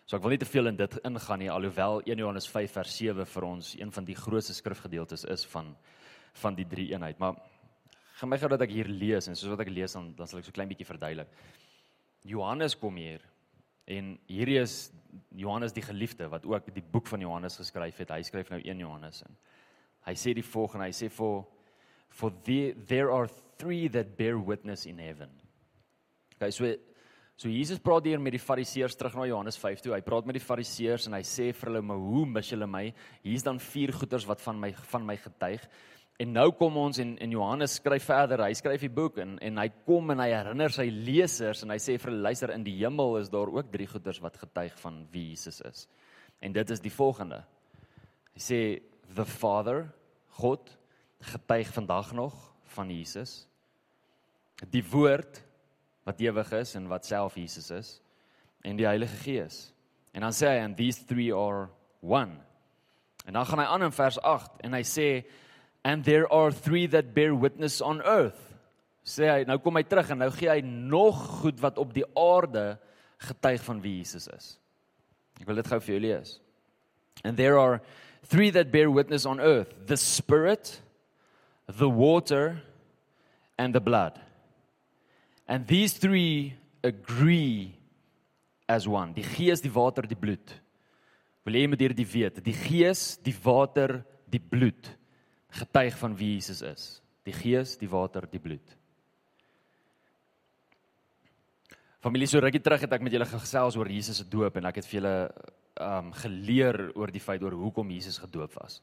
so 0.06 0.16
ek 0.16 0.22
wil 0.22 0.36
nie 0.36 0.38
te 0.38 0.46
veel 0.46 0.70
in 0.70 0.76
dit 0.78 0.98
ingaan 1.08 1.40
nie 1.42 1.50
alhoewel 1.50 2.00
1 2.04 2.20
Johannes 2.22 2.46
5 2.46 2.76
vers 2.78 2.96
7 2.96 3.26
vir 3.26 3.46
ons 3.48 3.72
een 3.74 3.90
van 3.92 4.04
die 4.06 4.14
grootste 4.14 4.54
skrifgedeeltes 4.54 5.24
is 5.24 5.44
van 5.50 5.74
van 6.36 6.54
die 6.54 6.66
drie 6.68 6.90
eenheid. 6.92 7.18
Maar 7.18 7.38
gaan 8.20 8.28
my 8.28 8.38
gou 8.38 8.50
dat 8.52 8.62
ek 8.66 8.74
hier 8.74 8.88
lees 8.88 9.26
en 9.26 9.36
soos 9.36 9.50
wat 9.54 9.64
ek 9.64 9.72
lees 9.72 9.96
dan 9.96 10.12
dan 10.16 10.28
sal 10.28 10.38
ek 10.38 10.46
so 10.46 10.54
klein 10.54 10.68
bietjie 10.68 10.88
verduidelik. 10.88 11.32
Johannes 12.22 12.76
kom 12.78 12.96
hier 12.96 13.24
en 13.86 14.16
hierdie 14.26 14.60
is 14.60 14.92
Johannes 15.34 15.72
die 15.72 15.84
geliefde 15.84 16.28
wat 16.28 16.46
ook 16.46 16.70
die 16.74 16.84
boek 16.92 17.06
van 17.06 17.20
Johannes 17.20 17.56
geskryf 17.56 17.98
het. 18.02 18.10
Hy 18.10 18.22
skryf 18.26 18.50
nou 18.50 18.60
1 18.60 18.82
Johannes 18.82 19.22
in. 19.26 19.36
Hy 20.06 20.14
sê 20.14 20.34
die 20.36 20.46
volgende, 20.46 20.86
hy 20.86 20.94
sê 20.94 21.10
for 21.10 21.46
for 22.16 22.32
the, 22.44 22.72
there 22.88 23.10
are 23.12 23.28
three 23.58 23.88
that 23.88 24.16
bear 24.16 24.38
witness 24.38 24.86
in 24.86 24.98
heaven. 24.98 25.30
Okay, 26.36 26.50
so 26.50 26.64
So 27.36 27.50
Jesus 27.52 27.80
praat 27.84 28.06
hier 28.08 28.20
met 28.22 28.32
die 28.32 28.40
Fariseërs 28.40 28.94
terug 28.96 29.16
na 29.18 29.26
Johannes 29.28 29.58
5 29.60 29.82
toe. 29.84 29.92
Hy 29.92 30.00
praat 30.04 30.24
met 30.24 30.38
die 30.38 30.44
Fariseërs 30.44 31.04
en 31.10 31.18
hy 31.18 31.20
sê 31.26 31.50
vir 31.52 31.68
hulle: 31.68 31.82
"Maar 31.84 31.98
hoe 32.00 32.24
mis 32.26 32.48
julle 32.48 32.66
my? 32.66 32.94
Hier's 33.22 33.44
dan 33.44 33.58
vier 33.60 33.92
goeters 33.92 34.24
wat 34.24 34.40
van 34.40 34.58
my 34.60 34.72
van 34.72 35.04
my 35.04 35.16
getuig." 35.16 35.66
En 36.18 36.32
nou 36.32 36.50
kom 36.52 36.76
ons 36.76 36.98
en 36.98 37.18
en 37.18 37.30
Johannes 37.30 37.74
skryf 37.74 38.04
verder. 38.04 38.40
Hy 38.40 38.54
skryf 38.54 38.80
die 38.80 38.88
boek 38.88 39.18
en 39.18 39.38
en 39.38 39.58
hy 39.58 39.68
kom 39.84 40.10
en 40.10 40.18
hy 40.18 40.30
herinner 40.32 40.72
sy 40.72 40.88
lesers 40.88 41.62
en 41.62 41.70
hy 41.70 41.76
sê 41.76 41.98
vir 41.98 42.10
hulle: 42.10 42.22
"Luister, 42.22 42.50
in 42.50 42.64
die 42.64 42.78
hemel 42.78 43.18
is 43.18 43.28
daar 43.28 43.52
ook 43.52 43.70
drie 43.70 43.86
goeters 43.86 44.22
wat 44.22 44.36
getuig 44.36 44.78
van 44.78 45.06
wie 45.12 45.28
Jesus 45.28 45.60
is." 45.60 45.88
En 46.40 46.52
dit 46.52 46.70
is 46.70 46.80
die 46.80 46.90
volgende. 46.90 47.44
Hy 48.32 48.40
sê: 48.40 48.82
"The 49.14 49.24
Father, 49.24 49.92
God, 50.38 50.78
getuig 51.20 51.68
vandag 51.68 52.12
nog 52.14 52.54
van 52.64 52.88
Jesus." 52.88 53.46
die 54.72 54.84
woord 54.90 55.42
wat 56.06 56.20
ewig 56.22 56.52
is 56.54 56.74
en 56.78 56.86
wat 56.88 57.06
self 57.06 57.34
Jesus 57.34 57.70
is 57.74 57.96
en 58.66 58.78
die 58.78 58.86
Heilige 58.86 59.16
Gees. 59.24 59.58
En 60.14 60.24
dan 60.24 60.34
sê 60.34 60.48
hy 60.54 60.62
and 60.64 60.78
these 60.78 61.04
three 61.06 61.34
are 61.34 61.68
one. 62.00 62.38
En 63.26 63.34
dan 63.34 63.46
gaan 63.46 63.62
hy 63.62 63.66
aan 63.66 63.86
in 63.88 63.94
vers 63.94 64.18
8 64.22 64.62
en 64.66 64.76
hy 64.78 64.82
sê 64.86 65.08
and 65.86 66.06
there 66.06 66.26
are 66.30 66.54
three 66.54 66.86
that 66.90 67.12
bear 67.14 67.34
witness 67.34 67.80
on 67.82 68.02
earth. 68.02 68.40
Sê 69.06 69.28
hy 69.30 69.44
nou 69.46 69.58
kom 69.62 69.78
hy 69.78 69.84
terug 69.86 70.10
en 70.14 70.22
nou 70.24 70.30
gee 70.34 70.50
hy 70.50 70.62
nog 70.64 71.18
goed 71.42 71.60
wat 71.62 71.78
op 71.82 71.94
die 71.94 72.06
aarde 72.18 72.76
getuig 73.26 73.62
van 73.66 73.82
wie 73.82 73.98
Jesus 74.00 74.26
is. 74.34 74.48
Ek 75.40 75.46
wil 75.46 75.60
dit 75.60 75.70
gou 75.70 75.80
vir 75.82 75.94
julle 75.96 76.08
lees. 76.08 76.38
And 77.24 77.38
there 77.38 77.58
are 77.58 77.80
three 78.26 78.50
that 78.50 78.70
bear 78.70 78.90
witness 78.90 79.26
on 79.26 79.40
earth, 79.40 79.74
the 79.86 79.96
spirit, 79.96 80.80
the 81.66 81.88
water 81.88 82.62
and 83.58 83.74
the 83.74 83.80
blood. 83.80 84.20
And 85.46 85.66
these 85.66 85.98
three 85.98 86.54
agree 86.82 87.74
as 88.68 88.86
one. 88.86 89.14
Die 89.14 89.22
gees, 89.22 89.62
die 89.62 89.72
water, 89.72 90.06
die 90.06 90.18
bloed. 90.18 90.54
Wil 91.46 91.60
jy 91.60 91.66
moet 91.70 91.84
hierdie 91.84 92.06
weet, 92.10 92.40
die 92.42 92.56
gees, 92.56 93.14
die 93.22 93.34
water, 93.44 94.00
die 94.26 94.42
bloed 94.42 94.90
getuig 95.56 95.94
van 96.00 96.16
wie 96.18 96.32
Jesus 96.34 96.62
is. 96.66 96.88
Die 97.26 97.34
gees, 97.34 97.76
die 97.78 97.90
water, 97.90 98.26
die 98.30 98.42
bloed. 98.42 98.74
Familie, 102.02 102.28
so 102.30 102.42
rukkie 102.42 102.62
terug 102.62 102.82
het 102.84 102.92
ek 102.94 103.02
met 103.02 103.14
julle 103.14 103.26
gesels 103.26 103.78
oor 103.78 103.88
Jesus 103.90 104.20
se 104.20 104.26
doop 104.30 104.58
en 104.58 104.68
ek 104.68 104.80
het 104.80 104.88
vir 104.90 104.98
julle 105.00 105.14
um 105.82 106.12
geleer 106.16 106.78
oor 106.94 107.10
die 107.12 107.22
feit 107.22 107.42
oor 107.42 107.56
hoekom 107.58 107.90
Jesus 107.94 108.18
gedoop 108.22 108.54
was. 108.60 108.80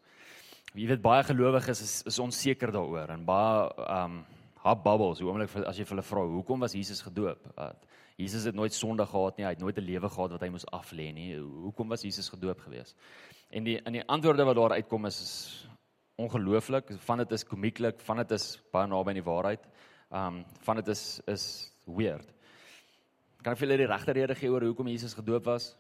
Jy 0.74 0.88
weet 0.90 1.04
baie 1.04 1.24
gelowiges 1.28 1.84
is 1.86 1.94
is 2.10 2.20
onseker 2.20 2.74
daaroor 2.74 3.14
en 3.14 3.24
baie 3.28 3.88
um 4.00 4.18
hap 4.64 4.84
bubbles, 4.84 5.20
hoe 5.20 5.30
oomblik 5.30 5.52
as 5.68 5.78
jy 5.78 5.86
vir 5.86 5.98
hulle 5.98 6.06
vra, 6.08 6.24
hoekom 6.38 6.64
was 6.64 6.76
Jesus 6.78 7.02
gedoop? 7.04 7.50
Uh, 7.58 7.74
Jesus 8.20 8.46
het 8.48 8.56
nooit 8.56 8.74
sonde 8.74 9.06
gehad 9.10 9.38
nie, 9.38 9.46
hy 9.46 9.54
het 9.56 9.62
nooit 9.64 9.78
'n 9.78 9.86
lewe 9.86 10.10
gehad 10.10 10.32
wat 10.32 10.42
hy 10.42 10.50
moes 10.50 10.66
aflê 10.72 11.12
nie. 11.14 11.36
Hoekom 11.38 11.90
was 11.90 12.04
Jesus 12.04 12.30
gedoop 12.30 12.60
gewees? 12.60 12.96
En 13.52 13.64
die 13.64 13.78
in 13.86 13.94
die 13.94 14.08
antwoorde 14.08 14.46
wat 14.46 14.56
daar 14.56 14.78
uitkom 14.78 15.06
is, 15.06 15.22
is 15.22 15.68
ongelooflik. 16.16 16.94
Van 17.00 17.18
dit 17.18 17.32
is 17.32 17.44
komieklik, 17.44 18.00
van 18.00 18.18
dit 18.18 18.32
is 18.32 18.62
baie 18.72 18.88
naby 18.88 19.10
aan 19.10 19.22
die 19.22 19.24
waarheid. 19.24 19.68
Um 20.12 20.46
van 20.62 20.76
dit 20.76 20.88
is 20.88 21.22
is 21.28 21.74
weird. 21.86 22.34
Kan 23.44 23.54
ek 23.54 23.60
vir 23.60 23.68
julle 23.68 23.78
die 23.78 23.92
regte 23.92 24.12
rede 24.12 24.36
gee 24.36 24.52
oor 24.52 24.62
hoekom 24.62 24.88
Jesus 24.88 25.14
gedoop 25.14 25.46
was? 25.46 25.76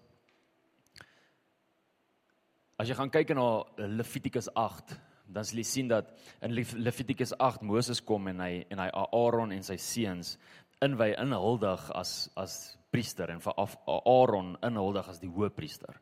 As 2.77 2.89
jy 2.89 2.95
gaan 2.95 3.09
kyk 3.09 3.29
na 3.37 3.63
Levitikus 3.77 4.49
8, 4.53 4.99
dan 5.27 5.45
sal 5.45 5.61
jy 5.61 5.65
sien 5.67 5.87
dat 5.87 6.11
in 6.41 6.53
Levitikus 6.55 7.33
8 7.39 7.63
Moses 7.65 8.01
kom 8.01 8.27
en 8.27 8.41
hy 8.43 8.65
en 8.69 8.81
hy 8.83 8.89
Aaron 8.93 9.51
en 9.55 9.63
sy 9.63 9.77
seuns 9.81 10.37
inwy 10.83 11.13
inhuldig 11.19 11.85
as 11.95 12.29
as 12.39 12.57
priester 12.93 13.31
en 13.33 13.41
vir 13.41 13.55
Aaron 13.87 14.53
inhuldig 14.61 15.07
as 15.09 15.21
die 15.21 15.31
hoëpriester. 15.31 15.97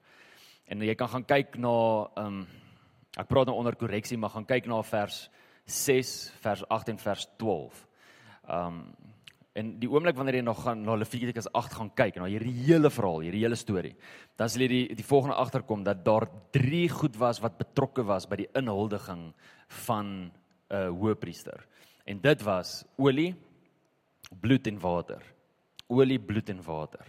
En 0.67 0.81
jy 0.83 0.95
kan 0.99 1.11
gaan 1.11 1.27
kyk 1.27 1.57
na 1.61 1.75
ehm 2.15 2.41
um, 2.41 2.41
ek 3.19 3.27
praat 3.27 3.49
nou 3.49 3.57
onder 3.59 3.75
korreksie, 3.75 4.15
maar 4.17 4.31
gaan 4.31 4.45
kyk 4.47 4.69
na 4.71 4.77
vers 4.87 5.25
6, 5.67 6.11
vers 6.39 6.61
8 6.71 6.93
en 6.93 6.99
vers 7.05 7.27
12. 7.37 7.87
Ehm 8.47 8.67
um, 8.67 8.83
En 9.59 9.73
die 9.81 9.89
oomblik 9.91 10.15
wanneer 10.15 10.37
jy 10.39 10.43
nog 10.47 10.61
gaan 10.63 10.83
na 10.87 10.95
Levitikus 10.95 11.49
8 11.51 11.73
gaan 11.75 11.89
kyk 11.91 12.15
en 12.15 12.23
na 12.23 12.29
hierdie 12.31 12.53
hele 12.69 12.89
verhaal, 12.93 13.25
hierdie 13.25 13.43
hele 13.43 13.57
storie, 13.59 13.93
dan 14.39 14.51
sal 14.51 14.63
jy 14.63 14.69
die 14.71 14.83
die 14.95 15.07
volgende 15.07 15.35
agterkom 15.41 15.83
dat 15.83 16.05
daar 16.05 16.29
drie 16.55 16.87
goed 16.89 17.17
was 17.19 17.41
wat 17.43 17.59
betrokke 17.59 18.05
was 18.07 18.29
by 18.31 18.39
die 18.39 18.51
inhuldiging 18.55 19.33
van 19.85 20.07
'n 20.07 20.31
uh, 20.71 20.87
hoëpriester. 20.87 21.67
En 22.07 22.21
dit 22.21 22.41
was 22.41 22.85
olie, 22.97 23.35
bloed 24.39 24.67
en 24.67 24.79
water. 24.79 25.21
Olie, 25.87 26.19
bloed 26.19 26.49
en 26.49 26.63
water. 26.63 27.05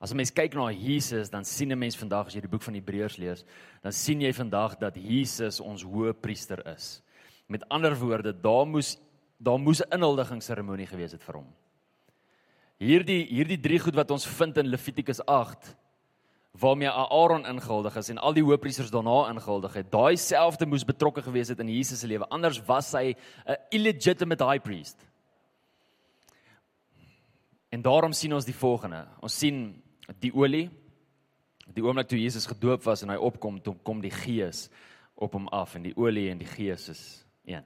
As 0.00 0.10
'n 0.10 0.16
mens 0.16 0.32
kyk 0.32 0.54
na 0.54 0.72
Jesus, 0.72 1.30
dan 1.30 1.44
sien 1.44 1.70
'n 1.70 1.78
mens 1.78 1.96
vandag 1.96 2.26
as 2.26 2.34
jy 2.34 2.40
die 2.40 2.50
boek 2.50 2.62
van 2.62 2.74
Hebreërs 2.74 3.16
lees, 3.16 3.44
dan 3.82 3.92
sien 3.92 4.20
jy 4.20 4.32
vandag 4.32 4.78
dat 4.78 4.96
Jesus 4.96 5.60
ons 5.60 5.82
hoëpriester 5.82 6.66
is. 6.66 7.02
Met 7.46 7.68
ander 7.68 7.94
woorde, 7.94 8.32
daar 8.32 8.66
moes 8.66 8.98
daar 9.40 9.58
moes 9.58 9.80
'n 9.80 9.94
inhuldigingsseremonie 9.94 10.86
gewees 10.86 11.12
het 11.12 11.22
vir 11.22 11.34
hom. 11.34 11.46
Hierdie 12.78 13.24
hierdie 13.26 13.60
drie 13.60 13.78
goed 13.78 13.94
wat 13.94 14.10
ons 14.10 14.26
vind 14.26 14.56
in 14.56 14.66
Levitikus 14.66 15.20
8 15.26 15.76
waarmee 16.52 16.90
Aaron 16.90 17.46
ingehuldig 17.46 17.96
is 17.96 18.08
en 18.08 18.18
al 18.18 18.32
die 18.32 18.42
hoëpriesters 18.42 18.90
daarna 18.90 19.30
ingehuldig 19.30 19.72
het, 19.72 19.90
daai 19.90 20.16
selfde 20.16 20.66
moes 20.66 20.84
betrokke 20.84 21.22
gewees 21.22 21.48
het 21.48 21.60
in 21.60 21.68
Jesus 21.68 22.00
se 22.00 22.06
lewe. 22.06 22.28
Anders 22.28 22.60
was 22.66 22.92
hy 22.92 23.14
'n 23.46 23.56
illegitimate 23.70 24.44
high 24.44 24.62
priest. 24.62 25.06
En 27.70 27.82
daarom 27.82 28.12
sien 28.12 28.34
ons 28.34 28.44
die 28.44 28.54
volgende. 28.54 29.06
Ons 29.20 29.38
sien 29.38 29.82
die 30.18 30.34
olie 30.34 30.70
die 31.74 31.84
oomblik 31.84 32.08
toe 32.08 32.18
Jesus 32.18 32.46
gedoop 32.46 32.82
was 32.84 33.02
en 33.02 33.08
hy 33.10 33.16
opkom, 33.16 33.60
toe 33.62 33.76
kom 33.86 34.00
die 34.00 34.10
Gees 34.10 34.68
op 35.14 35.32
hom 35.36 35.48
af 35.48 35.74
en 35.74 35.82
die 35.82 35.96
olie 35.96 36.30
en 36.30 36.38
die 36.38 36.48
Gees 36.48 36.88
is 36.88 37.02
een. 37.44 37.64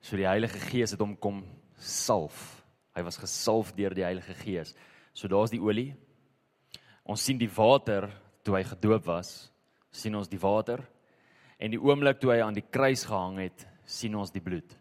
So 0.00 0.18
die 0.18 0.28
Heilige 0.28 0.60
Gees 0.68 0.94
het 0.94 1.02
hom 1.02 1.16
kom 1.18 1.42
salf. 1.78 2.62
Hy 2.96 3.04
was 3.04 3.20
gesalf 3.20 3.72
deur 3.76 3.94
die 3.94 4.06
Heilige 4.06 4.34
Gees. 4.40 4.74
So 5.16 5.28
daar's 5.28 5.52
die 5.52 5.60
olie. 5.60 5.94
Ons 7.06 7.24
sien 7.26 7.38
die 7.38 7.50
water 7.50 8.08
toe 8.46 8.56
hy 8.58 8.64
gedoop 8.66 9.06
was, 9.08 9.50
sien 9.94 10.14
ons 10.18 10.30
die 10.30 10.40
water. 10.40 10.82
En 11.58 11.72
die 11.72 11.80
oomblik 11.80 12.20
toe 12.20 12.34
hy 12.34 12.40
aan 12.44 12.56
die 12.56 12.64
kruis 12.64 13.04
gehang 13.08 13.40
het, 13.44 13.64
sien 13.86 14.14
ons 14.18 14.32
die 14.34 14.42
bloed. 14.44 14.74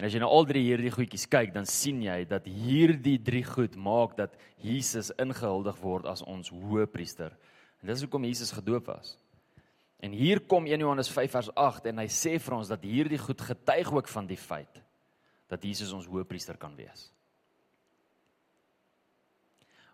En 0.00 0.06
as 0.08 0.14
jy 0.14 0.20
nou 0.22 0.30
al 0.32 0.46
drie 0.48 0.62
hierdie 0.64 0.92
goedjies 0.94 1.26
kyk, 1.28 1.50
dan 1.52 1.66
sien 1.68 1.98
jy 2.00 2.22
dat 2.28 2.46
hierdie 2.48 3.18
drie 3.20 3.42
goed 3.44 3.74
maak 3.76 4.14
dat 4.16 4.36
Jesus 4.64 5.10
ingehuldig 5.20 5.76
word 5.82 6.08
as 6.08 6.22
ons 6.24 6.48
hoëpriester. 6.54 7.34
En 7.82 7.90
dis 7.90 8.04
hoekom 8.06 8.24
Jesus 8.24 8.54
gedoop 8.56 8.88
was. 8.88 9.18
En 10.00 10.12
hier 10.16 10.40
kom 10.48 10.66
1 10.66 10.80
Johannes 10.80 11.10
5 11.12 11.30
vers 11.30 11.50
8 11.54 11.90
en 11.90 12.00
hy 12.00 12.08
sê 12.08 12.38
vir 12.40 12.56
ons 12.56 12.70
dat 12.72 12.84
hierdie 12.88 13.20
goed 13.20 13.40
getuig 13.44 13.90
ook 13.92 14.08
van 14.08 14.28
die 14.28 14.38
feit 14.40 14.80
dat 15.50 15.64
Jesus 15.66 15.92
ons 15.92 16.08
hoëpriester 16.08 16.56
kan 16.60 16.72
wees. 16.78 17.10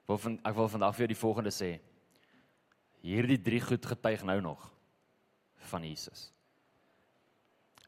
Wil 0.06 0.20
van 0.22 0.38
ek 0.46 0.54
wil 0.54 0.70
vandag 0.70 0.94
vir 0.94 1.06
jou 1.06 1.10
die 1.10 1.18
volgende 1.18 1.52
sê. 1.54 1.70
Hierdie 3.02 3.40
drie 3.42 3.60
goed 3.64 3.86
getuig 3.86 4.22
nou 4.28 4.38
nog 4.44 4.68
van 5.72 5.86
Jesus. 5.86 6.28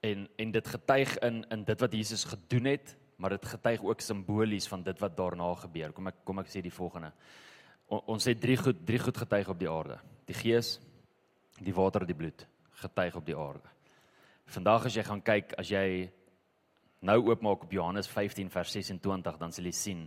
En 0.02 0.26
en 0.38 0.54
dit 0.54 0.72
getuig 0.74 1.14
in 1.26 1.44
in 1.54 1.62
dit 1.68 1.86
wat 1.86 1.94
Jesus 1.94 2.24
gedoen 2.24 2.72
het, 2.72 2.96
maar 3.16 3.36
dit 3.36 3.46
getuig 3.46 3.82
ook 3.82 4.02
simbolies 4.02 4.66
van 4.66 4.82
dit 4.82 4.98
wat 4.98 5.16
daarna 5.16 5.54
gebeur. 5.54 5.94
Kom 5.94 6.10
ek 6.10 6.24
kom 6.24 6.42
ek 6.42 6.50
sê 6.50 6.62
die 6.62 6.74
volgende. 6.74 7.12
O, 7.86 8.02
ons 8.10 8.26
het 8.26 8.40
drie 8.40 8.56
goed 8.58 8.82
drie 8.86 8.98
goed 8.98 9.16
getuig 9.16 9.48
op 9.48 9.58
die 9.58 9.70
aarde. 9.70 10.00
Die 10.26 10.36
Gees, 10.36 10.78
die 11.64 11.74
water 11.74 12.06
die 12.06 12.16
bloed 12.16 12.46
getuig 12.78 13.16
op 13.18 13.26
die 13.26 13.36
aarde. 13.36 13.68
Vandag 14.48 14.86
as 14.88 14.96
jy 14.96 15.04
gaan 15.04 15.22
kyk, 15.24 15.52
as 15.60 15.70
jy 15.72 16.08
nou 17.04 17.18
oopmaak 17.28 17.66
op 17.66 17.72
Johannes 17.72 18.08
15 18.10 18.50
vers 18.50 18.72
26, 18.72 19.38
dan 19.38 19.52
sal 19.54 19.68
jy 19.68 19.74
sien 19.76 20.06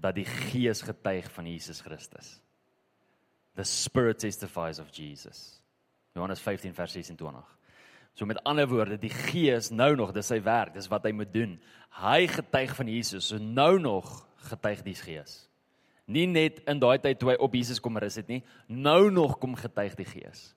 dat 0.00 0.16
die 0.16 0.26
Gees 0.26 0.82
getuig 0.84 1.28
van 1.34 1.48
Jesus 1.48 1.80
Christus. 1.84 2.38
The 3.56 3.64
Spirit 3.64 4.18
testifies 4.18 4.78
of 4.78 4.90
Jesus. 4.94 5.60
Johannes 6.14 6.40
15 6.40 6.74
vers 6.74 6.92
26. 6.92 7.56
So 8.14 8.26
met 8.26 8.40
ander 8.44 8.68
woorde, 8.68 8.98
die 8.98 9.12
Gees 9.12 9.70
nou 9.70 9.94
nog, 9.96 10.12
dis 10.12 10.30
sy 10.30 10.40
werk, 10.44 10.74
dis 10.74 10.88
wat 10.90 11.06
hy 11.06 11.12
moet 11.16 11.32
doen. 11.34 11.58
Hy 12.00 12.26
getuig 12.30 12.74
van 12.76 12.90
Jesus, 12.90 13.30
so 13.30 13.38
nou 13.40 13.78
nog 13.82 14.10
getuig 14.50 14.82
die 14.86 14.96
Gees. 14.98 15.44
Nie 16.10 16.26
net 16.26 16.58
in 16.68 16.80
daai 16.82 16.98
tyd 17.02 17.20
toe 17.20 17.32
hy 17.32 17.36
op 17.38 17.54
Jesus 17.54 17.80
kom 17.82 17.98
rus 18.00 18.18
het 18.18 18.30
nie, 18.30 18.42
nou 18.66 19.10
nog 19.14 19.38
kom 19.42 19.54
getuig 19.58 19.94
die 19.98 20.08
Gees. 20.08 20.50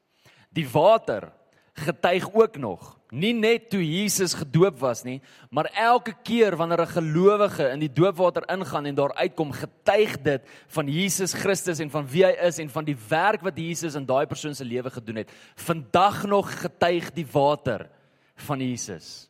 Die 0.53 0.67
water 0.69 1.31
getuig 1.73 2.27
ook 2.33 2.57
nog, 2.61 2.91
nie 3.13 3.33
net 3.33 3.69
toe 3.69 3.81
Jesus 3.81 4.35
gedoop 4.37 4.77
was 4.81 5.03
nie, 5.05 5.19
maar 5.53 5.69
elke 5.73 6.13
keer 6.25 6.55
wanneer 6.57 6.81
'n 6.81 6.95
gelowige 6.97 7.69
in 7.69 7.79
die 7.79 7.93
doopwater 7.93 8.43
ingaan 8.49 8.85
en 8.85 8.95
daar 8.95 9.13
uitkom, 9.13 9.51
getuig 9.51 10.21
dit 10.21 10.41
van 10.67 10.87
Jesus 10.87 11.33
Christus 11.33 11.79
en 11.79 11.89
van 11.89 12.07
wie 12.07 12.25
hy 12.25 12.31
is 12.31 12.59
en 12.59 12.69
van 12.69 12.85
die 12.85 12.97
werk 13.09 13.41
wat 13.41 13.57
Jesus 13.57 13.95
in 13.95 14.05
daai 14.05 14.25
persoon 14.25 14.55
se 14.55 14.65
lewe 14.65 14.89
gedoen 14.89 15.15
het. 15.15 15.31
Vandag 15.55 16.25
nog 16.25 16.61
getuig 16.61 17.11
die 17.13 17.27
water 17.31 17.89
van 18.35 18.59
Jesus. 18.59 19.29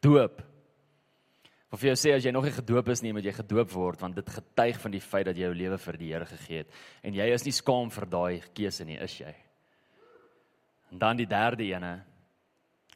Doop. 0.00 0.42
Of 1.70 1.82
jy 1.82 1.94
sê 1.94 2.14
as 2.14 2.24
jy 2.24 2.30
nog 2.30 2.44
nie 2.44 2.52
gedoop 2.52 2.88
is 2.88 3.02
nie, 3.02 3.12
moet 3.12 3.24
jy 3.24 3.32
gedoop 3.32 3.70
word 3.70 4.00
want 4.00 4.14
dit 4.14 4.28
getuig 4.28 4.80
van 4.80 4.90
die 4.90 5.00
feit 5.00 5.26
dat 5.26 5.36
jy 5.36 5.42
jou 5.42 5.54
lewe 5.54 5.78
vir 5.78 5.96
die 5.96 6.12
Here 6.12 6.26
gegee 6.26 6.58
het 6.58 6.68
en 7.02 7.14
jy 7.14 7.26
is 7.32 7.44
nie 7.44 7.52
skaam 7.52 7.90
vir 7.90 8.06
daai 8.06 8.42
keuse 8.54 8.84
nie, 8.84 8.98
is 8.98 9.18
jy? 9.18 9.49
En 10.90 10.98
dan 10.98 11.16
die 11.16 11.26
derde 11.26 11.64
ene 11.64 12.02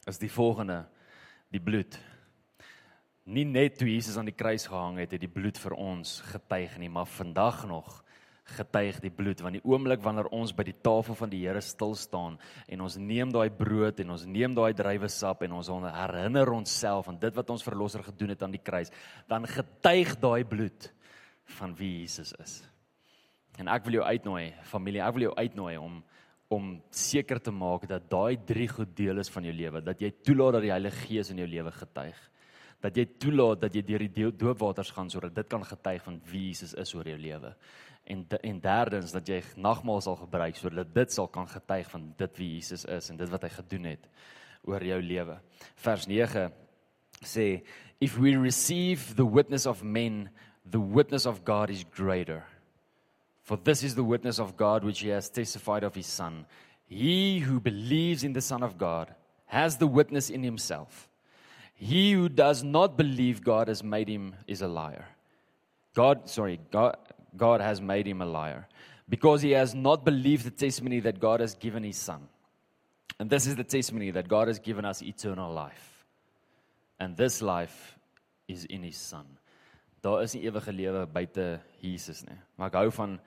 is 0.05 0.19
die 0.21 0.31
volgende, 0.31 0.83
die 1.49 1.61
bloed. 1.61 1.97
Nie 3.25 3.45
net 3.45 3.79
toe 3.79 3.89
Jesus 3.89 4.17
aan 4.17 4.29
die 4.29 4.37
kruis 4.37 4.67
gehang 4.69 4.99
het, 5.01 5.15
het 5.15 5.23
die 5.23 5.31
bloed 5.31 5.57
vir 5.57 5.73
ons 5.79 6.19
getuig 6.29 6.77
nie, 6.77 6.89
maar 6.89 7.09
vandag 7.09 7.63
nog 7.67 8.05
getuig 8.45 8.99
die 9.01 9.09
bloed 9.09 9.41
want 9.41 9.57
die 9.57 9.63
oomblik 9.65 10.03
wanneer 10.05 10.27
ons 10.35 10.51
by 10.53 10.63
die 10.67 10.75
tafel 10.85 11.17
van 11.17 11.31
die 11.31 11.41
Here 11.41 11.61
stil 11.65 11.95
staan 11.97 12.35
en 12.69 12.83
ons 12.85 12.97
neem 13.01 13.31
daai 13.33 13.49
brood 13.49 13.99
en 14.03 14.13
ons 14.13 14.25
neem 14.29 14.53
daai 14.53 14.75
druiwesap 14.77 15.41
en 15.47 15.55
ons 15.57 15.71
herinner 15.87 16.51
onsself 16.53 17.09
aan 17.09 17.17
dit 17.21 17.33
wat 17.33 17.49
ons 17.49 17.65
verlosser 17.65 18.05
gedoen 18.05 18.35
het 18.35 18.45
aan 18.45 18.53
die 18.53 18.61
kruis 18.61 18.93
dan 19.31 19.49
getuig 19.49 20.13
daai 20.21 20.45
bloed 20.45 20.91
van 21.57 21.73
wie 21.79 22.03
Jesus 22.03 22.35
is 22.37 22.59
en 23.57 23.71
ek 23.73 23.87
wil 23.87 23.97
jou 23.99 24.05
uitnooi 24.05 24.51
familie 24.69 25.01
ek 25.01 25.17
wil 25.17 25.27
jou 25.31 25.35
uitnooi 25.41 25.75
om 25.81 26.03
om 26.53 26.75
seker 26.93 27.39
te 27.41 27.51
maak 27.51 27.87
dat 27.89 28.09
daai 28.09 28.37
drie 28.45 28.67
goed 28.69 28.95
deel 28.97 29.19
is 29.23 29.31
van 29.33 29.43
jou 29.43 29.53
lewe 29.55 29.81
dat 29.81 30.01
jy 30.01 30.11
toelaat 30.23 30.59
dat 30.59 30.65
die 30.67 30.73
Heilige 30.75 31.07
Gees 31.07 31.31
in 31.33 31.41
jou 31.41 31.49
lewe 31.49 31.71
getuig 31.71 32.19
dat 32.83 32.97
jy 32.97 33.05
toelaat 33.17 33.63
dat 33.65 33.75
jy 33.75 33.81
deur 33.81 34.05
die 34.05 34.29
doopwaters 34.31 34.91
gaan 34.93 35.09
sodat 35.09 35.35
dit 35.35 35.49
kan 35.49 35.63
getuig 35.65 36.03
van 36.05 36.21
wie 36.29 36.47
Jesus 36.51 36.75
is 36.77 36.93
oor 36.93 37.07
jou 37.09 37.17
lewe 37.17 37.55
en 38.05 38.25
en 38.41 38.59
derdens 38.61 39.11
dat 39.11 39.27
jy 39.27 39.41
nagmaal 39.57 40.01
sal 40.01 40.17
gebruik 40.19 40.57
sodat 40.59 40.93
dit 40.93 41.11
sal 41.11 41.27
kan 41.27 41.47
getuig 41.49 41.89
van 41.89 42.11
dit 42.17 42.37
wie 42.37 42.51
Jesus 42.55 42.85
is 42.85 43.09
en 43.09 43.17
dit 43.17 43.29
wat 43.29 43.47
hy 43.47 43.49
gedoen 43.49 43.89
het 43.95 44.09
oor 44.65 44.83
jou 44.83 45.01
lewe. 45.01 45.37
Vers 45.81 46.07
9 46.09 46.49
sê 47.25 47.63
if 47.99 48.17
we 48.17 48.35
receive 48.37 49.15
the 49.15 49.25
witness 49.25 49.65
of 49.65 49.83
men 49.83 50.29
the 50.65 50.81
witness 50.81 51.25
of 51.25 51.43
God 51.45 51.69
is 51.69 51.85
greater. 51.91 52.43
For 53.45 53.57
this 53.57 53.83
is 53.83 53.93
the 53.93 54.03
witness 54.03 54.39
of 54.39 54.57
God 54.57 54.83
which 54.83 54.99
he 54.99 55.09
has 55.09 55.29
testified 55.29 55.83
of 55.83 55.93
his 55.93 56.07
son. 56.07 56.47
He 56.87 57.39
who 57.39 57.59
believes 57.59 58.23
in 58.23 58.33
the 58.33 58.41
son 58.41 58.63
of 58.63 58.77
God 58.77 59.13
has 59.45 59.77
the 59.77 59.87
witness 59.87 60.31
in 60.31 60.43
himself. 60.43 61.07
He 61.75 62.13
who 62.13 62.27
does 62.27 62.63
not 62.63 62.97
believe 62.97 63.43
God 63.43 63.67
has 63.67 63.83
made 63.83 64.07
him 64.07 64.35
is 64.47 64.63
a 64.63 64.67
liar. 64.67 65.05
God 65.93 66.27
sorry, 66.27 66.59
God 66.71 66.97
God 67.37 67.61
has 67.61 67.79
made 67.79 68.07
him 68.07 68.21
a 68.21 68.25
liar 68.25 68.67
because 69.07 69.43
he 69.43 69.51
has 69.51 69.75
not 69.75 70.03
believed 70.03 70.45
the 70.45 70.51
testimony 70.51 70.99
that 71.01 71.19
God 71.19 71.39
has 71.39 71.53
given 71.53 71.83
his 71.83 71.97
son. 71.97 72.27
And 73.19 73.29
this 73.29 73.45
is 73.45 73.55
the 73.55 73.63
testimony 73.63 74.09
that 74.11 74.27
God 74.27 74.47
has 74.47 74.57
given 74.57 74.85
us 74.85 75.03
eternal 75.03 75.53
life. 75.53 76.05
And 76.99 77.15
this 77.15 77.41
life 77.43 77.95
is 78.47 78.65
in 78.65 78.81
his 78.81 78.97
son. 78.97 79.25
Daar 80.05 80.21
is 80.21 80.35
nie 80.35 80.43
ewige 80.45 80.73
lewe 80.73 81.05
buite 81.09 81.45
Jesus 81.81 82.21
nie. 82.27 82.37
Maar 82.55 82.69
ek 82.69 82.77
hou 82.77 82.91
van 82.93 83.17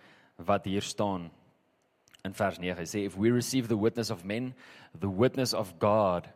wat 0.47 0.69
hier 0.71 0.85
staan 0.87 1.27
in 2.23 2.35
vers 2.39 2.61
9. 2.63 2.79
Hy 2.79 2.87
sê 2.87 3.03
if 3.09 3.17
we 3.19 3.33
receive 3.35 3.67
the 3.67 3.79
witness 3.79 4.13
of 4.15 4.23
men, 4.23 4.53
the 4.95 5.11
witness 5.11 5.55
of 5.59 5.75
God 5.83 6.29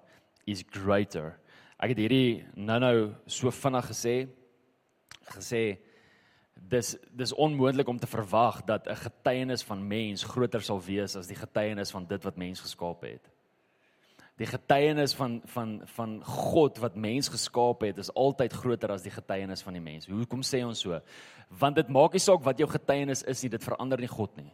is 0.51 0.65
greater. 0.75 1.37
Ek 1.79 1.95
het 1.95 2.03
hierdie 2.03 2.43
nou-nou 2.59 3.13
so 3.31 3.55
vinnig 3.55 3.87
gesê 3.93 4.17
gesê 5.33 5.63
dis 6.73 6.97
dis 7.15 7.35
onmoontlik 7.39 7.89
om 7.89 7.99
te 7.99 8.11
verwag 8.11 8.65
dat 8.67 8.87
'n 8.87 8.99
getuienis 8.99 9.63
van 9.63 9.87
mens 9.89 10.25
groter 10.25 10.63
sal 10.63 10.83
wees 10.83 11.17
as 11.17 11.31
die 11.31 11.39
getuienis 11.39 11.91
van 11.91 12.07
dit 12.07 12.25
wat 12.25 12.37
mens 12.37 12.61
geskaap 12.61 13.03
het. 13.03 13.32
Die 14.41 14.47
getuienis 14.49 15.15
van 15.15 15.41
van 15.45 15.81
van 15.97 16.25
God 16.25 16.79
wat 16.79 16.97
mens 16.97 17.29
geskaap 17.29 17.83
het 17.85 17.99
is 17.99 18.15
altyd 18.15 18.53
groter 18.53 18.93
as 18.93 19.03
die 19.03 19.13
getuienis 19.13 19.63
van 19.63 19.73
die 19.73 19.85
mens. 19.85 20.07
Hoekom 20.07 20.43
sê 20.43 20.65
ons 20.65 20.81
so? 20.81 21.01
Want 21.61 21.77
dit 21.77 21.89
maak 21.89 22.13
nie 22.13 22.23
saak 22.23 22.43
wat 22.45 22.59
jou 22.59 22.69
getuienis 22.69 23.23
is 23.23 23.43
nie, 23.43 23.51
dit 23.51 23.65
verander 23.65 24.01
nie 24.01 24.09
God 24.09 24.37
nie. 24.37 24.53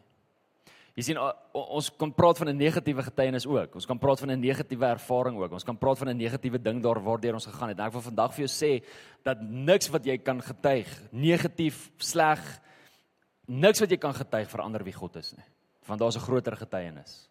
Jy 0.99 1.05
sien 1.07 1.18
ons 1.55 1.89
kan 1.95 2.11
praat 2.11 2.41
van 2.41 2.49
'n 2.51 2.59
negatiewe 2.59 3.03
getuienis 3.07 3.47
ook. 3.47 3.74
Ons 3.74 3.87
kan 3.87 3.99
praat 3.99 4.18
van 4.18 4.31
'n 4.31 4.41
negatiewe 4.41 4.87
ervaring 4.87 5.37
ook. 5.39 5.53
Ons 5.53 5.64
kan 5.64 5.79
praat 5.79 5.99
van 5.99 6.09
'n 6.09 6.16
negatiewe 6.16 6.59
ding 6.59 6.83
daar 6.83 7.01
waardeur 7.01 7.35
ons 7.35 7.47
gegaan 7.47 7.68
het. 7.68 7.79
En 7.79 7.87
ek 7.87 7.93
wil 7.93 8.01
vandag 8.01 8.35
vir 8.35 8.47
jou 8.47 8.51
sê 8.51 8.85
dat 9.22 9.41
niks 9.41 9.89
wat 9.89 10.05
jy 10.05 10.18
kan 10.18 10.43
getuig, 10.43 10.89
negatief, 11.12 11.91
sleg, 11.99 12.61
niks 13.47 13.81
wat 13.81 13.91
jy 13.91 13.97
kan 13.97 14.14
getuig 14.14 14.51
verander 14.51 14.83
wie 14.83 14.93
God 14.93 15.16
is 15.16 15.35
nie. 15.37 15.47
Want 15.87 16.01
daar's 16.01 16.16
'n 16.16 16.26
groter 16.26 16.57
getuienis. 16.57 17.29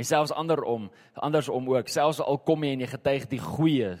En 0.00 0.06
selfs 0.08 0.32
andersom, 0.32 0.88
andersom 1.20 1.66
ook, 1.68 1.90
selfs 1.92 2.22
al 2.24 2.38
kom 2.46 2.64
jy 2.64 2.72
en 2.72 2.84
jy 2.86 2.88
getuig 2.94 3.26
die 3.28 3.42
goeie 3.42 3.92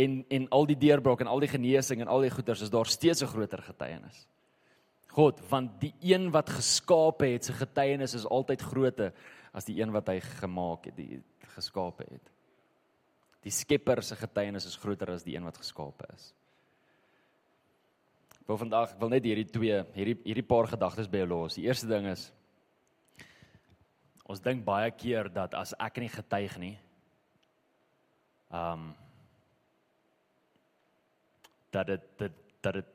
en 0.00 0.16
en 0.34 0.48
al 0.56 0.66
die 0.66 0.78
deurbraak 0.78 1.22
en 1.22 1.30
al 1.30 1.44
die 1.44 1.52
genesing 1.52 2.02
en 2.02 2.10
al 2.10 2.24
die 2.26 2.32
goeders, 2.34 2.64
is 2.66 2.72
daar 2.72 2.90
steeds 2.90 3.22
'n 3.22 3.30
groter 3.30 3.62
getuienis. 3.62 4.26
God, 5.14 5.40
want 5.48 5.80
die 5.80 5.94
een 6.02 6.30
wat 6.34 6.50
geskaap 6.50 7.20
het, 7.20 7.44
se 7.44 7.52
getuienis 7.52 8.14
is 8.14 8.26
altyd 8.26 8.62
groter 8.62 9.12
as 9.52 9.64
die 9.64 9.80
een 9.80 9.92
wat 9.92 10.08
hy 10.08 10.20
gemaak 10.20 10.84
het, 10.86 10.96
die 10.96 11.22
geskaap 11.54 11.98
het. 11.98 12.30
Die 13.42 13.52
Skepper 13.52 14.02
se 14.02 14.16
getuienis 14.16 14.66
is 14.66 14.76
groter 14.76 15.12
as 15.12 15.22
die 15.22 15.36
een 15.36 15.44
wat 15.44 15.56
geskaap 15.56 16.02
is. 16.14 16.34
Ek 18.40 18.48
wil 18.48 18.58
vandag 18.58 18.90
ek 18.90 19.00
wil 19.00 19.08
net 19.08 19.24
hierdie 19.24 19.46
twee, 19.46 19.84
hierdie 19.94 20.18
hierdie 20.24 20.48
paar 20.48 20.66
gedagtes 20.66 21.08
by 21.08 21.22
jou 21.22 21.28
los. 21.28 21.54
Die 21.54 21.68
eerste 21.68 21.86
ding 21.86 22.06
is 22.06 22.32
ons 24.24 24.40
dink 24.40 24.64
baie 24.64 24.90
keer 24.90 25.28
dat 25.32 25.54
as 25.54 25.74
ek 25.78 26.00
nie 26.02 26.12
getuig 26.12 26.58
nie, 26.58 26.74
ehm 28.50 28.90
um, 28.90 28.92
dat 31.74 31.86
dit 31.86 32.02
dat 32.62 32.74
dit 32.74 32.90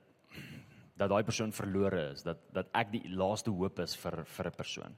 dat 0.99 1.09
daai 1.11 1.23
persoon 1.23 1.51
verlore 1.51 2.11
is, 2.11 2.23
dat 2.23 2.39
dat 2.55 2.69
ek 2.75 2.91
die 2.91 3.09
laaste 3.11 3.51
hoop 3.51 3.79
is 3.79 3.95
vir 3.95 4.23
vir 4.25 4.47
'n 4.47 4.55
persoon. 4.55 4.95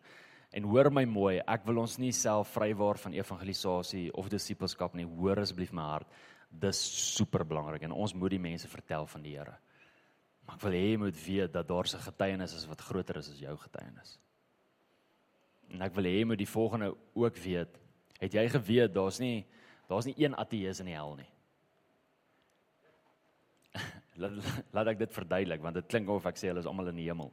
En 0.51 0.63
hoor 0.63 0.89
my 0.91 1.05
mooi, 1.05 1.39
ek 1.47 1.65
wil 1.65 1.77
ons 1.77 1.97
nie 1.97 2.11
self 2.11 2.49
vrywaar 2.57 2.97
van 2.97 3.13
evangelisasie 3.13 4.11
of 4.13 4.29
disippelskap 4.29 4.93
nie. 4.93 5.05
Hoor 5.05 5.39
asseblief 5.39 5.71
my 5.71 5.81
hart. 5.81 6.07
Dis 6.49 6.77
super 7.15 7.45
belangrik 7.45 7.83
en 7.83 7.91
ons 7.91 8.13
moet 8.13 8.31
die 8.31 8.39
mense 8.39 8.67
vertel 8.67 9.07
van 9.07 9.21
die 9.21 9.37
Here. 9.37 9.57
Maar 10.45 10.55
ek 10.55 10.61
wil 10.61 10.71
hê 10.71 10.91
jy 10.91 10.97
moet 10.97 11.25
weet 11.27 11.53
dat 11.53 11.67
daar 11.67 11.87
'n 11.87 12.05
getuienis 12.07 12.53
is 12.53 12.67
wat 12.67 12.81
groter 12.81 13.17
is 13.17 13.29
as 13.29 13.39
jou 13.39 13.57
getuienis. 13.57 14.19
En 15.71 15.81
ek 15.85 15.95
wil 15.95 16.09
hê 16.09 16.17
jy 16.19 16.25
moet 16.27 16.41
die 16.41 16.49
volgende 16.49 16.91
ook 17.13 17.37
weet. 17.43 17.77
Het 18.19 18.33
jy 18.37 18.47
geweet 18.53 18.93
daar's 18.93 19.19
nie 19.19 19.45
daar's 19.91 20.07
nie 20.07 20.15
een 20.15 20.35
ateës 20.39 20.79
in 20.79 20.87
die 20.87 20.95
hel 20.95 21.17
nie 21.19 21.27
laat, 24.21 24.37
laat 24.75 24.91
ek 24.93 25.01
dit 25.03 25.13
verduidelik 25.15 25.63
want 25.63 25.79
dit 25.79 25.89
klink 25.91 26.09
of 26.11 26.27
ek 26.29 26.39
sê 26.39 26.51
hulle 26.51 26.63
is 26.63 26.69
almal 26.69 26.91
in 26.91 26.99
die 26.99 27.07
hemel. 27.09 27.31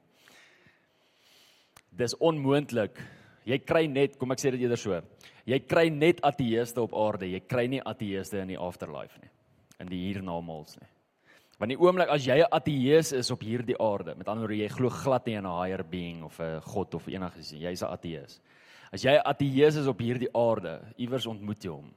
Dis 1.98 2.14
onmoontlik. 2.22 3.00
Jy 3.48 3.58
kry 3.64 3.86
net, 3.90 4.18
kom 4.20 4.34
ek 4.34 4.42
sê 4.42 4.52
dit 4.52 4.66
eerder 4.66 4.80
so. 4.80 4.98
Jy 5.48 5.58
kry 5.64 5.86
net 5.92 6.20
ateëste 6.26 6.82
op 6.84 6.94
aarde. 6.98 7.30
Jy 7.30 7.40
kry 7.48 7.64
nie 7.72 7.80
ateëste 7.80 8.42
in 8.42 8.52
die 8.52 8.60
afterlife 8.60 9.18
nie. 9.22 9.30
In 9.80 9.88
die 9.90 10.02
hiernamaals 10.04 10.76
nie. 10.78 10.90
Want 11.58 11.72
die 11.72 11.78
oomblik 11.80 12.10
as 12.14 12.22
jy 12.26 12.38
'n 12.38 12.52
ateës 12.54 13.12
is 13.18 13.30
op 13.30 13.40
hierdie 13.42 13.78
aarde, 13.82 14.14
met 14.14 14.28
ander 14.28 14.46
woorde 14.46 14.62
jy 14.62 14.68
glo 14.68 14.88
glad 14.88 15.26
nie 15.26 15.34
in 15.34 15.46
'n 15.46 15.62
higher 15.62 15.82
being 15.82 16.22
of 16.22 16.38
'n 16.40 16.60
god 16.60 16.94
of 16.94 17.06
enigiets 17.08 17.52
nie. 17.52 17.60
Jy's 17.60 17.82
'n 17.82 17.90
ateës. 17.96 18.40
As 18.92 19.02
jy 19.02 19.10
'n 19.10 19.24
ateës 19.24 19.76
is 19.76 19.86
op 19.86 19.98
hierdie 19.98 20.32
aarde, 20.32 20.80
iewers 20.96 21.26
ontmoet 21.26 21.64
jy 21.64 21.70
hom. 21.70 21.92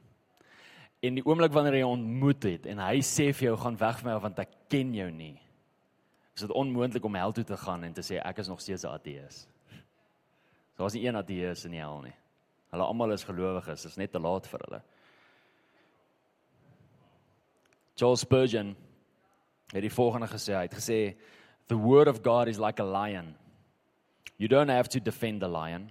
En 1.02 1.14
die 1.14 1.24
oomblik 1.24 1.52
wanneer 1.52 1.74
jy 1.74 1.82
ontmoet 1.82 2.42
het 2.42 2.66
en 2.66 2.78
hy 2.78 2.98
sê 2.98 3.32
vir 3.32 3.48
jou 3.48 3.56
gaan 3.56 3.76
weg 3.76 3.98
van 4.00 4.12
my 4.12 4.20
want 4.20 4.38
ek 4.38 4.50
ken 4.68 4.94
jou 4.94 5.10
nie. 5.10 5.40
Is 6.34 6.40
dit 6.40 6.50
onmoontlik 6.50 7.04
om 7.04 7.14
hel 7.14 7.32
toe 7.32 7.44
te 7.44 7.56
gaan 7.56 7.84
en 7.84 7.92
te 7.92 8.02
sê 8.02 8.20
ek 8.24 8.38
is 8.38 8.48
nog 8.48 8.60
steeds 8.60 8.84
'n 8.84 8.98
ateës. 8.98 9.46
Daar's 10.76 10.94
nie 10.94 11.06
een 11.06 11.14
ateës 11.14 11.64
in 11.64 11.70
die 11.70 11.80
hel 11.80 12.00
nie. 12.02 12.14
Hulle 12.70 12.84
almal 12.84 13.12
is 13.12 13.24
gelowiges, 13.24 13.82
dit 13.82 13.90
is 13.90 13.96
net 13.96 14.12
te 14.12 14.18
laat 14.18 14.46
vir 14.46 14.60
hulle. 14.66 14.82
Charles 17.96 18.20
Spurgeon 18.20 18.76
het 19.72 19.86
die 19.86 19.92
volgende 19.92 20.28
gesê, 20.28 20.54
hy 20.54 20.66
het 20.68 20.76
gesê 20.76 20.98
the 21.68 21.78
word 21.78 22.08
of 22.08 22.22
God 22.22 22.48
is 22.48 22.58
like 22.60 22.82
a 22.82 22.84
lion. 22.84 23.34
You 24.36 24.48
don't 24.48 24.70
have 24.70 24.88
to 24.90 25.00
defend 25.00 25.40
the 25.40 25.48
lion. 25.48 25.90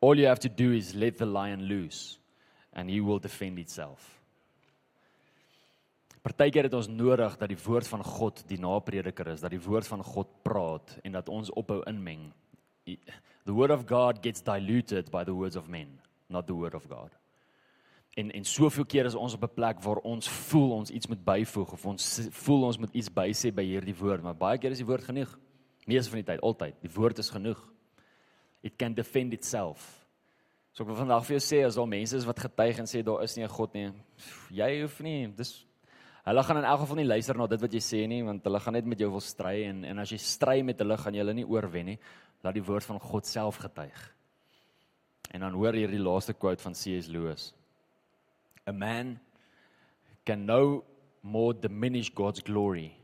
All 0.00 0.18
you 0.18 0.26
have 0.26 0.40
to 0.40 0.48
do 0.48 0.72
is 0.72 0.94
let 0.94 1.16
the 1.16 1.26
lion 1.26 1.68
loose 1.68 2.18
and 2.72 2.90
he 2.90 3.00
will 3.00 3.18
defend 3.18 3.58
itself. 3.58 4.12
Partykeer 6.26 6.66
het 6.66 6.74
ons 6.74 6.88
nodig 6.90 7.36
dat 7.38 7.48
die 7.52 7.60
woord 7.62 7.86
van 7.86 8.02
God 8.04 8.42
die 8.50 8.58
naprediker 8.58 9.28
is, 9.30 9.44
dat 9.44 9.54
die 9.54 9.62
woord 9.62 9.86
van 9.86 10.02
God 10.02 10.32
praat 10.42 10.96
en 11.06 11.14
dat 11.14 11.30
ons 11.30 11.52
ophou 11.54 11.78
inmeng. 11.86 12.32
The 12.84 13.54
word 13.54 13.70
of 13.70 13.86
God 13.86 14.18
gets 14.24 14.42
diluted 14.42 15.10
by 15.14 15.22
the 15.24 15.34
words 15.34 15.56
of 15.56 15.68
men, 15.70 16.00
not 16.28 16.48
the 16.50 16.54
word 16.54 16.74
of 16.74 16.88
God. 16.90 17.14
En 18.16 18.30
en 18.32 18.46
soveel 18.48 18.86
keer 18.88 19.04
is 19.04 19.14
ons 19.14 19.34
op 19.36 19.42
'n 19.44 19.54
plek 19.54 19.82
waar 19.84 20.00
ons 20.02 20.28
voel 20.28 20.70
ons 20.72 20.90
iets 20.90 21.06
moet 21.06 21.24
byvoeg 21.24 21.72
of 21.72 21.86
ons 21.86 22.28
voel 22.30 22.64
ons 22.64 22.78
moet 22.78 22.94
iets 22.94 23.10
bysê 23.10 23.52
by 23.54 23.62
hierdie 23.62 23.96
woord, 23.96 24.22
maar 24.22 24.34
baie 24.34 24.58
keer 24.58 24.70
is 24.70 24.80
die 24.80 24.86
woord 24.86 25.04
genoeg. 25.04 25.38
Meeste 25.86 26.10
van 26.10 26.22
die 26.22 26.32
tyd, 26.32 26.40
altyd, 26.40 26.74
die 26.80 26.90
woord 26.90 27.18
is 27.18 27.30
genoeg. 27.30 27.60
It 28.62 28.76
can 28.76 28.94
defend 28.94 29.32
itself. 29.32 30.06
So 30.72 30.82
ek 30.82 30.88
wil 30.88 30.96
vandag 30.96 31.24
vir 31.26 31.36
jou 31.38 31.44
sê 31.44 31.64
as 31.66 31.76
al 31.76 31.86
mense 31.86 32.16
is 32.16 32.24
wat 32.24 32.40
getuig 32.40 32.78
en 32.78 32.86
sê 32.86 33.02
daar 33.02 33.22
is 33.22 33.36
nie 33.36 33.44
'n 33.44 33.48
God 33.48 33.74
nie, 33.74 33.92
jy 34.50 34.82
hoef 34.82 35.00
nie, 35.00 35.28
dis 35.28 35.66
Hulle 36.26 36.42
gaan 36.42 36.56
in 36.58 36.64
elk 36.66 36.80
geval 36.80 36.96
nie 36.96 37.06
luister 37.06 37.38
na 37.38 37.46
dit 37.46 37.60
wat 37.62 37.74
jy 37.76 37.80
sê 37.86 37.98
nie, 38.10 38.24
want 38.26 38.42
hulle 38.48 38.58
gaan 38.58 38.74
net 38.74 38.86
met 38.90 38.98
jou 38.98 39.10
wil 39.10 39.22
stry 39.22 39.60
en 39.68 39.84
en 39.84 39.98
as 40.02 40.10
jy 40.10 40.18
stry 40.18 40.62
met 40.66 40.80
hulle, 40.82 40.96
gaan 40.98 41.14
jy 41.14 41.22
hulle 41.22 41.34
nie 41.38 41.46
oorwen 41.46 41.86
nie. 41.86 41.98
Laat 42.42 42.54
die 42.54 42.64
woord 42.66 42.82
van 42.84 42.98
God 42.98 43.26
self 43.26 43.60
getuig. 43.62 44.00
En 45.30 45.40
dan 45.40 45.54
hoor 45.54 45.78
hierdie 45.78 46.02
laaste 46.02 46.34
quote 46.34 46.62
van 46.62 46.74
C.S. 46.74 47.06
Lewis. 47.06 47.52
A 48.66 48.72
man 48.72 49.20
can 50.24 50.46
no 50.46 50.84
more 51.22 51.54
diminish 51.54 52.10
God's 52.10 52.40
glory 52.40 52.96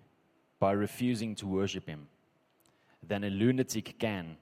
by 0.59 0.73
refusing 0.73 1.35
to 1.37 1.47
worship 1.47 1.87
him 1.87 2.09
than 3.07 3.25
a 3.25 3.31
lunatic 3.31 3.99
can 3.99 4.37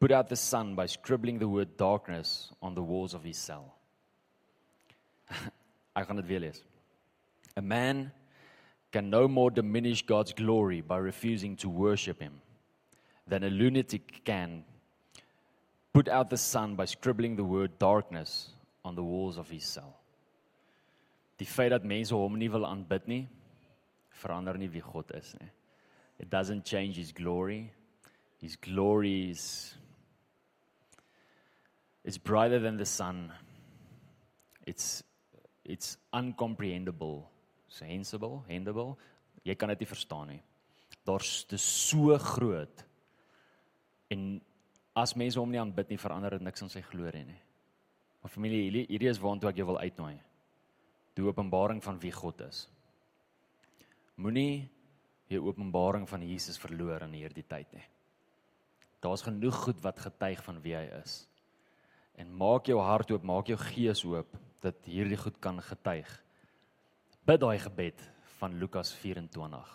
put 0.00 0.10
out 0.10 0.28
the 0.28 0.36
sun 0.36 0.74
by 0.74 0.86
scribbling 0.86 1.38
the 1.38 1.48
word 1.48 1.76
darkness 1.76 2.52
on 2.62 2.74
the 2.74 2.82
walls 2.82 3.14
of 3.14 3.22
his 3.22 3.38
cell. 3.38 3.74
Ek 5.96 6.06
gaan 6.08 6.16
dit 6.16 6.28
weer. 6.28 6.52
A 7.56 7.62
man 7.62 8.12
can 8.90 9.10
no 9.10 9.28
more 9.28 9.50
diminish 9.50 10.02
God's 10.04 10.32
glory 10.32 10.80
by 10.80 10.96
refusing 10.96 11.56
to 11.56 11.68
worship 11.68 12.20
him 12.20 12.40
than 13.26 13.44
a 13.44 13.50
lunatic 13.50 14.22
can 14.24 14.64
put 15.92 16.08
out 16.08 16.30
the 16.30 16.36
sun 16.36 16.74
by 16.76 16.84
scribbling 16.84 17.36
the 17.36 17.44
word 17.44 17.78
darkness 17.78 18.50
on 18.84 18.94
the 18.94 19.02
walls 19.02 19.38
of 19.38 19.48
his 19.48 19.64
cell. 19.64 20.01
Die 21.42 21.48
feit 21.50 21.72
dat 21.74 21.82
mense 21.82 22.14
hom 22.14 22.36
nie 22.38 22.50
wil 22.52 22.62
aanbid 22.68 23.08
nie, 23.10 23.22
verander 24.22 24.54
nie 24.60 24.70
wie 24.70 24.82
God 24.84 25.10
is 25.18 25.32
nie. 25.40 25.50
It 26.22 26.30
doesn't 26.30 26.68
change 26.68 27.00
his 27.00 27.10
glory. 27.10 27.72
His 28.38 28.54
glory 28.54 29.30
is 29.30 29.74
is 32.04 32.18
brighter 32.18 32.60
than 32.62 32.78
the 32.78 32.86
sun. 32.86 33.32
It's 34.66 35.02
it's 35.64 35.98
uncomprehendable. 36.12 37.26
Sensible, 37.66 38.44
handable. 38.46 38.96
Jy 39.42 39.58
kan 39.58 39.74
dit 39.74 39.82
nie 39.82 39.90
verstaan 39.90 40.34
nie. 40.36 40.42
Daar's 41.02 41.42
dis 41.50 41.62
so 41.90 42.14
groot. 42.22 42.86
En 44.14 44.36
as 44.94 45.16
mense 45.18 45.40
hom 45.40 45.50
nie 45.50 45.58
aanbid 45.58 45.90
nie, 45.90 45.98
verander 45.98 46.36
dit 46.36 46.46
niks 46.46 46.62
aan 46.62 46.70
sy 46.70 46.84
glorie 46.86 47.24
nie. 47.26 47.40
Maar 48.22 48.30
familie, 48.30 48.84
hierdie 48.86 49.10
is 49.10 49.18
waartoe 49.18 49.50
ek 49.50 49.58
jou 49.58 49.72
wil 49.72 49.82
uitnooi. 49.82 50.20
Die 51.16 51.24
openbaring 51.24 51.82
van 51.84 51.98
wie 52.00 52.12
God 52.12 52.40
is. 52.46 52.66
Moenie 54.16 54.68
jou 55.32 55.42
openbaring 55.48 56.06
van 56.08 56.24
Jesus 56.26 56.60
verloor 56.60 57.04
in 57.06 57.16
hierdie 57.16 57.44
tyd 57.48 57.68
nie. 57.72 57.84
Daar's 59.02 59.24
genoeg 59.26 59.56
goed 59.64 59.80
wat 59.82 59.98
getuig 59.98 60.42
van 60.44 60.60
wie 60.62 60.76
hy 60.76 60.84
is. 61.00 61.22
En 62.20 62.30
maak 62.38 62.68
jou 62.68 62.78
hart 62.80 63.10
oop, 63.10 63.24
maak 63.26 63.48
jou 63.50 63.58
gees 63.58 64.04
oop 64.06 64.36
dat 64.62 64.78
hierdie 64.86 65.18
goed 65.18 65.38
kan 65.42 65.58
getuig. 65.64 66.10
Bid 67.26 67.40
daai 67.42 67.58
gebed 67.62 68.02
van 68.38 68.58
Lukas 68.60 68.92
24. 69.00 69.72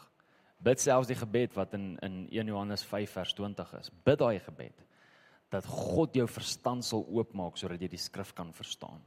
Bid 0.63 0.81
selfs 0.81 1.09
die 1.09 1.17
gebed 1.17 1.53
wat 1.57 1.73
in 1.77 1.97
in 2.05 2.27
1 2.31 2.53
Johannes 2.53 2.85
5 2.85 3.17
vers 3.19 3.33
20 3.33 3.73
is. 3.79 3.91
Bid 4.05 4.19
daai 4.19 4.39
gebed 4.39 4.85
dat 5.49 5.65
God 5.65 6.15
jou 6.15 6.27
verstand 6.27 6.85
sal 6.85 7.05
oopmaak 7.07 7.57
sodat 7.57 7.81
jy 7.81 7.91
die 7.91 8.01
skrif 8.01 8.33
kan 8.35 8.51
verstaan. 8.53 8.99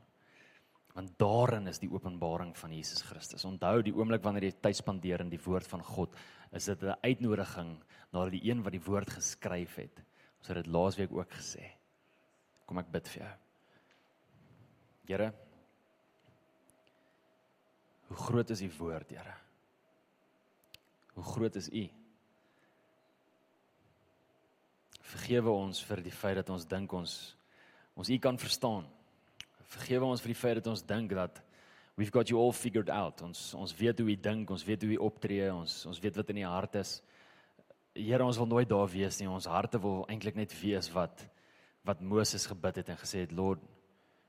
Want 0.95 1.12
daarin 1.18 1.68
is 1.70 1.78
die 1.78 1.91
openbaring 1.91 2.57
van 2.59 2.72
Jesus 2.74 3.03
Christus. 3.07 3.45
Onthou 3.47 3.82
die 3.82 3.95
oomblik 3.95 4.22
wanneer 4.22 4.49
jy 4.49 4.55
tyd 4.61 4.76
spandeer 4.76 5.22
in 5.22 5.30
die 5.30 5.43
woord 5.45 5.68
van 5.70 5.82
God, 5.86 6.16
is 6.53 6.64
dit 6.64 6.82
'n 6.82 6.99
uitnodiging 7.03 7.76
na 8.12 8.28
die 8.28 8.43
een 8.51 8.62
wat 8.62 8.72
die 8.72 8.84
woord 8.84 9.11
geskryf 9.11 9.76
het. 9.76 10.03
Ons 10.38 10.49
het 10.49 10.57
dit 10.57 10.66
laasweek 10.66 11.12
ook 11.12 11.30
gesê. 11.30 11.70
Kom 12.66 12.78
ek 12.78 12.91
bid 12.91 13.09
vir 13.09 13.22
jou. 13.22 13.36
Here. 15.07 15.32
Hoe 18.09 18.16
groot 18.16 18.51
is 18.51 18.62
u 18.62 18.70
woord, 18.78 19.11
Here? 19.11 19.34
Hoe 21.14 21.24
groot 21.24 21.57
is 21.57 21.68
u? 21.68 21.88
Vergewe 25.01 25.51
ons 25.51 25.82
vir 25.84 26.03
die 26.03 26.14
feit 26.14 26.38
dat 26.38 26.51
ons 26.51 26.66
dink 26.66 26.93
ons 26.93 27.36
ons 27.99 28.09
u 28.09 28.18
kan 28.18 28.38
verstaan. 28.38 28.86
Vergewe 29.71 30.09
ons 30.09 30.23
vir 30.25 30.33
die 30.33 30.39
feit 30.39 30.59
dat 30.59 30.71
ons 30.73 30.83
dink 30.87 31.14
dat 31.14 31.41
we've 31.97 32.12
got 32.12 32.31
you 32.31 32.41
all 32.41 32.53
figured 32.53 32.91
out. 32.91 33.23
Ons 33.23 33.53
ons 33.55 33.75
weet 33.77 34.01
hoe 34.01 34.11
u 34.11 34.16
dink, 34.16 34.51
ons 34.51 34.64
weet 34.66 34.83
hoe 34.83 34.97
u 34.97 35.01
optree, 35.07 35.47
ons 35.53 35.85
ons 35.87 36.01
weet 36.03 36.16
wat 36.18 36.33
in 36.35 36.43
u 36.43 36.47
hart 36.49 36.81
is. 36.81 36.99
Here, 37.95 38.25
ons 38.25 38.39
wil 38.39 38.51
nooit 38.51 38.68
daar 38.71 38.89
wees 38.91 39.18
nie. 39.21 39.29
Ons 39.29 39.49
harte 39.51 39.79
wil 39.83 40.05
eintlik 40.09 40.39
net 40.39 40.55
wees 40.62 40.91
wat 40.95 41.27
wat 41.89 42.03
Moses 42.05 42.45
gebid 42.47 42.83
het 42.83 42.91
en 42.93 42.99
gesê 43.01 43.23
het, 43.25 43.31
Lord, 43.33 43.62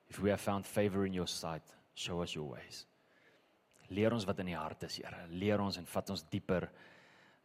if 0.07 0.21
we 0.21 0.29
have 0.31 0.41
found 0.41 0.65
favor 0.65 1.03
in 1.05 1.13
your 1.13 1.27
sight, 1.27 1.75
show 1.93 2.21
us 2.23 2.31
your 2.33 2.47
ways. 2.47 2.85
Leer 3.91 4.13
ons 4.15 4.23
wat 4.25 4.39
in 4.39 4.53
u 4.53 4.55
hart 4.55 4.85
is, 4.87 5.01
Here. 5.01 5.27
Leer 5.29 5.59
ons 5.59 5.77
en 5.77 5.85
vat 5.85 6.13
ons 6.15 6.23
dieper 6.31 6.69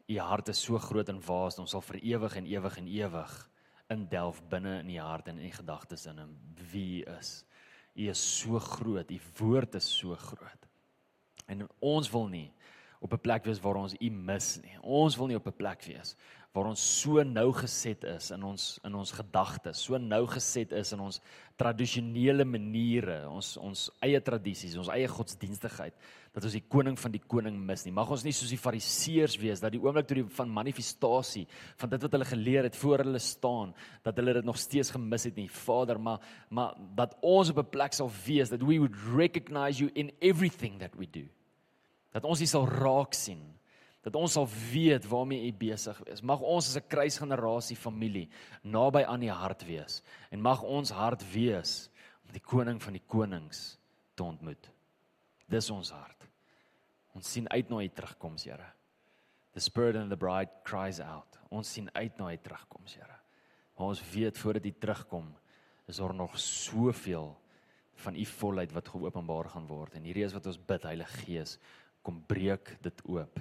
U 0.06 0.18
hart 0.22 0.52
is 0.52 0.60
so 0.62 0.78
groot 0.78 1.08
en 1.10 1.18
vaas, 1.18 1.58
ons 1.58 1.72
sal 1.74 1.82
vir 1.82 1.98
ewig 2.12 2.36
en 2.38 2.46
ewig 2.46 2.76
en 2.78 2.88
ewig 2.94 3.32
indelf 3.90 4.38
binne 4.50 4.76
in 4.84 4.92
U 4.94 4.98
hart 5.02 5.30
en 5.30 5.40
in 5.40 5.48
U 5.48 5.54
gedagtes 5.56 6.06
in 6.06 6.20
en 6.22 6.36
wie 6.70 7.02
U 7.02 7.16
is. 7.16 7.40
U 7.96 8.08
is 8.08 8.38
so 8.40 8.58
groot, 8.58 9.10
U 9.10 9.20
woord 9.38 9.74
is 9.74 9.88
so 9.98 10.14
groot. 10.14 10.68
En 11.46 11.68
ons 11.78 12.10
wil 12.10 12.28
nie 12.28 12.52
op 13.00 13.12
'n 13.12 13.20
plek 13.20 13.44
wees 13.44 13.60
waar 13.60 13.76
ons 13.76 13.94
U 13.94 14.10
mis 14.10 14.60
nie. 14.62 14.78
Ons 14.80 15.16
wil 15.16 15.26
nie 15.26 15.36
op 15.36 15.46
'n 15.46 15.56
plek 15.56 15.82
wees 15.82 16.16
waar 16.56 16.70
ons 16.70 16.80
so 17.02 17.20
nou 17.20 17.50
geset 17.52 18.04
is 18.08 18.30
in 18.32 18.44
ons 18.48 18.66
in 18.86 18.94
ons 18.96 19.10
gedagtes, 19.12 19.82
so 19.84 19.98
nou 20.00 20.22
geset 20.32 20.70
is 20.78 20.94
in 20.96 21.02
ons 21.04 21.18
tradisionele 21.60 22.46
maniere, 22.48 23.18
ons 23.28 23.56
ons 23.60 23.82
eie 24.04 24.20
tradisies, 24.24 24.76
ons 24.80 24.88
eie 24.94 25.08
godsdienstigheid 25.10 25.96
dat 26.36 26.44
ons 26.44 26.56
die 26.56 26.64
koning 26.68 26.96
van 27.00 27.12
die 27.12 27.20
koning 27.20 27.54
mis 27.68 27.86
nie. 27.86 27.94
Mag 27.96 28.10
ons 28.12 28.24
nie 28.24 28.32
soos 28.36 28.52
die 28.52 28.60
fariseërs 28.60 29.38
wees 29.40 29.62
dat 29.62 29.72
die 29.72 29.80
oomblik 29.80 30.08
toe 30.08 30.18
die 30.18 30.24
van 30.36 30.52
manifestasie 30.52 31.46
van 31.80 31.92
dit 31.92 32.06
wat 32.06 32.16
hulle 32.16 32.28
geleer 32.28 32.68
het 32.68 32.76
voor 32.76 33.04
hulle 33.04 33.20
staan, 33.24 33.72
dat 34.04 34.20
hulle 34.20 34.36
dit 34.36 34.48
nog 34.48 34.60
steeds 34.60 34.92
gemis 34.96 35.28
het 35.28 35.36
nie. 35.40 35.48
Vader, 35.48 36.00
maar 36.00 36.24
maar 36.48 36.76
dat 36.96 37.16
ons 37.20 37.52
op 37.52 37.60
'n 37.64 37.70
plek 37.72 37.92
sal 37.92 38.10
wees 38.24 38.48
that 38.48 38.64
we 38.64 38.78
would 38.78 38.96
recognize 39.16 39.80
you 39.80 39.90
in 39.94 40.12
everything 40.20 40.80
that 40.80 40.96
we 40.96 41.06
do. 41.10 41.24
Dat 42.12 42.24
ons 42.24 42.40
nie 42.40 42.48
sal 42.48 42.64
raak 42.64 43.12
sien 43.12 43.55
dat 44.06 44.14
ons 44.14 44.36
sal 44.36 44.46
weet 44.70 45.06
waarmee 45.10 45.48
u 45.48 45.52
besig 45.58 45.98
is. 46.06 46.22
Mag 46.22 46.40
ons 46.40 46.68
as 46.68 46.76
'n 46.78 46.88
kruisgenerasie 46.88 47.76
familie 47.76 48.28
naby 48.62 49.02
aan 49.02 49.22
u 49.22 49.28
hart 49.28 49.64
wees 49.66 50.02
en 50.30 50.40
mag 50.40 50.62
ons 50.62 50.90
hart 50.90 51.22
wees 51.32 51.90
om 52.24 52.32
die 52.32 52.40
koning 52.40 52.82
van 52.82 52.92
die 52.92 53.02
konings 53.06 53.78
te 54.14 54.22
ontmoet. 54.22 54.70
Dis 55.48 55.70
ons 55.70 55.90
hart. 55.90 56.28
Ons 57.14 57.32
sien 57.32 57.50
uit 57.50 57.68
na 57.68 57.82
u 57.82 57.88
terugkoms, 57.88 58.44
Here. 58.44 58.72
The 59.52 59.60
spirit 59.60 59.96
and 59.96 60.10
the 60.10 60.16
bride 60.16 60.50
cries 60.64 61.00
out. 61.00 61.38
Ons 61.50 61.72
sien 61.72 61.90
uit 61.94 62.18
na 62.18 62.32
u 62.32 62.36
terugkoms, 62.36 62.94
Here. 62.94 63.18
Maar 63.76 63.86
ons 63.86 64.10
weet 64.12 64.38
voordat 64.38 64.66
u 64.66 64.74
terugkom, 64.78 65.34
is 65.86 65.96
daar 65.96 66.14
nog 66.14 66.38
soveel 66.38 67.36
van 67.94 68.14
u 68.14 68.24
volheid 68.24 68.72
wat 68.72 68.88
geopenbaar 68.88 69.48
gaan 69.48 69.66
word 69.66 69.94
en 69.94 70.04
hierdie 70.04 70.24
is 70.24 70.34
wat 70.36 70.46
ons 70.46 70.58
bid 70.58 70.82
Heilige 70.82 71.24
Gees 71.24 71.58
kom 72.02 72.20
breek 72.26 72.76
dit 72.84 73.02
oop 73.08 73.40